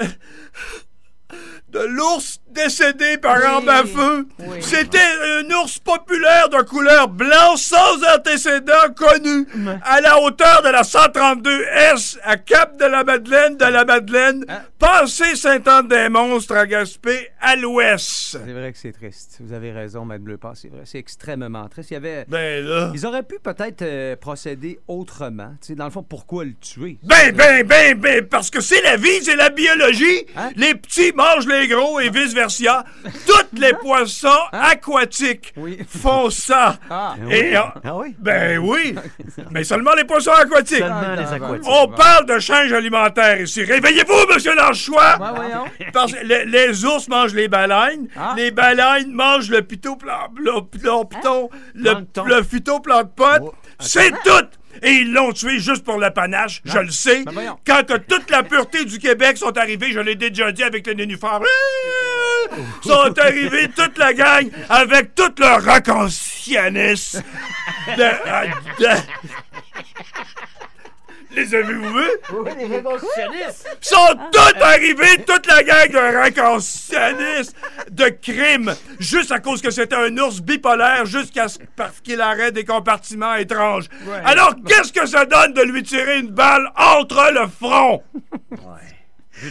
de 1.69 1.79
l'ours 1.79 2.41
décédé 2.51 3.17
par 3.17 3.43
arme 3.43 3.69
à 3.69 3.83
feu. 3.83 4.27
C'était 4.61 4.97
un 4.97 5.49
ours 5.61 5.79
populaire 5.79 6.49
de 6.49 6.61
couleur 6.63 7.07
blanche 7.07 7.61
sans 7.61 8.03
antécédent 8.15 8.93
connu 8.95 9.47
à 9.83 10.01
la 10.01 10.21
hauteur 10.21 10.61
de 10.63 10.69
la 10.69 10.81
132S 10.81 12.17
à 12.23 12.37
Cap 12.37 12.77
de 12.79 12.85
la 12.85 13.03
Madeleine 13.03 13.57
de 13.57 13.65
la 13.65 13.85
Madeleine, 13.85 14.45
passé 14.77 15.35
Saint-Anne-des-Monstres 15.35 16.55
à 16.55 16.65
Gaspé 16.65 17.29
à 17.41 17.55
l'ouest. 17.55 18.09
C'est 18.31 18.53
vrai 18.53 18.71
que 18.71 18.77
c'est 18.77 18.91
triste. 18.91 19.37
Vous 19.39 19.53
avez 19.53 19.71
raison, 19.71 20.05
Maître 20.05 20.23
Bleu-Pâle, 20.23 20.55
c'est 20.55 20.69
vrai. 20.69 20.81
C'est 20.85 20.99
extrêmement 20.99 21.67
triste. 21.67 21.91
Il 21.91 21.95
y 21.95 21.97
avait... 21.97 22.25
Ben 22.27 22.65
là. 22.65 22.91
Ils 22.93 23.05
auraient 23.05 23.23
pu 23.23 23.39
peut-être 23.39 23.81
euh, 23.81 24.15
procéder 24.15 24.79
autrement. 24.87 25.51
Tu 25.61 25.67
sais, 25.67 25.75
dans 25.75 25.85
le 25.85 25.91
fond, 25.91 26.03
pourquoi 26.03 26.45
le 26.45 26.53
tuer? 26.53 26.97
Ben, 27.03 27.33
ben, 27.35 27.65
ben, 27.65 27.97
ben, 27.97 28.25
parce 28.25 28.49
que 28.49 28.61
c'est 28.61 28.81
la 28.81 28.97
vie, 28.97 29.23
c'est 29.23 29.35
la 29.35 29.49
biologie. 29.49 30.25
Hein? 30.35 30.49
Les 30.55 30.75
petits 30.75 31.11
mangent 31.13 31.47
les 31.47 31.67
gros 31.67 31.99
et 31.99 32.09
vice-versa. 32.09 32.38
Tous 33.25 33.57
les 33.59 33.73
poissons 33.81 34.29
aquatiques 34.51 35.53
Oui. 35.57 35.79
font 35.87 36.29
ça. 36.29 36.77
Ah. 36.89 37.15
Et, 37.29 37.55
euh, 37.57 37.61
Ah 37.83 37.95
oui? 37.97 38.15
ben 38.19 38.57
oui, 38.59 38.95
mais 39.51 39.63
seulement 39.63 39.93
les 39.95 40.03
poissons 40.05 40.31
aquatiques. 40.31 40.79
Seulement 40.79 41.15
les 41.17 41.23
Ah, 41.29 41.33
aquatiques. 41.33 41.67
On 41.67 41.87
parle 41.89 42.25
de 42.25 42.39
change 42.39 42.71
alimentaire 42.73 43.41
ici. 43.41 43.63
Réveillez-vous, 43.63 44.33
monsieur 44.33 44.55
Lanchois! 44.55 45.17
Ouais. 45.19 45.87
Parce 45.93 46.13
que 46.13 46.25
les, 46.25 46.45
les 46.45 46.85
ours 46.85 47.07
mangent 47.07 47.33
les 47.33 47.47
baleines, 47.47 48.07
Ah. 48.15 48.33
les 48.37 48.51
baleines 48.51 49.11
mangent 49.11 49.49
le 49.49 49.61
phytoplan- 49.61 50.29
le, 50.37 50.51
le, 50.53 50.61
piton- 50.61 51.49
le, 51.73 51.83
Plancton. 51.93 52.23
le 52.25 52.43
phytoplancton. 52.43 53.39
Oh, 53.41 53.53
C'est 53.79 54.11
tout! 54.23 54.47
Et 54.81 54.91
ils 54.91 55.11
l'ont 55.11 55.33
tué 55.33 55.59
juste 55.59 55.83
pour 55.83 55.97
le 55.97 56.09
panache, 56.11 56.61
je 56.63 56.77
le 56.77 56.91
sais. 56.91 57.23
Ben. 57.25 57.55
Quand 57.65 57.81
toute 58.07 58.29
la 58.29 58.43
pureté 58.43 58.85
du 58.85 58.97
Québec 58.99 59.37
sont 59.37 59.57
arrivés, 59.57 59.91
je 59.91 59.99
l'ai 59.99 60.15
déjà 60.15 60.51
dit 60.53 60.63
avec 60.63 60.87
les 60.87 60.95
nénuphars, 60.95 61.41
euh, 61.41 61.45
sont 62.83 63.19
arrivés 63.19 63.69
toute 63.75 63.97
la 63.97 64.13
gang 64.13 64.49
avec 64.69 65.15
tout 65.15 65.33
leur 65.39 65.61
racontianisme. 65.63 67.21
De, 67.97 68.03
de- 68.83 69.01
Les 71.31 71.53
avez-vous 71.53 71.93
vus? 71.93 72.09
sont 73.81 74.17
tous 74.31 74.61
arrivés, 74.63 75.23
toute 75.27 75.45
la 75.45 75.61
gang 75.63 75.89
de 75.91 76.17
racontianistes, 76.17 77.55
de 77.91 78.09
crimes, 78.09 78.73
juste 78.99 79.31
à 79.31 79.39
cause 79.39 79.61
que 79.61 79.69
c'était 79.69 79.95
un 79.95 80.17
ours 80.17 80.41
bipolaire, 80.41 81.05
jusqu'à 81.05 81.47
ce 81.47 81.59
parce 81.75 81.99
qu'il 82.01 82.19
aurait 82.19 82.51
des 82.51 82.65
compartiments 82.65 83.35
étranges. 83.35 83.85
Alors, 84.25 84.55
qu'est-ce 84.67 84.91
que 84.91 85.05
ça 85.05 85.25
donne 85.25 85.53
de 85.53 85.61
lui 85.61 85.83
tirer 85.83 86.17
une 86.19 86.29
balle 86.31 86.67
entre 86.75 87.31
le 87.31 87.47
front? 87.47 88.01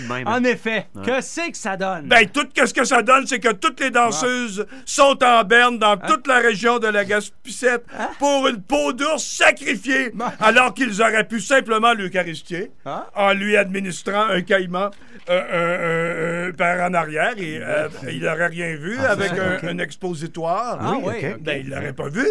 Même. 0.08 0.26
En 0.26 0.42
effet, 0.44 0.86
que 1.04 1.20
c'est 1.20 1.50
que 1.50 1.56
ça 1.56 1.76
donne? 1.76 2.06
Ben, 2.06 2.26
tout 2.28 2.46
qu'est-ce 2.52 2.74
que 2.74 2.84
ça 2.84 3.02
donne, 3.02 3.26
c'est 3.26 3.40
que 3.40 3.52
toutes 3.52 3.80
les 3.80 3.90
danseuses 3.90 4.66
sont 4.84 5.18
en 5.22 5.44
berne 5.44 5.78
dans 5.78 5.96
toute 5.96 6.26
la 6.26 6.38
région 6.38 6.78
de 6.78 6.86
la 6.88 7.04
Gaspicette 7.04 7.84
pour 8.18 8.48
une 8.48 8.60
peau 8.62 8.92
d'ours 8.92 9.22
sacrifiée, 9.24 10.12
alors 10.40 10.74
qu'ils 10.74 11.00
auraient 11.02 11.26
pu 11.26 11.40
simplement 11.40 11.92
l'eucharistier 11.94 12.70
en 13.14 13.32
lui 13.32 13.56
administrant 13.56 14.28
un 14.28 14.42
caïman 14.42 14.90
euh, 15.28 15.32
euh, 15.32 15.42
euh, 15.52 16.48
euh, 16.48 16.52
par 16.52 16.88
en 16.88 16.94
arrière 16.94 17.34
et 17.36 17.58
euh, 17.62 17.88
il 18.10 18.20
n'aurait 18.22 18.46
rien 18.46 18.76
vu 18.76 18.98
avec 18.98 19.32
un, 19.32 19.68
un 19.68 19.78
expositoire. 19.78 20.78
Ah 20.80 20.94
oui, 21.02 21.14
ok. 21.18 21.34
ok. 21.36 21.42
Ben, 21.42 21.62
il 21.64 21.70
l'aurait 21.70 21.92
pas 21.92 22.08
vu. 22.08 22.26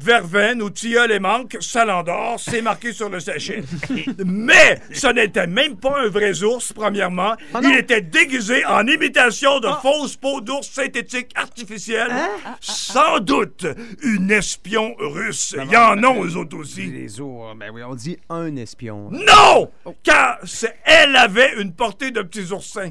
Verveine 0.00 0.60
ou 0.62 0.70
tilleul 0.70 1.12
et 1.12 1.18
manque, 1.18 1.56
salandor, 1.60 2.38
c'est 2.38 2.60
marqué 2.62 2.92
sur 2.92 3.08
le 3.08 3.20
sachet. 3.20 3.62
Mais 4.26 4.80
ce 4.92 5.06
n'était 5.08 5.46
même 5.46 5.76
pas 5.76 6.00
un 6.04 6.08
vrai 6.08 6.42
ours, 6.42 6.72
premièrement. 7.10 7.36
il 7.62 7.76
était 7.78 8.00
déguisé 8.00 8.64
en 8.64 8.86
imitation 8.86 9.60
de 9.60 9.68
fausses 9.82 10.16
peaux 10.16 10.40
d'ours 10.40 10.68
synthétiques 10.70 11.30
artificielles. 11.34 12.12
Sans 12.60 13.18
doute 13.20 13.66
une 14.02 14.30
espion 14.30 14.94
russe. 14.98 15.56
Il 15.64 15.70
y 15.70 15.76
en 15.76 16.02
a, 16.02 16.14
eux 16.24 16.36
autres 16.36 16.56
aussi. 16.58 16.86
Les 16.86 17.20
ours, 17.20 17.54
ben 17.56 17.70
oui, 17.72 17.82
on 17.82 17.94
dit 17.94 18.18
un 18.28 18.54
espion. 18.56 19.10
Non! 19.10 19.70
Car 20.02 20.38
c'est- 20.44 20.76
elle 20.84 21.16
avait 21.16 21.54
une 21.60 21.72
portée 21.72 22.10
de 22.10 22.22
petits 22.22 22.52
oursins. 22.52 22.90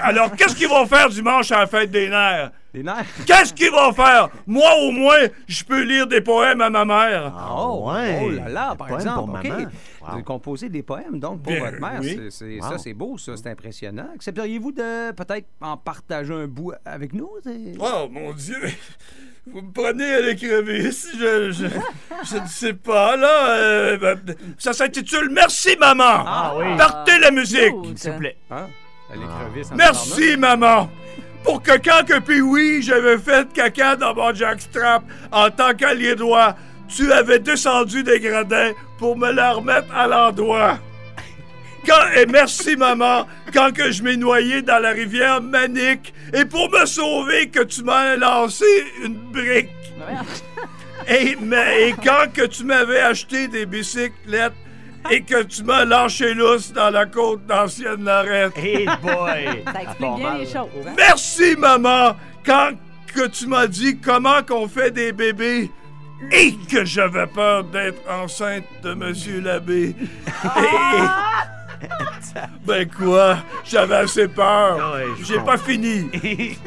Alors, 0.00 0.34
qu'est-ce 0.36 0.54
qu'ils 0.54 0.68
vont 0.68 0.86
faire 0.86 1.08
dimanche 1.08 1.50
à 1.52 1.60
la 1.60 1.66
fête 1.66 1.90
des 1.90 2.08
nerfs? 2.08 2.50
Les 2.76 2.82
nerfs? 2.82 3.06
Qu'est-ce 3.26 3.54
qu'ils 3.54 3.70
vont 3.70 3.90
faire? 3.94 4.28
Moi, 4.46 4.70
au 4.82 4.90
moins, 4.90 5.16
je 5.48 5.64
peux 5.64 5.82
lire 5.82 6.06
des 6.06 6.20
poèmes 6.20 6.60
à 6.60 6.68
ma 6.68 6.84
mère. 6.84 7.32
Oh, 7.50 7.84
ouais. 7.90 8.20
oh 8.22 8.30
là 8.30 8.48
là, 8.50 8.74
par 8.76 8.90
exemple. 8.92 9.16
pour 9.16 9.28
maman. 9.28 9.70
Avez 10.06 10.22
composé 10.22 10.68
des 10.68 10.82
poèmes, 10.82 11.18
donc, 11.18 11.42
pour 11.42 11.52
Bien, 11.52 11.64
votre 11.64 11.80
mère. 11.80 12.00
oui. 12.02 12.16
C'est- 12.16 12.30
c'est- 12.30 12.60
Wow. 12.60 12.70
Ça, 12.72 12.78
c'est 12.78 12.92
beau, 12.94 13.16
ça. 13.18 13.32
C'est 13.36 13.48
impressionnant. 13.48 14.08
Accepteriez-vous 14.14 14.72
de 14.72 15.10
peut-être 15.12 15.46
en 15.60 15.76
partager 15.78 16.34
un 16.34 16.46
bout 16.46 16.72
avec 16.84 17.12
nous? 17.14 17.30
C'est- 17.42 17.74
Oh, 17.80 18.08
mon 18.10 18.32
Dieu! 18.34 18.60
Vous 19.50 19.62
me 19.62 19.72
prenez 19.72 20.04
à 20.14 20.20
l'écrevisse. 20.20 21.08
Je, 21.18 21.52
je, 21.52 21.66
je 22.30 22.36
ne 22.36 22.46
sais 22.46 22.74
pas, 22.74 23.16
là. 23.16 23.48
euh, 23.56 23.96
ben, 23.96 24.20
ça 24.58 24.72
s'intitule 24.74 25.30
Merci, 25.30 25.76
maman. 25.80 26.04
Ah 26.26 26.54
oui. 26.58 26.76
Partez 26.76 27.18
la 27.20 27.30
musique. 27.30 27.72
S'il 27.96 28.10
vous 28.12 28.18
plaît. 28.18 28.36
Hein? 28.50 28.66
À 29.10 29.14
l'écrevisse 29.14 29.70
Merci, 29.74 30.36
maman. 30.36 30.88
Pour 31.46 31.62
que 31.62 31.72
quand 31.78 32.04
que 32.04 32.18
puis 32.18 32.40
oui, 32.40 32.82
j'avais 32.82 33.18
fait 33.18 33.50
caca 33.52 33.94
dans 33.96 34.14
mon 34.14 34.34
jackstrap 34.34 35.02
en 35.30 35.48
tant 35.50 35.74
qu'allié 35.74 36.14
droit, 36.16 36.56
tu 36.88 37.12
avais 37.12 37.38
descendu 37.38 38.02
des 38.02 38.18
gradins 38.20 38.72
pour 38.98 39.16
me 39.16 39.30
la 39.30 39.52
remettre 39.52 39.94
à 39.94 40.06
l'endroit. 40.08 40.78
Quand, 41.86 42.02
et 42.16 42.26
merci, 42.26 42.74
maman, 42.76 43.28
quand 43.54 43.72
que 43.72 43.92
je 43.92 44.02
m'ai 44.02 44.16
noyé 44.16 44.60
dans 44.60 44.80
la 44.80 44.90
rivière 44.90 45.40
Manique, 45.40 46.12
et 46.34 46.44
pour 46.44 46.68
me 46.68 46.84
sauver, 46.84 47.48
que 47.48 47.62
tu 47.62 47.84
m'as 47.84 48.16
lancé 48.16 48.64
une 49.04 49.14
brique. 49.14 49.70
Et, 51.08 51.36
mais- 51.40 51.90
et 51.90 51.92
quand 51.92 52.32
que 52.34 52.44
tu 52.46 52.64
m'avais 52.64 52.98
acheté 53.00 53.46
des 53.46 53.66
bicyclettes 53.66 54.52
et 55.10 55.22
que 55.22 55.42
tu 55.42 55.62
m'as 55.64 55.84
lâché 55.84 56.34
lousse 56.34 56.72
dans 56.72 56.90
la 56.90 57.06
côte 57.06 57.46
d'ancienne 57.46 58.04
Lorette. 58.04 58.56
Hey 58.56 58.86
boy! 59.02 59.62
Ça 59.72 59.82
explique 59.82 60.14
bien 60.16 60.34
les 60.38 60.44
choses. 60.46 60.68
hein? 60.86 60.92
Merci, 60.96 61.56
maman, 61.56 62.16
quand 62.44 62.70
que 63.14 63.26
tu 63.28 63.46
m'as 63.46 63.66
dit 63.66 63.98
comment 63.98 64.42
qu'on 64.42 64.68
fait 64.68 64.90
des 64.90 65.12
bébés 65.12 65.70
et 66.32 66.54
que 66.70 66.84
j'avais 66.84 67.26
peur 67.26 67.64
d'être 67.64 68.00
enceinte 68.10 68.64
de 68.82 68.94
Monsieur 68.94 69.40
l'abbé. 69.40 69.94
Et- 70.56 71.06
ben 72.66 72.88
quoi, 72.88 73.36
j'avais 73.64 73.96
assez 73.96 74.28
peur. 74.28 74.96
Je 75.18 75.24
J'ai 75.24 75.40
pas 75.40 75.56
fini. 75.58 76.08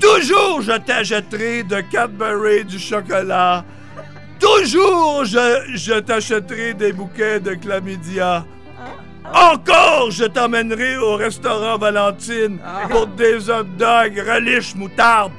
Toujours 0.00 0.62
je 0.62 0.76
t'achèterai 0.78 1.62
de 1.64 1.80
Cadbury 1.80 2.64
du 2.64 2.78
chocolat. 2.78 3.64
Toujours 4.62 5.24
je, 5.24 5.72
je 5.74 5.98
t'achèterai 5.98 6.74
des 6.74 6.92
bouquets 6.92 7.40
de 7.40 7.54
chlamydia. 7.54 8.44
Encore, 9.34 10.10
je 10.10 10.24
t'emmènerai 10.24 10.98
au 10.98 11.16
restaurant 11.16 11.78
Valentine 11.78 12.58
pour 12.88 13.08
des 13.08 13.50
hot 13.50 13.64
dogs 13.76 14.22
relish 14.24 14.76
moutarde. 14.76 15.32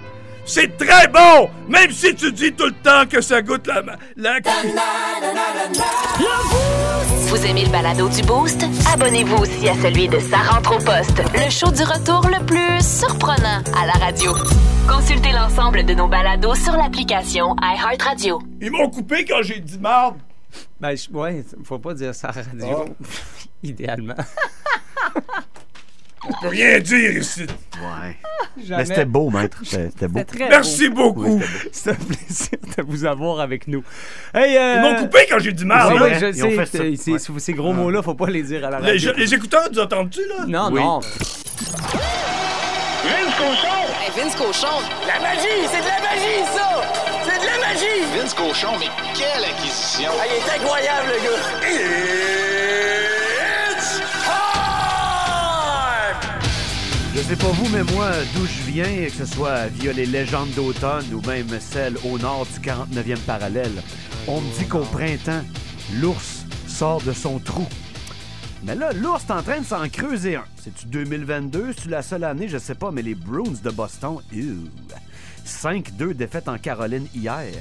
C'est 0.45 0.75
très 0.77 1.07
bon! 1.07 1.49
Même 1.69 1.91
si 1.91 2.13
tu 2.15 2.33
dis 2.33 2.51
tout 2.51 2.65
le 2.65 2.73
temps 2.83 3.05
que 3.09 3.21
ça 3.21 3.41
goûte 3.41 3.65
la... 3.67 3.81
ma- 3.81 3.95
la... 4.17 4.39
Vous 7.33 7.45
aimez 7.47 7.65
le 7.65 7.71
balado 7.71 8.07
du 8.09 8.21
Boost? 8.21 8.63
Abonnez-vous 8.93 9.37
aussi 9.37 9.67
à 9.67 9.73
celui 9.81 10.07
de 10.07 10.19
Sa 10.19 10.37
rentre 10.37 10.75
au 10.75 10.77
poste, 10.77 11.17
le 11.33 11.49
show 11.49 11.71
du 11.71 11.81
retour 11.81 12.27
le 12.29 12.45
plus 12.45 12.79
surprenant 12.85 13.63
à 13.75 13.87
la 13.87 13.93
radio. 13.93 14.33
Consultez 14.87 15.31
l'ensemble 15.31 15.83
de 15.83 15.95
nos 15.95 16.07
balados 16.07 16.53
sur 16.55 16.73
l'application 16.73 17.55
iHeartRadio. 17.59 18.39
Ils 18.61 18.69
m'ont 18.71 18.87
coupé 18.89 19.25
quand 19.25 19.41
j'ai 19.41 19.59
dit 19.59 19.79
marde. 19.79 20.17
Ben, 20.79 20.95
je- 20.95 21.09
ouais, 21.09 21.43
faut 21.63 21.79
pas 21.79 21.95
dire 21.95 22.13
ça 22.13 22.29
à 22.29 22.35
la 22.35 22.43
radio. 22.43 22.85
Idéalement. 23.63 24.13
On 26.29 26.41
peut 26.41 26.47
rien 26.49 26.79
dire 26.79 27.17
ici. 27.17 27.41
Ouais. 27.41 28.15
Jamais. 28.63 28.83
Mais 28.83 28.85
c'était 28.85 29.05
beau, 29.05 29.29
maître. 29.29 29.57
C'était 29.65 30.07
beau. 30.07 30.23
Très 30.23 30.47
Merci 30.49 30.89
beau. 30.89 31.11
beaucoup. 31.13 31.39
Oui. 31.43 31.69
C'est 31.71 31.91
un 31.91 31.95
plaisir 31.95 32.57
de 32.77 32.83
vous 32.83 33.05
avoir 33.05 33.39
avec 33.41 33.67
nous. 33.67 33.83
Hey, 34.33 34.55
euh... 34.57 34.75
Ils 34.77 34.81
m'ont 34.81 34.95
coupé 35.03 35.25
quand 35.29 35.39
j'ai 35.39 35.51
dit 35.51 35.65
hein? 35.69 35.89
oui, 35.91 36.11
je 36.19 36.25
Ils 36.27 36.45
ont 36.45 36.65
sais. 36.65 37.11
Ouais. 37.11 37.39
Ces 37.39 37.53
gros 37.53 37.73
mots-là, 37.73 38.01
faut 38.01 38.13
pas 38.13 38.27
les 38.29 38.43
dire 38.43 38.65
à 38.65 38.69
la 38.69 38.79
radio. 38.79 39.11
Les, 39.13 39.19
les 39.25 39.33
écouteurs, 39.33 39.69
tu 39.71 39.79
entends-tu, 39.79 40.21
là? 40.29 40.45
Non, 40.47 40.69
Oui. 40.71 40.79
non. 40.81 40.99
Vince 43.03 43.35
Cochon! 43.37 43.83
Hey, 44.01 44.11
Vince 44.23 44.35
Cochon! 44.35 44.79
La 45.07 45.19
magie! 45.19 45.67
C'est 45.69 45.81
de 45.81 45.87
la 45.87 45.99
magie, 45.99 46.43
ça! 46.55 46.69
C'est 47.25 47.39
de 47.41 47.45
la 47.45 47.57
magie! 47.67 48.01
Vince 48.17 48.33
Cochon, 48.33 48.77
mais 48.79 48.87
quelle 49.13 49.43
acquisition! 49.43 50.09
Ah, 50.19 50.23
il 50.25 50.35
est 50.37 50.61
incroyable, 50.61 51.07
le 51.09 51.19
gars! 51.25 52.32
Je 57.15 57.21
sais 57.21 57.35
pas 57.35 57.51
vous, 57.51 57.69
mais 57.69 57.83
moi, 57.93 58.09
d'où 58.33 58.45
je 58.45 58.71
viens, 58.71 59.05
que 59.05 59.11
ce 59.11 59.25
soit 59.25 59.67
via 59.67 59.93
les 59.93 60.07
légendes 60.07 60.49
d'automne 60.55 61.05
ou 61.13 61.21
même 61.27 61.47
celles 61.59 61.95
au 62.03 62.17
nord 62.17 62.47
du 62.47 62.59
49e 62.59 63.19
parallèle, 63.19 63.83
on 64.27 64.41
me 64.41 64.57
dit 64.57 64.65
qu'au 64.65 64.83
printemps, 64.83 65.43
l'ours 66.01 66.43
sort 66.67 67.01
de 67.03 67.11
son 67.11 67.37
trou. 67.37 67.67
Mais 68.63 68.73
là, 68.73 68.93
l'ours 68.93 69.25
est 69.25 69.31
en 69.31 69.43
train 69.43 69.59
de 69.59 69.65
s'en 69.65 69.87
creuser 69.89 70.37
un. 70.37 70.43
C'est-tu 70.55 70.87
2022? 70.87 71.73
C'est-tu 71.75 71.89
la 71.89 72.01
seule 72.01 72.23
année? 72.23 72.47
Je 72.47 72.57
sais 72.57 72.75
pas, 72.75 72.89
mais 72.89 73.03
les 73.03 73.13
Bruins 73.13 73.59
de 73.63 73.69
Boston, 73.69 74.17
ew. 74.31 74.67
5-2 75.45 76.13
défaites 76.13 76.47
en 76.47 76.57
Caroline 76.57 77.07
hier. 77.13 77.53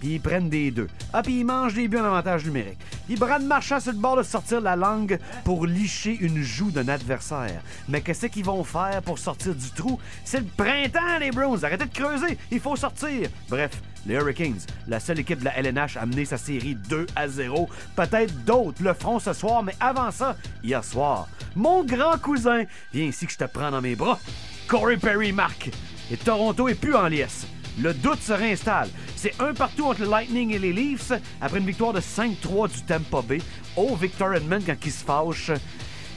Puis 0.00 0.14
ils 0.14 0.20
prennent 0.20 0.48
des 0.48 0.70
deux. 0.70 0.88
Ah, 1.12 1.22
puis 1.22 1.40
ils 1.40 1.44
mangent 1.44 1.74
des 1.74 1.88
buts 1.88 1.98
en 1.98 2.04
avantage 2.04 2.44
numérique. 2.44 2.78
Puis 3.06 3.16
Brad 3.16 3.42
Marchand 3.42 3.80
sur 3.80 3.92
le 3.92 3.98
bord 3.98 4.16
de 4.16 4.22
sortir 4.22 4.60
la 4.60 4.76
langue 4.76 5.18
pour 5.44 5.66
licher 5.66 6.16
une 6.20 6.42
joue 6.42 6.70
d'un 6.70 6.88
adversaire. 6.88 7.62
Mais 7.88 8.00
qu'est-ce 8.00 8.26
qu'ils 8.26 8.44
vont 8.44 8.64
faire 8.64 9.02
pour 9.02 9.18
sortir 9.18 9.54
du 9.54 9.70
trou? 9.70 9.98
C'est 10.24 10.40
le 10.40 10.46
printemps, 10.56 11.18
les 11.20 11.30
Browns. 11.30 11.64
Arrêtez 11.64 11.86
de 11.86 11.92
creuser. 11.92 12.38
Il 12.50 12.60
faut 12.60 12.76
sortir. 12.76 13.28
Bref, 13.48 13.70
les 14.06 14.14
Hurricanes, 14.14 14.60
la 14.88 15.00
seule 15.00 15.20
équipe 15.20 15.40
de 15.40 15.44
la 15.44 15.58
LNH 15.58 15.96
à 15.96 16.06
mener 16.06 16.24
sa 16.24 16.36
série 16.36 16.74
2 16.74 17.06
à 17.14 17.28
0. 17.28 17.68
Peut-être 17.96 18.44
d'autres 18.44 18.82
le 18.82 18.94
feront 18.94 19.18
ce 19.18 19.32
soir, 19.32 19.62
mais 19.62 19.74
avant 19.80 20.10
ça, 20.10 20.36
hier 20.62 20.82
soir, 20.82 21.28
mon 21.54 21.84
grand 21.84 22.18
cousin, 22.18 22.64
viens 22.92 23.04
ici 23.04 23.26
que 23.26 23.32
je 23.32 23.38
te 23.38 23.44
prends 23.44 23.70
dans 23.70 23.80
mes 23.80 23.94
bras. 23.94 24.18
Corey 24.66 24.96
Perry 24.96 25.32
marque. 25.32 25.70
Et 26.12 26.16
Toronto 26.18 26.68
est 26.68 26.74
plus 26.74 26.94
en 26.94 27.08
liesse. 27.08 27.46
Le 27.80 27.94
doute 27.94 28.20
se 28.20 28.34
réinstalle. 28.34 28.90
C'est 29.16 29.32
un 29.40 29.54
partout 29.54 29.86
entre 29.86 30.02
le 30.02 30.10
Lightning 30.10 30.52
et 30.52 30.58
les 30.58 30.74
Leafs 30.74 31.12
après 31.40 31.58
une 31.58 31.64
victoire 31.64 31.94
de 31.94 32.00
5-3 32.00 32.70
du 32.70 32.82
Tampa 32.82 33.22
Bay. 33.22 33.38
Oh, 33.76 33.96
Victor 33.96 34.34
Edmond 34.34 34.60
quand 34.66 34.76
il 34.84 34.92
se 34.92 35.02
fâche. 35.02 35.50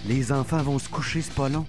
Les 0.06 0.34
enfants 0.34 0.62
vont 0.62 0.80
se 0.80 0.90
coucher, 0.90 1.22
c'est 1.22 1.34
pas 1.34 1.48
long. 1.48 1.66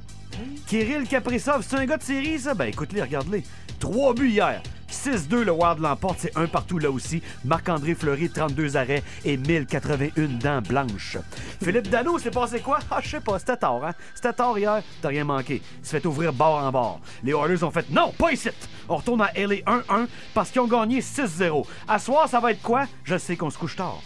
Kirill 0.67 1.07
Kaprizov, 1.07 1.65
c'est 1.67 1.77
un 1.77 1.87
gars 1.87 1.99
de 1.99 2.03
série, 2.03 2.41
ça? 2.41 2.55
Ben 2.55 2.67
écoute-les, 2.67 3.03
regarde-les. 3.03 3.45
Trois 3.79 4.13
buts 4.13 4.31
hier. 4.31 4.61
6-2, 4.91 5.43
le 5.43 5.53
Wild 5.53 5.81
l'emporte, 5.81 6.19
c'est 6.21 6.37
un 6.37 6.47
partout 6.47 6.79
là 6.79 6.91
aussi. 6.91 7.23
Marc-André 7.45 7.95
Fleury, 7.95 8.31
32 8.31 8.77
arrêts 8.77 9.03
et 9.25 9.37
1081 9.37 10.27
dents 10.39 10.63
blanches. 10.63 11.19
Philippe 11.63 11.89
Dano, 11.89 12.19
c'est 12.19 12.31
passé 12.31 12.61
quoi? 12.61 12.79
Ah, 12.91 13.01
je 13.03 13.09
sais 13.09 13.21
pas, 13.21 13.39
c'était 13.39 13.57
tard, 13.57 13.85
hein? 13.85 13.93
C'était 14.15 14.33
tard 14.33 14.59
hier, 14.59 14.83
t'as 15.03 15.09
rien 15.09 15.25
manqué. 15.25 15.63
Il 15.81 15.87
se 15.87 15.91
fait 15.91 16.07
ouvrir 16.07 16.33
bord 16.33 16.59
en 16.59 16.71
bord. 16.71 17.01
Les 17.23 17.33
Oilers 17.33 17.63
ont 17.65 17.71
fait 17.71 17.89
non, 17.91 18.13
pas 18.17 18.33
ici! 18.33 18.51
On 18.89 18.97
retourne 18.97 19.21
à 19.21 19.33
LA 19.37 19.57
1-1 19.67 20.07
parce 20.33 20.51
qu'ils 20.51 20.61
ont 20.61 20.67
gagné 20.67 21.01
6-0. 21.01 21.67
À 21.89 21.99
soir, 21.99 22.29
ça 22.29 22.41
va 22.41 22.53
être 22.53 22.63
quoi? 22.63 22.87
Je 23.05 23.19
sais 23.19 23.37
qu'on 23.37 23.51
se 23.51 23.59
couche 23.59 23.77
tard. 23.77 24.01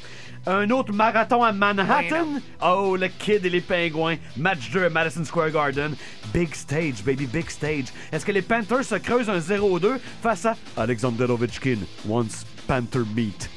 Un 0.47 0.71
autre 0.71 0.93
marathon 0.93 1.43
à 1.43 1.53
Manhattan? 1.53 2.41
Oh, 2.63 2.97
le 2.97 3.09
Kid 3.09 3.45
et 3.45 3.51
les 3.51 3.61
Pingouins. 3.61 4.17
Match 4.37 4.71
2 4.71 4.87
à 4.87 4.91
Madison 4.91 5.25
Square 5.25 5.51
Garden. 5.51 5.95
Big 6.33 6.55
stage, 6.55 7.05
baby, 7.05 7.27
big 7.27 7.51
stage. 7.51 7.87
Est-ce 8.11 8.25
que 8.25 8.33
les 8.33 8.41
Panthers 8.43 8.85
se 8.85 8.95
creusent 8.95 9.29
un 9.29 9.39
0-2 9.39 9.99
face 10.23 10.47
à 10.47 10.57
Alexander 10.77 11.25
Ovechkin, 11.25 11.79
once 12.09 12.47
Panther 12.67 13.03
Beat? 13.05 13.51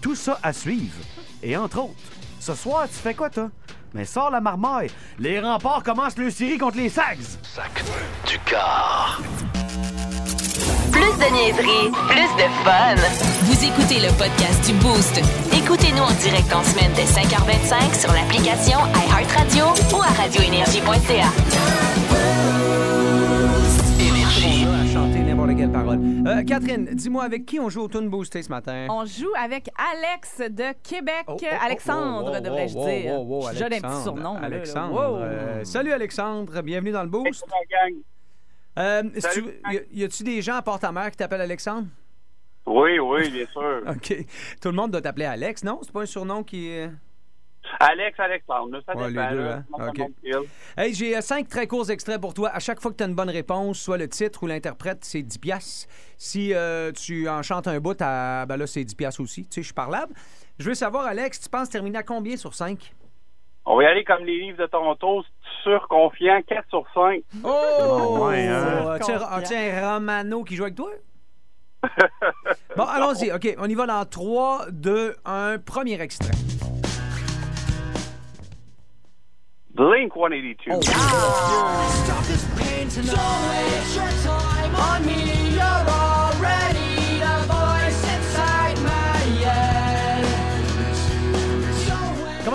Tout 0.00 0.16
ça 0.16 0.38
à 0.42 0.52
suivre. 0.52 0.98
Et 1.42 1.56
entre 1.56 1.78
autres, 1.78 1.94
ce 2.40 2.54
soir, 2.54 2.88
tu 2.88 2.94
fais 2.94 3.14
quoi, 3.14 3.30
toi? 3.30 3.50
Mais 3.94 4.04
sors 4.04 4.30
la 4.30 4.40
marmaille. 4.40 4.90
Les 5.18 5.40
remparts 5.40 5.82
commencent 5.82 6.18
le 6.18 6.30
série 6.30 6.58
contre 6.58 6.76
les 6.76 6.88
Sags. 6.88 7.18
Sac 7.42 7.84
du 8.26 8.38
car. 8.46 9.20
Plus 11.20 11.28
de 11.28 11.34
niaiserie, 11.34 11.90
plus 12.08 12.32
de 12.36 12.48
fun. 12.64 12.96
Vous 13.42 13.64
écoutez 13.64 14.00
le 14.00 14.08
podcast 14.16 14.64
du 14.66 14.72
Boost. 14.78 15.20
Écoutez-nous 15.52 16.02
en 16.02 16.12
direct 16.12 16.50
en 16.54 16.62
semaine 16.62 16.90
dès 16.96 17.04
5h25 17.04 18.00
sur 18.00 18.12
l'application 18.12 18.78
iHeartRadio 18.94 19.66
ou 19.94 20.00
à 20.00 20.06
radioénergie.ca. 20.06 21.28
Énergie. 24.00 24.64
À 24.64 24.86
chanter 24.94 25.18
n'importe 25.20 25.56
quelle 25.58 25.70
parole. 25.72 25.98
Euh, 26.26 26.42
Catherine, 26.44 26.86
dis-moi 26.94 27.24
avec 27.24 27.44
qui 27.44 27.60
on 27.60 27.68
joue 27.68 27.82
au 27.82 27.88
Tune 27.88 28.08
Boosté 28.08 28.42
ce 28.42 28.48
matin? 28.48 28.86
On 28.88 29.04
joue 29.04 29.32
avec 29.38 29.68
Alex 29.76 30.38
de 30.50 30.72
Québec. 30.82 31.24
Oh, 31.26 31.36
oh, 31.38 31.42
oh, 31.42 31.56
Alexandre, 31.62 32.30
oh, 32.32 32.36
oh, 32.38 32.40
devrais-je 32.40 32.76
oh, 32.78 32.86
dire. 32.86 33.12
oh, 33.18 33.40
oh, 33.42 33.48
J'ai 33.52 33.64
un 33.64 33.68
petit 33.68 33.74
Alexandre. 33.84 34.02
surnom. 34.02 34.34
là, 34.34 34.40
là. 34.40 34.46
Alexandre. 34.46 35.18
Euh, 35.22 35.64
salut 35.64 35.92
Alexandre, 35.92 36.62
bienvenue 36.62 36.92
dans 36.92 37.02
le 37.02 37.10
Boost. 37.10 37.44
Euh, 38.78 39.02
si 39.14 39.20
Salut. 39.20 39.44
tu- 39.70 39.86
y, 39.92 40.04
a-tu 40.04 40.22
des 40.22 40.42
gens 40.42 40.54
à 40.54 40.62
Port-à-Mer 40.62 41.10
qui 41.10 41.16
t'appellent 41.16 41.40
Alexandre? 41.40 41.88
Oui, 42.66 42.98
oui, 42.98 43.30
bien 43.30 43.46
sûr. 43.46 43.82
OK. 43.88 44.26
Tout 44.60 44.68
le 44.68 44.74
monde 44.74 44.92
doit 44.92 45.00
t'appeler 45.00 45.24
Alex, 45.24 45.64
non? 45.64 45.80
C'est 45.82 45.92
pas 45.92 46.02
un 46.02 46.06
surnom 46.06 46.44
qui 46.44 46.68
est... 46.68 46.90
Alex, 47.78 48.18
Alexandre, 48.18 48.80
ça 48.86 48.96
Ouais, 48.96 49.08
dépend. 49.08 49.30
les 49.30 49.36
deux, 49.36 49.48
hein? 49.48 49.64
Hey, 50.76 50.94
j'ai 50.94 51.16
euh, 51.16 51.20
cinq 51.20 51.46
très 51.48 51.66
courts 51.66 51.90
extraits 51.90 52.20
pour 52.20 52.32
toi. 52.34 52.48
À 52.50 52.58
chaque 52.58 52.80
fois 52.80 52.90
que 52.90 52.96
tu 52.96 53.04
as 53.04 53.06
une 53.06 53.14
bonne 53.14 53.28
réponse, 53.30 53.78
soit 53.78 53.98
le 53.98 54.08
titre 54.08 54.42
ou 54.42 54.46
l'interprète, 54.46 55.04
c'est 55.04 55.22
10 55.22 55.38
piastres. 55.38 55.86
Si 56.16 56.52
euh, 56.54 56.90
tu 56.92 57.28
en 57.28 57.42
chantes 57.42 57.68
un 57.68 57.78
bout, 57.78 57.98
ben 57.98 58.46
là, 58.56 58.66
c'est 58.66 58.82
10 58.82 58.94
piastres 58.94 59.20
aussi. 59.20 59.42
Tu 59.42 59.48
sais, 59.56 59.60
je 59.62 59.66
suis 59.66 59.74
parlable. 59.74 60.14
Je 60.58 60.68
veux 60.68 60.74
savoir, 60.74 61.04
Alex, 61.06 61.40
tu 61.40 61.48
penses 61.48 61.68
terminer 61.68 61.98
à 61.98 62.02
combien 62.02 62.36
sur 62.36 62.54
5? 62.54 62.94
On 63.66 63.76
va 63.76 63.82
y 63.84 63.86
aller 63.86 64.04
comme 64.04 64.24
les 64.24 64.38
livres 64.38 64.58
de 64.58 64.66
Toronto, 64.66 65.22
surconfiant, 65.62 66.40
4 66.46 66.68
sur 66.70 66.84
5. 66.94 67.22
Oh! 67.44 68.26
ouais, 68.28 68.48
hein? 68.48 68.86
Un, 68.86 69.36
as-tu 69.38 69.54
un 69.54 69.94
Romano 69.94 70.44
qui 70.44 70.56
joue 70.56 70.64
avec 70.64 70.76
toi? 70.76 70.90
bon, 72.76 72.84
allons-y. 72.84 73.32
OK, 73.32 73.54
on 73.58 73.68
y 73.68 73.74
va 73.74 73.86
dans 73.86 74.04
3, 74.04 74.66
2, 74.70 75.16
1. 75.24 75.58
Premier 75.58 76.00
extrait. 76.00 76.32
Blink 79.74 80.12
182. 80.14 80.72
Oh. 80.72 80.80
Stop 80.82 82.24
this 82.26 82.44
pain 82.56 82.88
tonight. 82.88 83.14
Don't 83.14 83.48
waste 83.48 83.96
your 83.96 84.10
time 84.24 84.74
on 84.74 85.06
me. 85.06 85.54
You're 85.54 86.09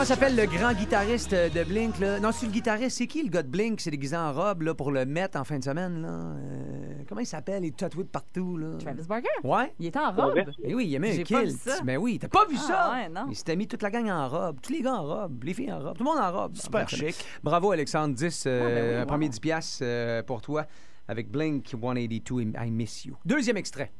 Comment 0.05 0.19
s'appelle 0.21 0.35
le 0.35 0.45
grand 0.45 0.71
guitariste 0.73 1.31
de 1.33 1.63
Blink? 1.63 1.97
Là? 1.97 2.19
Non, 2.19 2.31
c'est 2.31 2.45
le 2.45 2.51
guitariste. 2.51 2.95
C'est 2.99 3.07
qui 3.07 3.23
le 3.23 3.29
gars 3.29 3.41
de 3.41 3.47
Blink? 3.47 3.81
C'est 3.81 3.89
déguisé 3.89 4.15
en 4.15 4.31
robe 4.33 4.61
là, 4.61 4.75
pour 4.75 4.91
le 4.91 5.03
mettre 5.03 5.35
en 5.39 5.43
fin 5.43 5.57
de 5.57 5.63
semaine. 5.63 6.03
Là. 6.03 6.09
Euh, 6.09 6.93
comment 7.09 7.21
il 7.21 7.25
s'appelle? 7.25 7.63
Il 7.63 7.69
est 7.69 7.75
tatoué 7.75 8.03
de 8.03 8.09
partout. 8.09 8.55
Là. 8.55 8.77
Travis 8.77 9.01
Barker? 9.07 9.27
Ouais. 9.43 9.73
Il 9.79 9.87
était 9.87 9.97
en 9.97 10.11
robe. 10.11 10.43
Eh 10.63 10.75
oui, 10.75 10.85
il 10.89 10.95
a 10.95 10.99
mis 10.99 11.09
un 11.09 11.23
kilt. 11.23 11.57
Mais 11.83 11.97
oui, 11.97 12.19
t'as 12.19 12.27
pas 12.27 12.45
vu 12.45 12.55
Ah, 12.59 12.67
ça? 12.67 12.91
ouais, 12.93 13.09
non. 13.09 13.25
Il 13.31 13.35
s'était 13.35 13.55
mis 13.55 13.67
toute 13.67 13.81
la 13.81 13.89
gang 13.89 14.07
en 14.11 14.29
robe. 14.29 14.59
Tous 14.61 14.71
les 14.73 14.83
gars 14.83 14.93
en 14.93 15.03
robe. 15.07 15.43
Les 15.43 15.55
filles 15.55 15.73
en 15.73 15.79
robe. 15.79 15.97
Tout 15.97 16.03
le 16.03 16.09
monde 16.11 16.19
en 16.19 16.31
robe. 16.31 16.55
Super 16.55 16.83
En 16.83 16.87
chic. 16.87 17.15
Bravo, 17.43 17.71
Alexandre. 17.71 18.13
10, 18.13 18.43
euh, 18.45 18.61
Ah, 18.61 18.69
ben 18.75 18.83
oui, 18.89 18.95
un 18.97 18.99
wow. 18.99 19.05
premier 19.07 19.29
10 19.29 19.39
piastres 19.39 19.79
euh, 19.81 20.21
pour 20.21 20.39
toi 20.43 20.67
avec 21.07 21.31
Blink 21.31 21.65
182 21.67 22.41
et 22.41 22.67
I 22.67 22.69
Miss 22.69 23.05
You. 23.05 23.15
Deuxième 23.25 23.57
extrait. 23.57 23.91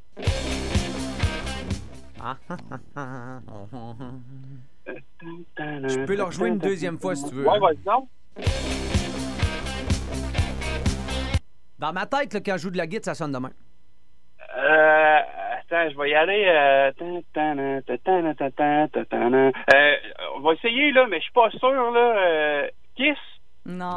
Ah, 2.21 2.37
ah, 2.47 2.57
ah, 2.69 2.79
ah, 2.95 3.39
ah, 3.73 3.95
ah. 3.99 4.11
Je 4.87 6.05
peux 6.05 6.15
leur 6.15 6.31
jouer 6.31 6.49
une 6.49 6.57
deuxième 6.57 6.99
fois 6.99 7.15
si 7.15 7.27
tu 7.29 7.35
veux. 7.35 7.47
Ouais, 7.47 7.57
hein. 7.57 7.59
vas-y. 7.85 8.45
Dans 11.79 11.93
ma 11.93 12.05
tête, 12.05 12.33
là, 12.33 12.39
quand 12.39 12.57
je 12.57 12.63
joue 12.63 12.69
de 12.71 12.77
la 12.77 12.87
guitare, 12.87 13.15
ça 13.15 13.23
sonne 13.23 13.31
demain. 13.31 13.51
Euh. 14.57 15.19
Attends, 15.67 15.89
je 15.89 15.97
vais 15.97 16.09
y 16.11 16.15
aller. 16.15 16.91
On 20.35 20.39
va 20.41 20.53
essayer, 20.53 20.91
là, 20.91 21.07
mais 21.09 21.17
je 21.17 21.23
suis 21.23 21.33
pas 21.33 21.49
sûr, 21.49 21.91
là. 21.91 22.15
Euh, 22.17 22.67
Kiss? 22.95 23.17
Non. 23.65 23.95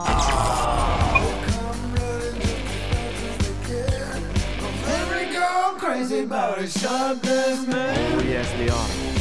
Oh, 8.17 8.23
yes, 8.25 8.51
they. 8.57 9.18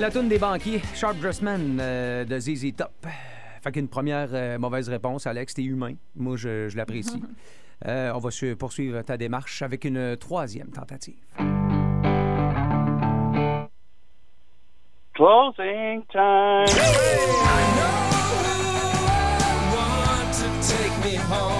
La 0.00 0.10
toune 0.10 0.28
des 0.28 0.38
banquiers, 0.38 0.80
Sharp 0.94 1.18
Dressman 1.18 1.78
euh, 1.78 2.24
de 2.24 2.38
ZZ 2.40 2.72
Top. 2.74 3.06
Fait 3.62 3.70
qu'une 3.72 3.88
première 3.88 4.30
euh, 4.32 4.58
mauvaise 4.58 4.88
réponse, 4.88 5.26
Alex, 5.26 5.52
t'es 5.52 5.62
humain. 5.62 5.92
Moi, 6.16 6.36
je, 6.36 6.68
je 6.68 6.76
l'apprécie. 6.76 7.22
Euh, 7.86 8.12
on 8.14 8.18
va 8.18 8.30
su- 8.30 8.56
poursuivre 8.56 9.00
ta 9.00 9.16
démarche 9.16 9.62
avec 9.62 9.86
une 9.86 10.14
troisième 10.18 10.68
tentative. 10.68 11.14
Closing 15.14 16.02
time. 16.12 16.66
Want 19.72 20.30
to 20.34 20.48
take 20.60 20.92
me 21.10 21.16
home. 21.16 21.59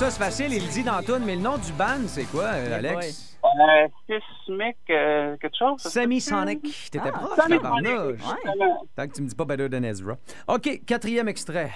Ça, 0.00 0.10
c'est 0.10 0.18
facile, 0.18 0.54
il 0.54 0.62
le 0.64 0.72
dit 0.72 0.82
dans 0.82 1.02
toune, 1.02 1.24
mais 1.26 1.36
le 1.36 1.42
nom 1.42 1.58
du 1.58 1.72
band, 1.72 2.06
c'est 2.06 2.24
quoi, 2.24 2.44
euh, 2.44 2.78
Alex? 2.78 3.36
Euh, 3.44 4.18
Sismic, 4.46 4.78
euh, 4.88 5.36
quelque 5.36 5.54
chose? 5.58 5.78
Semi-Sonic. 5.82 6.62
T'étais 6.90 7.10
Ah, 7.12 7.18
proche, 7.18 7.36
tabarnouche. 7.36 8.16
justement. 8.16 8.86
Tant 8.96 9.06
que 9.06 9.12
tu 9.12 9.20
me 9.20 9.28
dis 9.28 9.34
pas 9.34 9.44
Better 9.44 9.68
Than 9.68 9.82
Ezra. 9.82 10.16
OK, 10.48 10.80
quatrième 10.86 11.28
extrait. 11.28 11.70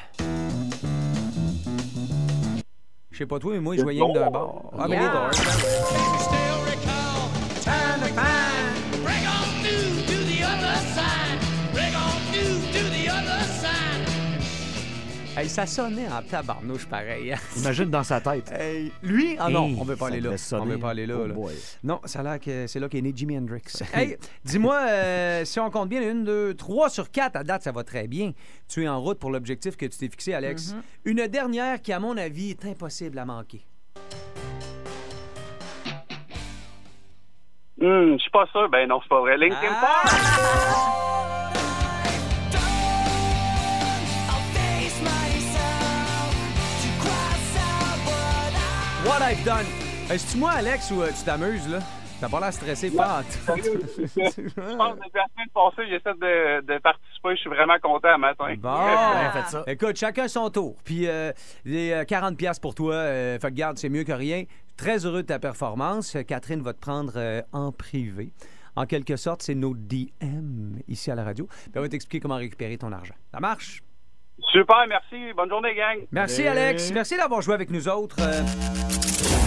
Je 3.10 3.18
sais 3.18 3.26
pas 3.26 3.38
toi, 3.38 3.52
mais 3.52 3.60
moi, 3.60 3.76
je 3.76 3.82
que 3.82 4.12
d'un 4.14 4.30
bord. 4.30 4.72
Ah, 4.78 4.86
mais 4.88 4.98
les 4.98 5.04
Hey, 15.36 15.48
ça 15.48 15.66
sonnait 15.66 16.06
en 16.06 16.22
tabarnouche 16.22 16.86
pareil. 16.86 17.32
hein. 17.32 17.38
Imagine 17.56 17.90
dans 17.90 18.04
sa 18.04 18.20
tête. 18.20 18.52
Hey, 18.52 18.92
lui? 19.02 19.36
Ah 19.38 19.48
non, 19.50 19.66
Hey, 19.66 19.76
on 19.80 19.84
veut 19.84 19.96
pas 19.96 20.06
aller 20.06 20.20
là. 20.20 20.30
On 20.52 20.64
veut 20.64 20.78
pas 20.78 20.90
aller 20.90 21.06
là. 21.06 21.16
Oh. 21.36 21.48
Non, 21.82 22.00
ça 22.04 22.20
a 22.20 22.22
l'air 22.22 22.40
que 22.40 22.68
c'est 22.68 22.78
là 22.78 22.88
qu'est 22.88 23.00
né 23.00 23.12
Jimi 23.14 23.36
Hendrix. 23.36 23.62
hey, 23.94 24.16
dis-moi, 24.44 24.76
euh, 24.88 25.44
si 25.44 25.58
on 25.58 25.70
compte 25.70 25.88
bien, 25.88 26.08
une, 26.08 26.22
deux, 26.22 26.54
trois 26.54 26.88
sur 26.88 27.10
quatre, 27.10 27.34
à 27.34 27.42
date, 27.42 27.62
ça 27.64 27.72
va 27.72 27.82
très 27.82 28.06
bien. 28.06 28.30
Tu 28.68 28.84
es 28.84 28.88
en 28.88 29.00
route 29.00 29.18
pour 29.18 29.30
l'objectif 29.32 29.76
que 29.76 29.86
tu 29.86 29.98
t'es 29.98 30.08
fixé, 30.08 30.34
Alex. 30.34 30.72
Mhm. 30.72 30.82
Une 31.06 31.26
dernière 31.26 31.82
qui, 31.82 31.92
à 31.92 31.98
mon 31.98 32.16
avis, 32.16 32.50
est 32.50 32.64
impossible 32.66 33.18
à 33.18 33.24
manquer. 33.24 33.66
Hmm, 37.80 38.12
je 38.12 38.18
suis 38.20 38.30
pas 38.30 38.46
sûr. 38.52 38.68
Ben 38.70 38.88
non, 38.88 39.00
c'est 39.02 39.08
pas 39.08 39.20
vrai. 39.20 39.36
Linkin 39.36 39.56
Ah! 39.68 40.04
Park. 40.04 41.03
What 49.14 49.22
I've 49.30 49.44
done. 49.44 49.64
Est-ce 50.10 50.36
moi, 50.36 50.50
Alex, 50.50 50.90
ou 50.90 51.00
euh, 51.00 51.08
tu 51.16 51.22
t'amuses, 51.24 51.68
là? 51.68 51.78
T'as 52.20 52.28
pas 52.28 52.40
l'air 52.40 52.52
stressé, 52.52 52.90
pas 52.90 53.22
Je 53.22 53.52
que 53.52 54.50
la 54.50 55.26
semaine 55.28 55.50
passée, 55.54 55.86
j'essaie 55.88 56.14
de, 56.14 56.62
de 56.62 56.78
participer. 56.80 57.30
Je 57.30 57.36
suis 57.36 57.48
vraiment 57.48 57.78
content 57.80 58.08
à 58.08 58.18
matin. 58.18 58.52
Bon, 58.58 59.62
écoute, 59.68 59.94
chacun 59.94 60.26
son 60.26 60.50
tour. 60.50 60.74
Puis 60.82 61.06
euh, 61.06 61.30
les 61.64 61.92
euh, 61.92 62.04
40 62.04 62.36
pièces 62.36 62.58
pour 62.58 62.74
toi, 62.74 62.94
euh, 62.94 63.38
fait 63.38 63.50
que 63.50 63.54
garde, 63.54 63.78
c'est 63.78 63.88
mieux 63.88 64.02
que 64.02 64.10
rien. 64.10 64.46
Très 64.76 65.06
heureux 65.06 65.22
de 65.22 65.28
ta 65.28 65.38
performance. 65.38 66.16
Euh, 66.16 66.22
Catherine 66.24 66.62
va 66.62 66.72
te 66.72 66.80
prendre 66.80 67.12
euh, 67.14 67.40
en 67.52 67.70
privé. 67.70 68.32
En 68.74 68.84
quelque 68.84 69.14
sorte, 69.14 69.42
c'est 69.42 69.54
nos 69.54 69.74
DM 69.76 70.78
ici 70.88 71.12
à 71.12 71.14
la 71.14 71.22
radio. 71.22 71.46
Puis 71.46 71.70
elle 71.72 71.82
va 71.82 71.88
t'expliquer 71.88 72.20
comment 72.20 72.36
récupérer 72.36 72.78
ton 72.78 72.90
argent. 72.90 73.14
Ça 73.32 73.38
marche? 73.38 73.80
Super, 74.52 74.86
merci. 74.88 75.32
Bonne 75.36 75.48
journée, 75.48 75.74
gang. 75.74 75.98
Merci, 76.12 76.46
Alex. 76.46 76.90
Merci 76.92 77.16
d'avoir 77.16 77.40
joué 77.42 77.54
avec 77.54 77.70
nous 77.70 77.88
autres. 77.88 78.16
Euh, 78.20 78.42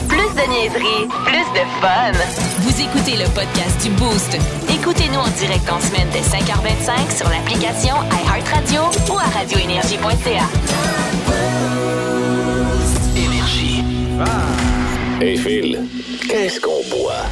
Plus 0.07 0.17
de 0.17 0.49
niaiserie, 0.49 1.07
plus 1.25 1.47
de 1.53 1.65
fun. 1.81 2.11
Vous 2.59 2.81
écoutez 2.81 3.17
le 3.17 3.25
podcast 3.35 3.81
du 3.83 3.89
Boost. 3.95 4.35
Écoutez-nous 4.69 5.19
en 5.19 5.27
direct 5.29 5.69
en 5.71 5.79
semaine 5.79 6.07
dès 6.11 6.21
5h25 6.21 7.15
sur 7.15 7.29
l'application 7.29 7.95
iHeartRadio 8.11 8.81
ou 9.13 9.17
à 9.17 9.23
radioénergie.ca. 9.37 10.47
Énergie. 13.15 13.83
Hey 15.21 15.37
Phil, 15.37 15.79
qu'est-ce 16.29 16.59
qu'on 16.61 16.83
boit? 16.89 17.23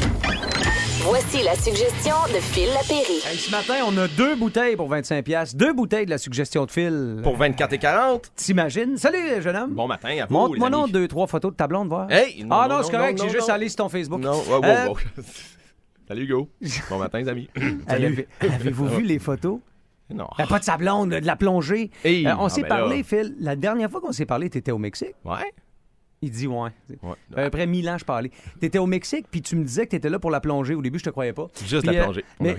Voici 1.07 1.43
la 1.43 1.55
suggestion 1.55 2.15
de 2.33 2.39
Phil 2.39 2.67
Lapéry. 2.73 3.19
hey, 3.29 3.37
ce 3.37 3.51
matin, 3.51 3.75
on 3.87 3.95
a 3.97 4.07
deux 4.07 4.35
bouteilles 4.35 4.75
pour 4.75 4.87
25 4.89 5.23
pièces, 5.23 5.55
Deux 5.55 5.71
bouteilles 5.73 6.05
de 6.05 6.09
la 6.09 6.17
suggestion 6.17 6.65
de 6.65 6.71
Phil. 6.71 7.19
Pour 7.23 7.37
24 7.37 7.73
et 7.73 7.77
40. 7.77 8.31
T'imagines? 8.35 8.97
Salut, 8.97 9.41
jeune 9.41 9.55
homme. 9.55 9.73
Bon 9.73 9.87
matin 9.87 10.09
à 10.21 10.25
vous, 10.25 10.33
Montre-moi 10.33 10.67
les 10.69 10.75
non 10.75 10.87
deux, 10.87 11.07
trois 11.07 11.27
photos 11.27 11.51
de 11.51 11.57
ta 11.57 11.67
blonde, 11.67 11.89
voir. 11.89 12.09
Hey, 12.11 12.43
non, 12.43 12.55
ah 12.55 12.67
non, 12.67 12.81
c'est 12.83 12.91
correct, 12.91 13.21
j'ai 13.21 13.29
juste 13.29 13.49
allé 13.49 13.69
sur 13.69 13.77
ton 13.77 13.89
Facebook. 13.89 14.19
Non, 14.21 14.31
wow, 14.47 14.57
wow, 14.59 14.63
Euh, 14.63 14.87
wow. 14.87 14.97
Salut, 16.07 16.23
Hugo. 16.23 16.49
Bon 16.89 16.97
matin, 16.97 17.19
les 17.19 17.29
amis. 17.29 17.49
Avez- 17.87 18.27
Avez-vous 18.41 18.87
vu 18.87 19.03
les 19.03 19.19
photos? 19.19 19.59
Non. 20.13 20.27
Euh, 20.39 20.45
Pas 20.45 20.59
de 20.59 20.63
sa 20.63 20.77
blonde, 20.77 21.09
de 21.11 21.25
la 21.25 21.35
plongée. 21.35 21.89
Hey, 22.03 22.25
Euh, 22.27 22.35
on 22.39 22.45
ah, 22.45 22.49
s'est 22.49 22.61
ben 22.61 22.67
parlé, 22.67 22.97
là. 22.97 23.03
Phil. 23.03 23.35
La 23.39 23.55
dernière 23.55 23.89
fois 23.89 24.01
qu'on 24.01 24.11
s'est 24.11 24.25
parlé, 24.27 24.49
t'étais 24.49 24.71
au 24.71 24.77
Mexique. 24.77 25.15
Ouais. 25.23 25.51
Il 26.25 26.31
dit 26.31 26.47
ouais. 26.47 26.69
À 27.35 27.43
peu 27.43 27.49
près 27.51 27.67
1000 27.67 27.87
ans, 27.87 27.97
je 27.99 28.05
parlais. 28.05 28.31
T'étais 28.59 28.79
au 28.79 28.87
Mexique, 28.87 29.27
puis 29.29 29.43
tu 29.43 29.55
me 29.55 29.63
disais 29.63 29.85
que 29.85 29.91
t'étais 29.91 30.09
là 30.09 30.17
pour 30.17 30.31
la 30.31 30.39
plongée. 30.39 30.73
Au 30.73 30.81
début, 30.81 30.97
je 30.97 31.03
te 31.03 31.11
croyais 31.11 31.33
pas. 31.33 31.47
Juste 31.67 31.85
Puis, 31.85 31.95
la 31.95 32.01
euh, 32.01 32.03
plongée. 32.05 32.25
Mais 32.39 32.55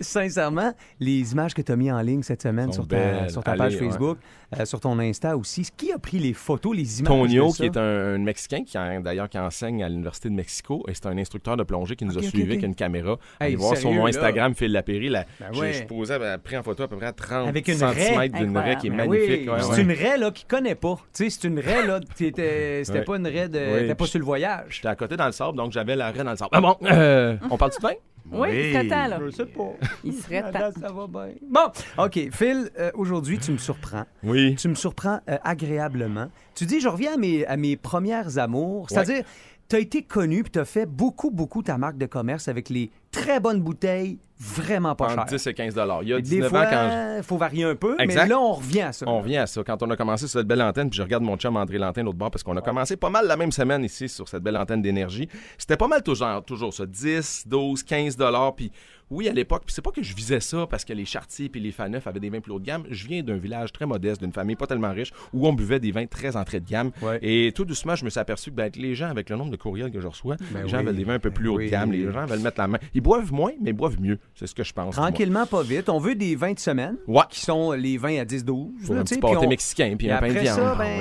sincèrement, 0.00 0.74
les 1.00 1.32
images 1.32 1.54
que 1.54 1.62
tu 1.62 1.72
as 1.72 1.76
mis 1.76 1.90
en 1.90 2.00
ligne 2.02 2.22
cette 2.22 2.42
semaine 2.42 2.72
sur 2.72 2.86
ta, 2.86 2.96
belles. 2.96 3.30
sur 3.30 3.42
ta 3.42 3.52
Allez, 3.52 3.58
page 3.58 3.72
ouais. 3.74 3.78
Facebook, 3.78 4.18
euh, 4.58 4.64
sur 4.66 4.80
ton 4.80 4.98
Insta 4.98 5.34
aussi, 5.34 5.66
qui 5.76 5.92
a 5.92 5.98
pris 5.98 6.18
les 6.18 6.34
photos, 6.34 6.76
les 6.76 7.00
images? 7.00 7.08
Tonio, 7.08 7.52
qui 7.52 7.64
est 7.64 7.76
un, 7.78 8.14
un 8.14 8.18
Mexicain, 8.18 8.64
qui 8.64 8.76
d'ailleurs 9.02 9.30
qui 9.30 9.38
enseigne 9.38 9.82
à 9.82 9.88
l'Université 9.88 10.28
de 10.28 10.34
Mexico, 10.34 10.84
et 10.88 10.94
c'est 10.94 11.06
un 11.06 11.16
instructeur 11.16 11.56
de 11.56 11.62
plongée 11.62 11.96
qui 11.96 12.04
nous 12.04 12.18
a 12.18 12.22
suivis 12.22 12.42
avec 12.42 12.62
une 12.62 12.74
caméra. 12.74 13.12
Hey, 13.40 13.46
Allez 13.46 13.56
voir 13.56 13.76
sur 13.76 13.92
mon? 13.92 14.06
Instagram, 14.06 14.54
Phil 14.54 14.72
Lapéry. 14.72 15.08
La, 15.08 15.24
Ben 15.40 15.58
ouais. 15.58 15.72
Je 15.72 15.84
posais, 15.84 16.18
ben, 16.18 16.38
pris 16.38 16.56
en 16.56 16.62
photo 16.62 16.82
à 16.82 16.88
peu 16.88 16.96
près 16.96 17.12
30 17.12 17.48
Avec 17.48 17.66
une 17.68 17.74
cm 17.74 18.28
d'une 18.28 18.56
raie 18.56 18.76
qui 18.76 18.88
est 18.88 18.90
Ben 18.90 19.08
magnifique. 19.08 19.50
Ouais, 19.50 19.58
c'est 19.62 19.82
une 19.82 19.92
raie 19.92 20.16
qui 20.34 20.44
connaît 20.44 20.74
pas. 20.74 20.98
C'est 21.12 21.44
une 21.44 21.58
raie 21.58 21.86
là, 21.86 22.00
c'était. 22.14 22.82
Pas 23.06 23.16
une 23.16 23.26
raie 23.26 23.48
de. 23.48 23.58
Oui, 23.58 23.80
T'étais 23.80 23.94
pas 23.94 24.06
sur 24.06 24.18
le 24.18 24.24
voyage. 24.24 24.66
J'étais 24.70 24.88
à 24.88 24.96
côté 24.96 25.16
dans 25.16 25.26
le 25.26 25.32
sable, 25.32 25.56
donc 25.56 25.72
j'avais 25.72 25.96
la 25.96 26.10
raie 26.10 26.24
dans 26.24 26.30
le 26.30 26.36
sable. 26.36 26.50
Ah 26.52 26.60
bon, 26.60 26.76
euh, 26.82 27.36
on 27.50 27.56
parle-tu 27.56 27.78
de 27.78 27.86
vin? 27.86 27.94
Oui, 28.32 28.48
il 28.52 28.72
serait 28.72 28.88
temps, 28.88 29.06
là. 29.06 29.18
Je 29.24 29.30
sais 29.30 29.46
pas. 29.46 29.72
Il 30.04 30.12
serait 30.12 30.50
temps. 30.50 30.70
Ça 30.80 30.92
va 30.92 31.06
bien. 31.06 31.34
Bon, 31.48 32.04
OK. 32.04 32.18
Phil, 32.32 32.70
euh, 32.78 32.90
aujourd'hui, 32.94 33.38
tu 33.38 33.52
me 33.52 33.58
surprends. 33.58 34.04
Oui. 34.24 34.56
Tu 34.56 34.68
me 34.68 34.74
surprends 34.74 35.20
euh, 35.30 35.38
agréablement. 35.44 36.28
Tu 36.54 36.66
dis, 36.66 36.80
je 36.80 36.88
reviens 36.88 37.14
à 37.14 37.16
mes, 37.16 37.46
à 37.46 37.56
mes 37.56 37.76
premières 37.76 38.38
amours. 38.38 38.90
C'est-à-dire, 38.90 39.22
tu 39.68 39.76
as 39.76 39.78
été 39.78 40.02
connu 40.02 40.42
puis 40.42 40.52
tu 40.52 40.58
as 40.58 40.64
fait 40.64 40.86
beaucoup, 40.86 41.30
beaucoup 41.30 41.62
ta 41.62 41.78
marque 41.78 41.98
de 41.98 42.06
commerce 42.06 42.48
avec 42.48 42.68
les 42.68 42.90
très 43.22 43.40
bonnes 43.40 43.60
bouteilles, 43.60 44.18
vraiment 44.38 44.94
pas 44.94 45.08
chères. 45.14 45.24
10 45.24 45.46
et 45.46 45.54
15 45.54 45.74
dollars. 45.74 46.02
Il 46.02 46.08
y 46.10 46.12
a 46.12 46.16
Des 46.16 46.22
19 46.22 46.50
fois, 46.50 46.60
ans, 46.66 46.70
quand 46.70 47.20
faut 47.22 47.36
varier 47.38 47.64
un 47.64 47.74
peu, 47.74 47.96
Exact. 47.98 48.22
mais 48.24 48.28
là, 48.28 48.38
on 48.38 48.52
revient 48.52 48.82
à 48.82 48.92
ça. 48.92 49.06
On 49.08 49.20
revient 49.20 49.38
à 49.38 49.46
ça. 49.46 49.62
Quand 49.64 49.82
on 49.82 49.90
a 49.90 49.96
commencé 49.96 50.26
sur 50.28 50.38
cette 50.38 50.46
belle 50.46 50.62
antenne, 50.62 50.90
puis 50.90 50.98
je 50.98 51.02
regarde 51.02 51.22
mon 51.24 51.36
chum 51.36 51.56
André 51.56 51.78
Lantin 51.78 52.02
l'autre 52.02 52.18
bord, 52.18 52.30
parce 52.30 52.42
qu'on 52.42 52.56
a 52.56 52.60
commencé 52.62 52.96
pas 52.96 53.10
mal 53.10 53.26
la 53.26 53.36
même 53.36 53.52
semaine 53.52 53.84
ici 53.84 54.08
sur 54.08 54.28
cette 54.28 54.42
belle 54.42 54.56
antenne 54.56 54.82
d'énergie. 54.82 55.28
C'était 55.58 55.76
pas 55.76 55.88
mal 55.88 56.02
toujours, 56.02 56.42
toujours 56.44 56.74
ça. 56.74 56.84
10, 56.86 57.44
12, 57.46 57.82
15 57.82 58.16
dollars. 58.16 58.54
Puis 58.54 58.70
oui, 59.08 59.28
à 59.28 59.32
l'époque, 59.32 59.62
puis 59.64 59.72
c'est 59.72 59.82
pas 59.82 59.92
que 59.92 60.02
je 60.02 60.14
visais 60.16 60.40
ça 60.40 60.66
parce 60.68 60.84
que 60.84 60.92
les 60.92 61.04
Chartiers 61.04 61.48
puis 61.48 61.60
les 61.60 61.70
Faneuf 61.70 62.08
avaient 62.08 62.18
des 62.18 62.28
vins 62.28 62.40
plus 62.40 62.50
haut 62.52 62.58
de 62.58 62.64
gamme. 62.64 62.82
Je 62.90 63.06
viens 63.06 63.22
d'un 63.22 63.36
village 63.36 63.72
très 63.72 63.86
modeste, 63.86 64.20
d'une 64.20 64.32
famille 64.32 64.56
pas 64.56 64.66
tellement 64.66 64.90
riche, 64.92 65.12
où 65.32 65.46
on 65.46 65.52
buvait 65.52 65.78
des 65.78 65.92
vins 65.92 66.06
très 66.06 66.34
entrée 66.36 66.58
de 66.58 66.68
gamme. 66.68 66.90
Et 67.22 67.52
tout 67.54 67.64
doucement, 67.64 67.94
je 67.94 68.04
me 68.04 68.10
suis 68.10 68.18
aperçu 68.18 68.50
que 68.50 68.56
ben, 68.56 68.70
les 68.74 68.94
gens, 68.96 69.08
avec 69.08 69.30
le 69.30 69.36
nombre 69.36 69.52
de 69.52 69.56
courriels 69.56 69.92
que 69.92 70.00
je 70.00 70.08
reçois, 70.08 70.34
Ben 70.50 70.64
les 70.64 70.68
gens 70.68 70.78
oui, 70.78 70.84
veulent 70.86 70.96
des 70.96 71.04
vins 71.04 71.14
un 71.14 71.18
peu 71.20 71.30
plus 71.30 71.48
haut 71.48 71.56
oui. 71.56 71.66
de 71.66 71.70
gamme. 71.70 71.92
Les 71.92 72.10
gens 72.12 72.26
veulent 72.26 72.40
mettre 72.40 72.60
la 72.60 72.66
main. 72.66 72.78
Ils 72.94 73.00
boivent 73.06 73.32
moins, 73.32 73.52
mais 73.60 73.72
boivent 73.72 74.00
mieux. 74.00 74.18
C'est 74.34 74.46
ce 74.46 74.54
que 74.54 74.64
je 74.64 74.72
pense. 74.72 74.96
moi. 74.96 75.06
Tranquillement, 75.06 75.46
pas 75.46 75.62
vite. 75.62 75.88
On 75.88 75.98
veut 75.98 76.14
des 76.14 76.34
vins 76.36 76.52
de 76.52 76.58
semaine, 76.58 76.96
qui 77.30 77.40
sont 77.40 77.72
les 77.72 77.96
vins 77.98 78.18
à 78.20 78.24
10-12. 78.24 78.44
Pour 78.84 78.94
là, 78.94 79.00
un 79.00 79.04
petit 79.04 79.18
pâté 79.18 79.36
on- 79.38 79.48
mexicain, 79.48 79.94
puis 79.96 80.10
un 80.10 80.18
pain 80.18 80.28
de 80.28 80.38
viande. 80.40 80.56
ça, 80.56 80.72
Ah 80.74 80.78
ben, 80.78 81.00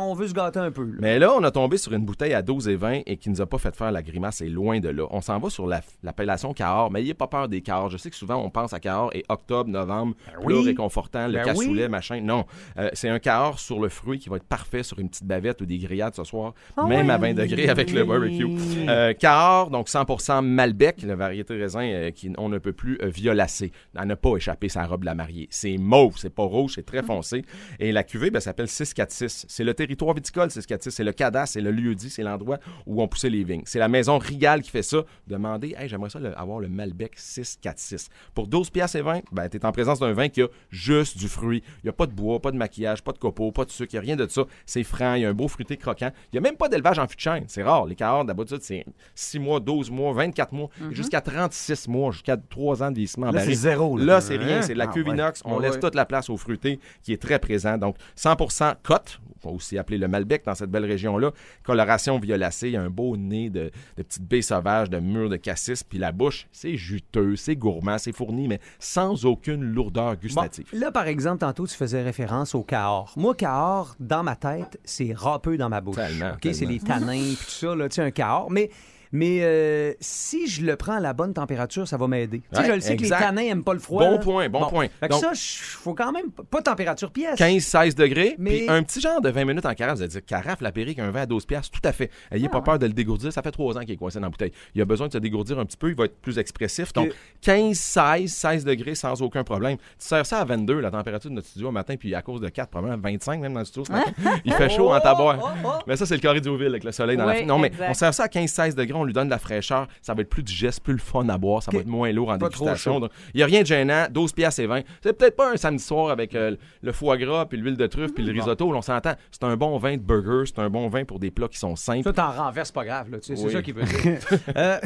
on 0.00 0.14
veut 0.14 0.28
se 0.28 0.34
gâter 0.34 0.58
un 0.60 0.70
peu. 0.70 0.84
là. 0.84 0.96
Mais 1.00 1.18
là, 1.18 1.32
on 1.34 1.42
a 1.44 1.50
tombé 1.50 1.76
sur 1.78 1.92
une 1.92 2.04
bouteille 2.04 2.34
à 2.34 2.42
12 2.42 2.68
et 2.68 2.76
20 2.76 3.00
et 3.06 3.16
qui 3.16 3.30
nous 3.30 3.40
a 3.40 3.46
pas 3.46 3.58
fait 3.58 3.74
faire 3.74 3.90
la 3.92 4.02
grimace, 4.02 4.40
et 4.40 4.48
loin 4.48 4.80
de 4.80 4.88
là. 4.88 5.06
On 5.10 5.20
s'en 5.20 5.38
va 5.38 5.50
sur 5.50 5.66
la- 5.66 5.80
l'appellation 6.02 6.52
Cahors, 6.52 6.90
mais 6.90 7.00
n'ayez 7.00 7.14
pas 7.14 7.26
peur 7.26 7.48
des 7.48 7.60
Cahors. 7.60 7.90
Je 7.90 7.96
sais 7.96 8.10
que 8.10 8.16
souvent, 8.16 8.36
on 8.36 8.50
pense 8.50 8.72
à 8.72 8.80
Cahors 8.80 9.10
et 9.14 9.24
octobre, 9.28 9.70
novembre, 9.70 10.14
plus 10.44 10.56
oui. 10.58 10.64
réconfortant, 10.66 11.26
le 11.26 11.34
Ben 11.34 11.44
cassoulet, 11.44 11.84
oui. 11.84 11.88
machin. 11.90 12.20
Non, 12.20 12.44
Euh, 12.78 12.88
c'est 12.92 13.08
un 13.08 13.18
Cahors 13.18 13.58
sur 13.58 13.80
le 13.80 13.88
fruit 13.88 14.18
qui 14.18 14.28
va 14.28 14.36
être 14.36 14.44
parfait 14.44 14.82
sur 14.82 14.98
une 14.98 15.08
petite 15.08 15.24
bavette 15.26 15.60
ou 15.60 15.66
des 15.66 15.78
grillades 15.78 16.14
ce 16.14 16.24
soir, 16.24 16.54
Ah 16.76 16.84
même 16.86 17.10
à 17.10 17.18
20 17.18 17.34
degrés 17.34 17.68
avec 17.68 17.92
le 17.92 18.04
barbecue. 18.04 18.46
Euh, 18.88 19.12
Cahors, 19.14 19.70
donc 19.70 19.88
100% 19.88 20.42
Malbec, 20.42 21.02
la 21.02 21.16
variété 21.16 21.56
raisin 21.56 21.82
euh, 21.82 22.10
qui 22.10 22.32
on 22.38 22.48
ne 22.48 22.58
peut 22.58 22.72
plus 22.72 22.98
euh, 23.02 23.06
violacé. 23.08 23.72
À 23.96 24.04
ne 24.06 24.14
pas 24.14 24.36
échapper 24.36 24.68
sa 24.68 24.84
robe 24.86 25.00
de 25.00 25.06
la 25.06 25.14
mariée. 25.14 25.48
C'est 25.50 25.76
mauve, 25.78 26.14
c'est 26.18 26.34
pas 26.34 26.42
rouge, 26.44 26.72
c'est 26.74 26.84
très 26.86 27.02
foncé. 27.02 27.42
Et 27.80 27.92
la 27.92 28.02
cuvée 28.04 28.30
ben, 28.30 28.40
s'appelle 28.40 28.68
646. 28.68 29.46
C'est 29.48 29.64
le 29.64 29.74
territoire 29.88 30.14
viticole, 30.14 30.50
c'est 30.50 30.60
ce 30.60 30.66
qu'elle 30.66 30.78
dit. 30.78 30.90
C'est 30.90 31.04
le 31.04 31.12
cadastre, 31.12 31.54
c'est 31.54 31.60
le 31.60 31.70
lieu 31.70 31.94
dit, 31.94 32.10
c'est 32.10 32.22
l'endroit 32.22 32.58
où 32.86 33.02
on 33.02 33.08
poussait 33.08 33.30
les 33.30 33.42
vignes. 33.44 33.62
C'est 33.64 33.78
la 33.78 33.88
maison 33.88 34.18
Rigal 34.18 34.62
qui 34.62 34.70
fait 34.70 34.82
ça. 34.82 34.98
Demandez, 35.26 35.74
hey, 35.78 35.88
j'aimerais 35.88 36.10
ça 36.10 36.18
le- 36.18 36.38
avoir 36.38 36.60
le 36.60 36.68
Malbec 36.68 37.12
646. 37.16 38.08
Pour 38.34 38.46
12 38.48 38.70
piastres 38.70 38.96
et 38.96 39.02
20, 39.02 39.20
ben, 39.32 39.48
t'es 39.48 39.64
en 39.64 39.72
présence 39.72 40.00
d'un 40.00 40.12
vin 40.12 40.28
qui 40.28 40.42
a 40.42 40.48
juste 40.70 41.16
du 41.18 41.28
fruit. 41.28 41.62
Il 41.82 41.86
n'y 41.86 41.90
a 41.90 41.92
pas 41.92 42.06
de 42.06 42.12
bois, 42.12 42.40
pas 42.40 42.50
de 42.52 42.56
maquillage, 42.56 43.02
pas 43.02 43.12
de 43.12 43.18
copeaux, 43.18 43.52
pas 43.52 43.64
de 43.64 43.70
sucre, 43.70 43.92
il 43.94 43.96
n'y 43.96 43.98
a 43.98 44.02
rien 44.02 44.16
de 44.16 44.26
ça. 44.28 44.42
C'est 44.66 44.82
franc, 44.84 45.14
il 45.14 45.22
y 45.22 45.24
a 45.24 45.28
un 45.28 45.34
beau 45.34 45.48
fruité 45.48 45.76
croquant. 45.76 46.10
Il 46.32 46.34
n'y 46.34 46.38
a 46.38 46.42
même 46.42 46.56
pas 46.56 46.68
d'élevage 46.68 46.98
en 46.98 47.06
fût 47.08 47.16
de 47.16 47.20
chêne. 47.20 47.44
C'est 47.48 47.62
rare. 47.62 47.86
Les 47.86 47.94
Cahors, 47.94 48.24
d'habitude, 48.24 48.60
c'est 48.62 48.84
6 49.14 49.38
mois, 49.38 49.60
12 49.60 49.90
mois, 49.90 50.12
24 50.12 50.52
mois, 50.52 50.68
Mhm. 50.80 50.92
jusqu'à 50.94 51.20
36 51.20 51.88
mois, 51.88 52.10
jusqu'à 52.12 52.36
3 52.36 52.82
ans 52.82 52.90
de 52.90 52.96
vieillissement. 52.96 53.30
Là, 53.30 53.40
c'est 53.44 53.54
zéro, 53.54 53.96
là. 53.96 54.04
Là, 54.04 54.20
c'est 54.20 54.36
rien. 54.36 54.62
C'est 54.62 54.74
de 54.74 54.78
la 54.78 54.84
Ah, 54.84 54.92
cuve 54.92 55.06
ouais. 55.08 55.14
inox. 55.14 55.42
On 55.44 55.56
Ouais, 55.56 55.62
laisse 55.62 55.74
ouais. 55.74 55.80
toute 55.80 55.94
la 55.94 56.04
place 56.06 56.30
au 56.30 56.36
fruité 56.36 56.78
qui 57.02 57.12
est 57.12 57.20
très 57.22 57.38
présent. 57.38 57.78
Donc, 57.78 57.96
100% 58.16 58.74
cote, 58.82 59.20
on 59.44 59.58
appeler 59.78 59.98
le 59.98 60.08
Malbec 60.08 60.44
dans 60.44 60.54
cette 60.54 60.70
belle 60.70 60.84
région-là. 60.84 61.32
Coloration 61.62 62.18
violacée, 62.18 62.68
il 62.68 62.72
y 62.72 62.76
a 62.76 62.82
un 62.82 62.90
beau 62.90 63.16
nez 63.16 63.50
de, 63.50 63.70
de 63.96 64.02
petites 64.02 64.24
baies 64.24 64.42
sauvages, 64.42 64.90
de 64.90 64.98
mûres 64.98 65.28
de 65.28 65.36
cassis, 65.36 65.82
puis 65.84 65.98
la 65.98 66.12
bouche, 66.12 66.46
c'est 66.52 66.76
juteux, 66.76 67.36
c'est 67.36 67.56
gourmand, 67.56 67.98
c'est 67.98 68.12
fourni, 68.12 68.48
mais 68.48 68.60
sans 68.78 69.24
aucune 69.24 69.62
lourdeur 69.62 70.16
gustative. 70.16 70.66
Là, 70.72 70.90
par 70.90 71.06
exemple, 71.06 71.38
tantôt, 71.38 71.66
tu 71.66 71.74
faisais 71.74 72.02
référence 72.02 72.54
au 72.54 72.62
Cahors. 72.62 73.12
Moi, 73.16 73.34
Cahors, 73.34 73.96
dans 74.00 74.22
ma 74.22 74.36
tête, 74.36 74.78
c'est 74.84 75.12
râpeux 75.12 75.56
dans 75.56 75.68
ma 75.68 75.80
bouche. 75.80 75.96
Tellement, 75.96 76.32
OK? 76.32 76.52
C'est 76.52 76.66
les 76.66 76.80
tanins 76.80 77.34
puis 77.34 77.36
tout 77.36 77.50
ça, 77.50 77.74
là, 77.74 77.88
tu 77.88 77.96
sais, 77.96 78.02
un 78.02 78.10
Cahors. 78.10 78.50
Mais, 78.50 78.70
mais 79.12 79.40
euh, 79.42 79.92
si 80.00 80.48
je 80.48 80.64
le 80.64 80.76
prends 80.76 80.94
à 80.94 81.00
la 81.00 81.12
bonne 81.12 81.32
température, 81.34 81.86
ça 81.88 81.96
va 81.96 82.06
m'aider. 82.08 82.40
Tu 82.40 82.46
sais, 82.52 82.60
Ouais, 82.62 82.68
je 82.68 82.72
le 82.74 82.80
sais 82.80 82.92
exact. 82.94 83.16
que 83.16 83.20
les 83.22 83.26
tanins 83.28 83.42
n'aiment 83.42 83.64
pas 83.64 83.72
le 83.74 83.78
froid. 83.78 84.04
Bon 84.04 84.12
là. 84.12 84.18
point, 84.18 84.48
bon 84.48 84.66
point. 84.68 84.86
Fait 85.00 85.08
que 85.08 85.12
Donc- 85.12 85.20
ça, 85.22 85.30
il 85.34 85.38
faut 85.38 85.94
quand 85.94 86.12
même 86.12 86.30
pas 86.50 86.62
température 86.62 87.10
pièce. 87.10 87.36
15-16 87.38 87.94
degrés, 87.94 88.34
Mais- 88.38 88.50
puis 88.58 88.68
un 88.68 88.82
petit 88.82 89.00
genre 89.00 89.20
de 89.20 89.30
20 89.30 89.44
minutes 89.44 89.66
en 89.66 89.74
carafe. 89.74 89.96
Vous 89.96 90.02
allez 90.02 90.10
dire, 90.10 90.24
carafe, 90.26 90.60
la 90.60 90.72
Périque, 90.72 90.98
un 90.98 91.10
vin 91.10 91.22
à 91.22 91.26
12 91.26 91.46
piastres, 91.46 91.70
tout 91.80 91.86
à 91.88 91.92
fait. 91.92 92.10
Ayez 92.30 92.46
Ah 92.48 92.52
pas 92.52 92.60
peur 92.60 92.78
de 92.78 92.86
le 92.86 92.92
dégourdir. 92.92 93.32
Ça 93.32 93.42
fait 93.42 93.50
trois 93.52 93.76
ans 93.76 93.80
qu'il 93.80 93.92
est 93.92 93.96
coincé 93.96 94.18
dans 94.18 94.26
la 94.26 94.30
bouteille. 94.30 94.52
Il 94.74 94.82
a 94.82 94.84
besoin 94.84 95.08
de 95.08 95.12
se 95.12 95.18
dégourdir 95.18 95.58
un 95.58 95.64
petit 95.64 95.76
peu. 95.76 95.88
Il 95.90 95.94
va 95.96 96.04
être 96.04 96.20
plus 96.20 96.38
expressif. 96.38 96.92
Donc, 96.92 97.12
15-16, 97.42 98.28
16 98.28 98.64
degrés 98.64 98.94
sans 98.94 99.20
aucun 99.22 99.44
problème. 99.44 99.76
Tu 99.78 99.84
sers 99.98 100.24
ça 100.26 100.38
à 100.40 100.44
22, 100.44 100.80
la 100.80 100.90
température 100.90 101.30
de 101.30 101.34
notre 101.36 101.48
studio 101.48 101.68
au 101.68 101.72
matin, 101.72 101.96
puis 101.96 102.14
à 102.14 102.22
cause 102.22 102.40
de 102.40 102.48
4, 102.48 102.68
probablement 102.70 103.00
25 103.02 103.40
même 103.40 103.52
dans 103.54 103.60
le 103.60 103.64
studio 103.64 103.84
ce 103.84 103.92
matin. 103.92 104.12
Il 104.44 104.52
fait 104.52 104.68
chaud 104.68 104.92
en 104.92 105.00
taboire. 105.00 105.54
Mais 105.86 105.96
ça, 105.96 106.06
c'est 106.06 106.14
le 106.14 106.20
carré 106.20 106.40
d'Auville 106.40 106.68
avec 106.68 106.84
le 106.84 106.92
soleil 106.92 107.16
dans 107.16 107.26
Oui, 107.26 107.40
la... 107.40 107.44
Non, 107.46 107.58
mais 107.58 107.68
exact. 107.68 107.88
on 107.90 107.94
sert 107.94 108.14
ça 108.14 108.24
à 108.24 108.28
15-16 108.28 108.74
degrés, 108.74 108.97
on 109.00 109.04
lui 109.04 109.12
donne 109.12 109.28
de 109.28 109.32
la 109.32 109.38
fraîcheur. 109.38 109.86
Ça 110.02 110.14
va 110.14 110.22
être 110.22 110.28
plus 110.28 110.42
digeste, 110.42 110.82
plus 110.82 110.92
le 110.94 110.98
fun 110.98 111.28
à 111.28 111.38
boire. 111.38 111.62
Ça 111.62 111.70
va 111.70 111.78
être 111.78 111.86
moins 111.86 112.10
lourd 112.12 112.30
en 112.30 112.38
Pas 112.38 112.48
dégustation. 112.48 113.00
Donc, 113.00 113.10
il 113.34 113.38
n'y 113.38 113.42
a 113.42 113.46
rien 113.46 113.62
de 113.62 113.66
gênant. 113.66 114.06
12 114.10 114.32
piastres 114.32 114.60
et 114.60 114.66
20. 114.66 114.82
C'est 115.02 115.12
peut-être 115.12 115.36
pas 115.36 115.52
un 115.52 115.56
samedi 115.56 115.82
soir 115.82 116.10
avec 116.10 116.34
euh, 116.34 116.56
le 116.82 116.92
foie 116.92 117.16
gras, 117.16 117.46
puis 117.46 117.58
l'huile 117.58 117.76
de 117.76 117.86
truffe, 117.86 118.12
puis 118.14 118.24
le 118.24 118.32
risotto. 118.32 118.70
là, 118.72 118.78
on 118.78 118.82
s'entend. 118.82 119.14
C'est 119.30 119.44
un 119.44 119.56
bon 119.56 119.76
vin 119.78 119.96
de 119.96 120.02
burger. 120.02 120.44
C'est 120.46 120.60
un 120.60 120.70
bon 120.70 120.88
vin 120.88 121.04
pour 121.04 121.18
des 121.18 121.30
plats 121.30 121.48
qui 121.48 121.58
sont 121.58 121.76
simples. 121.76 122.04
Ça, 122.04 122.12
t'en 122.12 122.30
renverses 122.30 122.72
pas 122.72 122.84
grave, 122.84 123.10
là. 123.10 123.18
Tu 123.18 123.34
sais, 123.34 123.36
c'est 123.36 123.50
ça 123.50 123.62
qui 123.62 123.72
veut 123.72 123.84
dire. 123.84 124.18
Euh, 124.56 124.78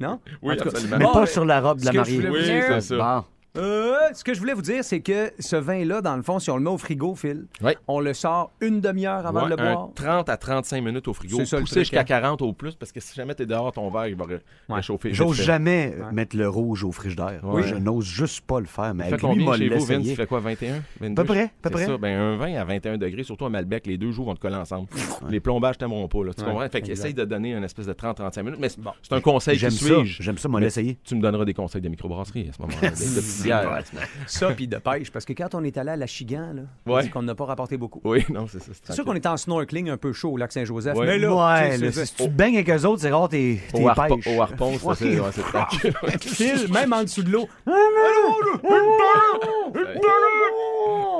non? 0.00 0.20
Oui, 0.42 0.54
En 0.54 0.56
tout 0.56 0.64
cas, 0.64 0.70
absolument. 0.70 0.96
Mais 0.98 1.04
bon, 1.04 1.12
pas 1.12 1.22
euh, 1.22 1.26
sur 1.26 1.44
la 1.44 1.60
robe 1.60 1.80
de 1.80 1.84
la 1.84 1.92
mariée. 1.92 2.28
Oui, 2.28 2.40
c'est 2.44 2.80
ça. 2.80 2.96
Bon. 2.96 3.24
Euh, 3.56 3.96
ce 4.12 4.22
que 4.24 4.34
je 4.34 4.38
voulais 4.40 4.54
vous 4.54 4.62
dire, 4.62 4.84
c'est 4.84 5.00
que 5.00 5.30
ce 5.38 5.56
vin-là, 5.56 6.00
dans 6.02 6.16
le 6.16 6.22
fond, 6.22 6.38
si 6.38 6.50
on 6.50 6.56
le 6.56 6.62
met 6.62 6.70
au 6.70 6.78
frigo, 6.78 7.14
Phil, 7.14 7.46
Ouais. 7.62 7.76
on 7.88 8.00
le 8.00 8.12
sort 8.14 8.50
une 8.60 8.80
demi-heure 8.80 9.26
avant 9.26 9.44
Ouais, 9.44 9.50
de 9.50 9.50
le 9.50 9.56
boire. 9.56 9.88
30 9.94 10.28
à 10.28 10.36
35 10.36 10.82
minutes 10.82 11.08
au 11.08 11.14
frigo. 11.14 11.36
C'est 11.38 11.46
ça, 11.46 11.56
le 11.56 11.62
Poussé 11.62 11.80
jusqu'à 11.80 12.00
hein. 12.00 12.04
40 12.04 12.42
au 12.42 12.52
plus, 12.52 12.74
parce 12.74 12.92
que 12.92 13.00
si 13.00 13.14
jamais 13.14 13.34
t'es 13.34 13.46
dehors, 13.46 13.72
ton 13.72 13.88
verre, 13.90 14.08
il 14.08 14.16
va 14.16 14.24
ré- 14.24 14.38
réchauffer. 14.68 15.12
J'ose 15.14 15.40
jamais 15.40 15.94
mettre 16.12 16.36
le 16.36 16.48
rouge 16.48 16.84
au 16.84 16.92
frigidaire. 16.92 17.40
Oui. 17.44 17.62
Je 17.64 17.74
n'ose 17.76 18.04
juste 18.04 18.42
pas 18.46 18.60
le 18.60 18.66
faire. 18.66 18.94
Mais 18.94 19.04
avec 19.04 19.14
lui, 19.14 19.20
combien 19.28 19.44
moi, 19.44 19.56
chez 19.56 19.68
vous, 19.68 19.84
Vince? 19.84 20.06
Il 20.06 20.14
fait 20.16 20.26
quoi, 20.26 20.40
21? 20.40 20.82
22? 21.00 21.14
Peu 21.22 21.24
près, 21.26 21.50
peu 21.62 21.70
près. 21.70 21.86
ça. 21.86 21.96
Ben, 21.98 22.18
un 22.18 22.36
vin 22.36 22.54
à 22.54 22.64
21 22.64 22.98
degrés, 22.98 23.22
surtout 23.24 23.46
un 23.46 23.50
Malbec, 23.50 23.86
les 23.86 23.96
deux 23.98 24.12
jours 24.12 24.26
vont 24.26 24.34
te 24.34 24.40
coller 24.40 24.56
ensemble. 24.56 24.88
Les 25.28 25.40
plombages 25.40 25.78
t'aimeront 25.78 26.08
pas, 26.08 26.24
là. 26.24 26.32
Tu 26.34 26.42
Ouais, 26.42 26.50
comprends? 26.50 26.68
Fait 26.68 26.82
qu'essaye 26.82 27.14
de 27.14 27.24
donner 27.24 27.54
une 27.54 27.64
espèce 27.64 27.86
de 27.86 27.92
30-35 27.92 28.42
minutes. 28.42 28.58
Mais 28.60 28.68
c'est 28.68 29.12
un 29.12 29.20
conseil 29.20 29.56
J'aime 29.58 29.70
qui 29.70 29.84
ça. 29.84 29.94
suis 30.04 30.16
J'aime 30.20 30.38
ça, 30.38 30.48
moi, 30.48 30.60
Mais 30.60 30.66
l'essayer. 30.66 30.98
Tu 31.04 31.14
me 31.14 31.20
donneras 31.22 31.44
des 31.44 31.54
conseils 31.54 31.80
de 31.80 31.88
microbrasserie 31.88 32.48
à 32.50 32.52
ce 32.52 32.62
moment-là. 32.62 32.90
bières. 33.46 33.82
Ça, 34.26 34.50
puis 34.52 34.68
de 34.68 34.76
pêche. 34.78 35.10
Parce 35.10 35.24
que 35.24 35.32
quand 35.32 35.54
on 35.54 35.64
est 35.64 35.76
allé 35.78 35.90
à 35.90 35.96
la 35.96 36.06
Chigan, 36.06 36.52
là, 36.54 36.62
Ouais. 36.86 37.00
on 37.00 37.00
dit 37.02 37.10
qu'on 37.10 37.22
n'a 37.22 37.34
pas 37.34 37.44
rapporté 37.46 37.76
beaucoup. 37.76 38.00
Oui, 38.04 38.24
non, 38.28 38.46
c'est 38.50 38.60
ça. 38.62 38.72
C'est 38.82 38.92
sûr 38.92 39.04
qu'on 39.04 39.14
est 39.14 39.26
en 39.26 39.36
snorkeling 39.36 39.90
un 39.90 39.96
peu 39.96 40.12
chaud 40.12 40.30
au 40.32 40.36
lac 40.36 40.52
Saint-Joseph. 40.52 40.96
Ouais. 40.96 41.06
Mais 41.06 41.18
là, 41.18 41.34
ouais, 41.34 41.70
tu 41.72 41.78
sais, 41.78 41.84
là, 41.86 41.92
c'est- 41.92 42.06
si 42.06 42.14
tu 42.14 42.22
te 42.24 42.28
baignes 42.28 42.56
avec 42.56 42.70
eux 42.70 42.84
autres, 42.86 43.02
c'est 43.02 43.10
rare 43.10 43.28
tes, 43.28 43.60
tes 43.72 43.82
Au, 43.82 43.88
harpon, 43.88 44.18
pêches. 44.18 44.36
au 44.36 44.42
harpon, 44.42 44.72
c'est 44.94 45.18
tranquille. 45.42 46.66
Même 46.72 46.92
en 46.92 47.02
dessous 47.02 47.22
de 47.22 47.30
l'eau. 47.30 47.48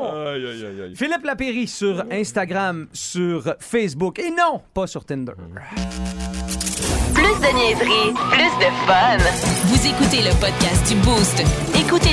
Aïe, 0.07 0.45
aïe, 0.47 0.65
aïe, 0.67 0.83
aïe. 0.83 0.95
Philippe 0.97 1.25
Lapéry 1.25 1.67
sur 1.67 2.05
Instagram, 2.11 2.87
sur 2.93 3.55
Facebook 3.61 4.19
et 4.19 4.31
non, 4.31 4.61
pas 4.75 4.87
sur 4.87 5.05
Tinder. 5.05 5.33
Plus 7.15 7.23
de 7.41 7.55
niaiserie, 7.55 8.13
plus 8.31 8.59
de 8.59 8.71
fun. 8.87 9.17
Vous 9.65 9.87
écoutez 9.87 10.23
le 10.23 10.33
podcast 10.41 10.87
du 10.89 10.95
Boost. 11.01 11.43